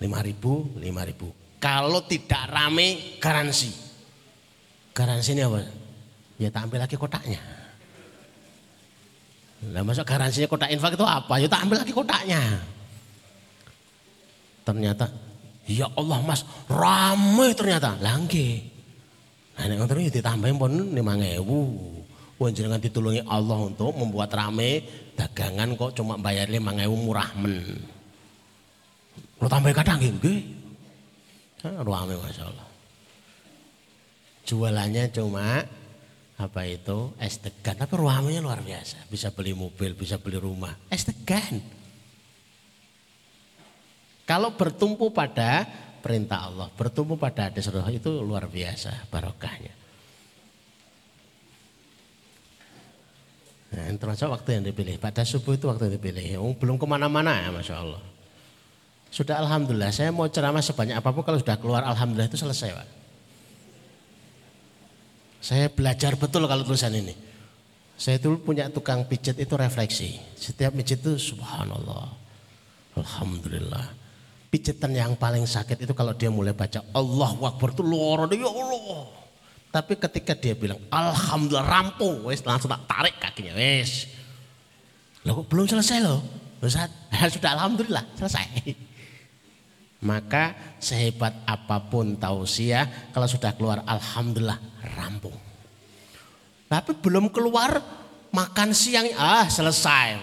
5000, 0.02 0.82
5000. 0.82 1.62
Kalau 1.62 2.02
tidak 2.10 2.50
rame 2.50 3.22
garansi. 3.22 3.70
Garansi 4.98 5.38
ini 5.38 5.46
apa? 5.46 5.62
Ya 6.42 6.50
tak 6.50 6.66
ambil 6.66 6.82
lagi 6.82 6.98
kotaknya. 6.98 7.38
Nah 9.62 9.86
masuk 9.86 10.02
garansinya 10.02 10.50
kotak 10.50 10.74
infak 10.74 10.98
itu 10.98 11.06
apa? 11.06 11.38
Ya 11.38 11.46
tak 11.46 11.70
ambil 11.70 11.86
lagi 11.86 11.94
kotaknya. 11.94 12.42
Ternyata 14.66 15.06
ya 15.70 15.86
Allah 15.94 16.18
Mas 16.26 16.42
ramai 16.66 17.54
ternyata. 17.54 17.94
Langge. 18.02 18.66
Nah 19.54 19.70
nek 19.70 19.86
ngoten 19.86 20.02
iki 20.02 20.18
ditambahin 20.18 20.58
pun 20.58 20.74
5000. 20.98 22.42
Wong 22.42 22.58
jenengan 22.58 22.82
ditulungi 22.82 23.22
Allah 23.30 23.70
untuk 23.70 23.94
membuat 23.94 24.34
rame 24.34 24.82
dagangan 25.14 25.78
kok 25.78 25.94
cuma 25.94 26.18
bayar 26.18 26.50
5000 26.50 26.90
murah 26.90 27.30
men. 27.38 27.62
Lo 29.42 29.50
tambah 29.50 29.74
kadang 29.74 29.98
nggih. 29.98 30.42
Rame 31.66 32.16
masyaallah. 32.18 32.68
Jualannya 34.46 35.10
cuma 35.14 35.62
apa 36.42 36.62
itu 36.66 37.14
es 37.22 37.38
degan 37.38 37.78
tapi 37.78 37.94
ruamanya 37.94 38.42
luar 38.42 38.66
biasa 38.66 39.06
bisa 39.14 39.30
beli 39.30 39.54
mobil 39.54 39.94
bisa 39.94 40.18
beli 40.18 40.42
rumah 40.42 40.74
es 40.90 41.06
degan 41.06 41.62
kalau 44.32 44.56
bertumpu 44.56 45.12
pada 45.12 45.68
perintah 46.00 46.48
Allah, 46.48 46.72
bertumpu 46.72 47.20
pada 47.20 47.52
hadis 47.52 47.68
itu 47.68 48.12
luar 48.24 48.48
biasa 48.48 49.12
barokahnya. 49.12 49.76
Nah, 53.72 53.88
termasuk 53.96 54.28
waktu 54.28 54.60
yang 54.60 54.64
dipilih. 54.68 55.00
Pada 55.00 55.28
subuh 55.28 55.56
itu 55.56 55.68
waktu 55.68 55.88
yang 55.88 55.96
dipilih. 55.96 56.40
Belum 56.60 56.76
ke 56.80 56.88
mana-mana 56.88 57.40
ya 57.44 57.52
Masya 57.56 57.76
Allah. 57.76 58.02
Sudah 59.12 59.44
Alhamdulillah, 59.44 59.92
saya 59.92 60.10
mau 60.10 60.26
ceramah 60.32 60.64
sebanyak 60.64 60.96
apa 60.96 61.12
pun 61.12 61.22
kalau 61.28 61.38
sudah 61.38 61.60
keluar 61.60 61.84
Alhamdulillah 61.84 62.32
itu 62.32 62.40
selesai 62.40 62.72
Pak. 62.72 62.88
Saya 65.44 65.68
belajar 65.68 66.16
betul 66.16 66.48
kalau 66.48 66.64
tulisan 66.64 66.96
ini. 66.96 67.12
Saya 68.00 68.18
itu 68.18 68.34
punya 68.40 68.72
tukang 68.72 69.04
pijat 69.06 69.36
itu 69.36 69.54
refleksi. 69.60 70.16
Setiap 70.40 70.72
pijat 70.74 71.04
itu 71.04 71.20
subhanallah. 71.20 72.08
Alhamdulillah 72.96 74.02
pijitan 74.52 74.92
yang 74.92 75.16
paling 75.16 75.48
sakit 75.48 75.88
itu 75.88 75.96
kalau 75.96 76.12
dia 76.12 76.28
mulai 76.28 76.52
baca 76.52 76.84
Allah 76.92 77.32
Akbar 77.32 77.72
itu 77.72 77.82
luar 77.82 78.28
ya 78.28 78.52
Allah. 78.52 79.08
Tapi 79.72 79.96
ketika 79.96 80.36
dia 80.36 80.52
bilang 80.52 80.78
Alhamdulillah 80.92 81.64
rampung, 81.64 82.28
wes 82.28 82.44
langsung 82.44 82.68
tak 82.68 82.84
tarik 82.92 83.16
kakinya, 83.16 83.56
wes. 83.56 84.12
Loh 85.24 85.48
belum 85.48 85.72
selesai 85.72 86.04
loh. 86.04 86.20
Ustaz, 86.62 86.92
sudah 87.34 87.58
alhamdulillah 87.58 88.04
selesai. 88.20 88.46
Maka 90.02 90.58
sehebat 90.82 91.46
apa 91.46 91.78
pun 91.86 92.18
tausiah 92.18 93.14
kalau 93.14 93.30
sudah 93.30 93.54
keluar 93.54 93.86
alhamdulillah 93.86 94.58
rampung. 94.98 95.38
Tapi 96.66 96.98
belum 96.98 97.30
keluar 97.30 97.78
makan 98.34 98.74
siang 98.74 99.14
ah 99.14 99.46
selesai. 99.46 100.18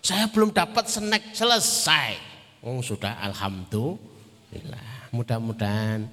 Saya 0.00 0.24
belum 0.32 0.56
dapat 0.56 0.88
snack 0.88 1.36
selesai. 1.36 2.16
Oh 2.64 2.80
sudah 2.80 3.20
alhamdulillah. 3.28 5.12
Mudah-mudahan 5.12 6.08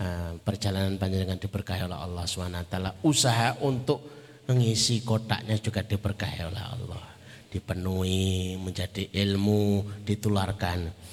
uh, 0.00 0.32
perjalanan 0.40 0.96
panjenengan 0.96 1.36
diberkahi 1.36 1.84
oleh 1.84 1.98
Allah 1.98 2.24
SWT. 2.24 3.04
Usaha 3.04 3.60
untuk 3.60 4.00
mengisi 4.48 5.04
kotaknya 5.04 5.60
juga 5.60 5.84
diberkahi 5.84 6.40
oleh 6.40 6.64
Allah. 6.64 7.04
Dipenuhi 7.52 8.56
menjadi 8.58 9.12
ilmu 9.12 9.84
ditularkan 10.02 11.03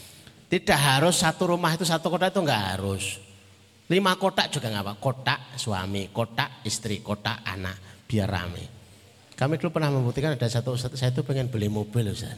tidak 0.51 0.75
harus 0.75 1.23
satu 1.23 1.55
rumah 1.55 1.71
itu 1.71 1.87
satu 1.87 2.11
kotak 2.11 2.35
itu 2.35 2.43
enggak 2.43 2.75
harus. 2.75 3.23
Lima 3.87 4.19
kotak 4.19 4.51
juga 4.51 4.67
enggak 4.67 4.83
apa. 4.83 4.93
Kotak 4.99 5.39
suami, 5.55 6.11
kotak 6.11 6.59
istri, 6.67 6.99
kotak 6.99 7.39
anak. 7.47 8.03
Biar 8.03 8.27
rame. 8.27 8.67
Kami 9.39 9.55
dulu 9.55 9.79
pernah 9.79 9.95
membuktikan 9.95 10.35
ada 10.35 10.47
satu 10.51 10.75
Ustaz, 10.75 10.91
saya 10.99 11.15
itu 11.15 11.23
pengen 11.23 11.47
beli 11.47 11.71
mobil 11.71 12.11
Ustaz. 12.11 12.35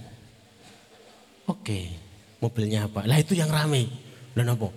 Oke, 1.50 1.90
mobilnya 2.38 2.86
apa? 2.86 3.02
Lah 3.10 3.18
itu 3.18 3.34
yang 3.34 3.50
rame. 3.50 3.90
Dan 4.38 4.54
apa? 4.54 4.70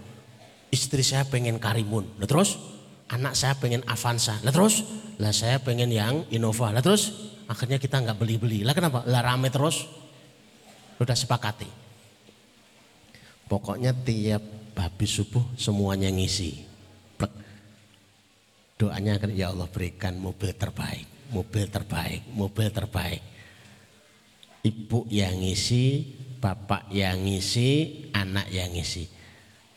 Istri 0.73 1.05
saya 1.05 1.29
pengen 1.29 1.61
Karimun. 1.61 2.17
Lah 2.17 2.25
terus? 2.25 2.57
Anak 3.13 3.37
saya 3.37 3.53
pengen 3.61 3.85
Avanza. 3.85 4.41
Lah 4.41 4.51
terus? 4.51 4.81
Lah 5.21 5.31
saya 5.37 5.61
pengen 5.61 5.93
yang 5.93 6.25
Innova. 6.33 6.73
Lah 6.73 6.81
terus? 6.81 7.13
Akhirnya 7.53 7.77
kita 7.77 8.01
nggak 8.01 8.17
beli-beli. 8.17 8.65
Lah 8.65 8.73
kenapa? 8.73 9.05
Lah 9.05 9.21
rame 9.21 9.53
terus. 9.53 9.85
Udah 10.97 11.15
sepakati. 11.15 11.86
Pokoknya 13.47 13.95
tiap 13.95 14.43
habis 14.75 15.11
subuh 15.15 15.43
semuanya 15.55 16.11
ngisi. 16.11 16.67
Plek. 17.15 17.33
Doanya 18.77 19.23
kan 19.23 19.31
ya 19.31 19.55
Allah 19.55 19.71
berikan 19.71 20.19
mobil 20.19 20.51
terbaik, 20.53 21.07
mobil 21.31 21.65
terbaik, 21.71 22.21
mobil 22.35 22.69
terbaik. 22.75 23.23
Ibu 24.67 25.07
yang 25.15 25.39
ngisi, 25.39 26.03
bapak 26.43 26.91
yang 26.91 27.23
ngisi, 27.23 28.03
anak 28.11 28.51
yang 28.51 28.75
ngisi. 28.75 29.07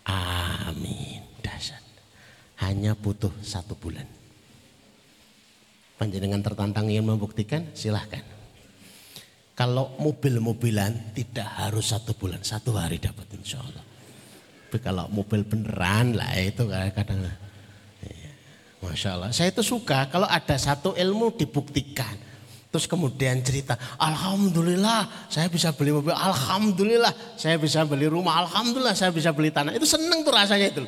Amin. 0.10 1.22
Dasar. 1.46 1.78
Hanya 2.58 2.98
butuh 2.98 3.32
satu 3.46 3.78
bulan. 3.78 4.10
Panjenengan 6.02 6.42
tertantang 6.42 6.90
ingin 6.90 7.06
membuktikan, 7.06 7.70
silahkan. 7.78 8.39
Kalau 9.60 10.00
mobil-mobilan 10.00 11.12
tidak 11.12 11.60
harus 11.60 11.92
satu 11.92 12.16
bulan, 12.16 12.40
satu 12.40 12.80
hari 12.80 12.96
dapat 12.96 13.28
insya 13.36 13.60
Allah. 13.60 13.84
Tapi 14.72 14.80
kalau 14.80 15.12
mobil 15.12 15.44
beneran 15.44 16.16
lah 16.16 16.32
itu 16.40 16.64
kadang 16.96 17.28
iya. 18.08 18.32
Masya 18.80 19.20
Allah. 19.20 19.30
Saya 19.36 19.52
itu 19.52 19.60
suka 19.60 20.08
kalau 20.08 20.32
ada 20.32 20.56
satu 20.56 20.96
ilmu 20.96 21.36
dibuktikan. 21.36 22.16
Terus 22.72 22.88
kemudian 22.88 23.44
cerita, 23.44 23.76
Alhamdulillah 24.00 25.28
saya 25.28 25.52
bisa 25.52 25.76
beli 25.76 25.92
mobil, 25.92 26.16
Alhamdulillah 26.16 27.12
saya 27.36 27.60
bisa 27.60 27.84
beli 27.84 28.08
rumah, 28.08 28.40
Alhamdulillah 28.48 28.96
saya 28.96 29.12
bisa 29.12 29.36
beli 29.36 29.52
tanah. 29.52 29.76
Itu 29.76 29.84
seneng 29.84 30.24
tuh 30.24 30.40
rasanya 30.40 30.72
itu. 30.72 30.88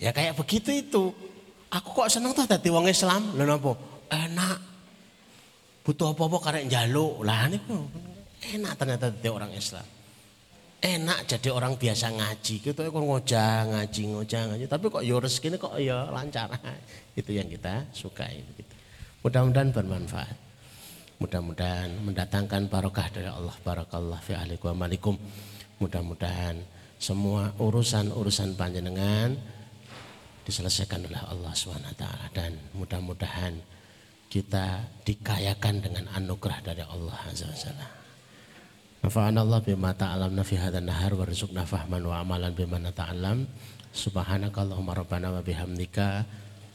Ya 0.00 0.16
kayak 0.16 0.32
begitu 0.40 0.72
itu. 0.72 1.12
Aku 1.68 1.92
kok 1.92 2.08
seneng 2.08 2.32
tuh 2.32 2.48
tadi 2.48 2.72
wong 2.72 2.88
Islam. 2.88 3.36
Lalu 3.36 3.52
apa? 3.52 3.72
Enak 4.08 4.73
butuh 5.84 6.16
apa-apa 6.16 6.36
karek 6.40 6.64
njaluk. 6.66 7.22
Lah 7.22 7.46
niku 7.52 7.84
enak 8.56 8.72
ternyata 8.80 9.12
jadi 9.20 9.30
orang 9.30 9.52
Islam. 9.52 9.86
Enak 10.84 11.18
jadi 11.24 11.48
orang 11.48 11.80
biasa 11.80 12.12
ngaji. 12.12 12.56
Kita 12.60 12.80
kok 12.88 12.92
ngojah 12.92 13.72
ngaji, 13.72 14.02
ngojah 14.16 14.42
ngaji. 14.52 14.64
Tapi 14.68 14.84
kok 14.88 15.02
yo 15.04 15.16
ya 15.16 15.24
rezeki 15.24 15.48
kok 15.56 15.74
ya 15.80 16.08
lancar. 16.12 16.48
Itu 17.20 17.32
yang 17.32 17.48
kita 17.48 17.88
sukai. 17.92 18.44
Mudah-mudahan 19.24 19.72
bermanfaat. 19.72 20.36
Mudah-mudahan 21.20 21.88
mendatangkan 22.04 22.68
barokah 22.68 23.08
dari 23.08 23.32
Allah. 23.32 23.56
Barakallah 23.64 24.20
fi 24.20 24.36
ahlikum 24.36 24.76
malikum. 24.76 25.16
Mudah-mudahan 25.80 26.60
semua 27.00 27.52
urusan-urusan 27.56 28.56
panjenengan 28.56 29.32
diselesaikan 30.44 31.08
oleh 31.08 31.20
Allah 31.24 31.52
SWT 31.56 32.04
dan 32.36 32.52
mudah-mudahan 32.76 33.56
kita 34.34 34.82
dikayakan 35.06 35.78
dengan 35.78 36.10
anugerah 36.10 36.58
dari 36.66 36.82
Allah 36.82 37.14
Azza 37.22 37.46
wa 37.46 37.54
Jalla. 37.54 37.86
Nafa'ana 39.06 39.46
Allah 39.46 39.62
bima 39.62 39.94
ta'alamna 39.94 40.42
fi 40.42 40.58
hadhan 40.58 40.90
nahar 40.90 41.14
warzuqna 41.14 41.62
fahman 41.62 42.02
wa 42.02 42.18
amalan 42.18 42.50
bima 42.50 42.82
nata'alam. 42.82 43.46
Subhanaka 43.94 44.66
Allahumma 44.66 44.98
rabbana 44.98 45.30
wa 45.30 45.38
bihamdika 45.38 46.26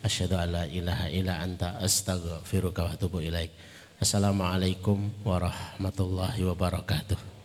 asyhadu 0.08 0.40
an 0.40 0.48
la 0.56 0.64
ilaha 0.72 1.12
illa 1.12 1.44
anta 1.44 1.76
astaghfiruka 1.84 2.88
wa 2.88 2.96
atubu 2.96 3.20
ilaik. 3.20 3.52
Assalamualaikum 4.00 5.12
warahmatullahi 5.28 6.40
wabarakatuh. 6.48 7.39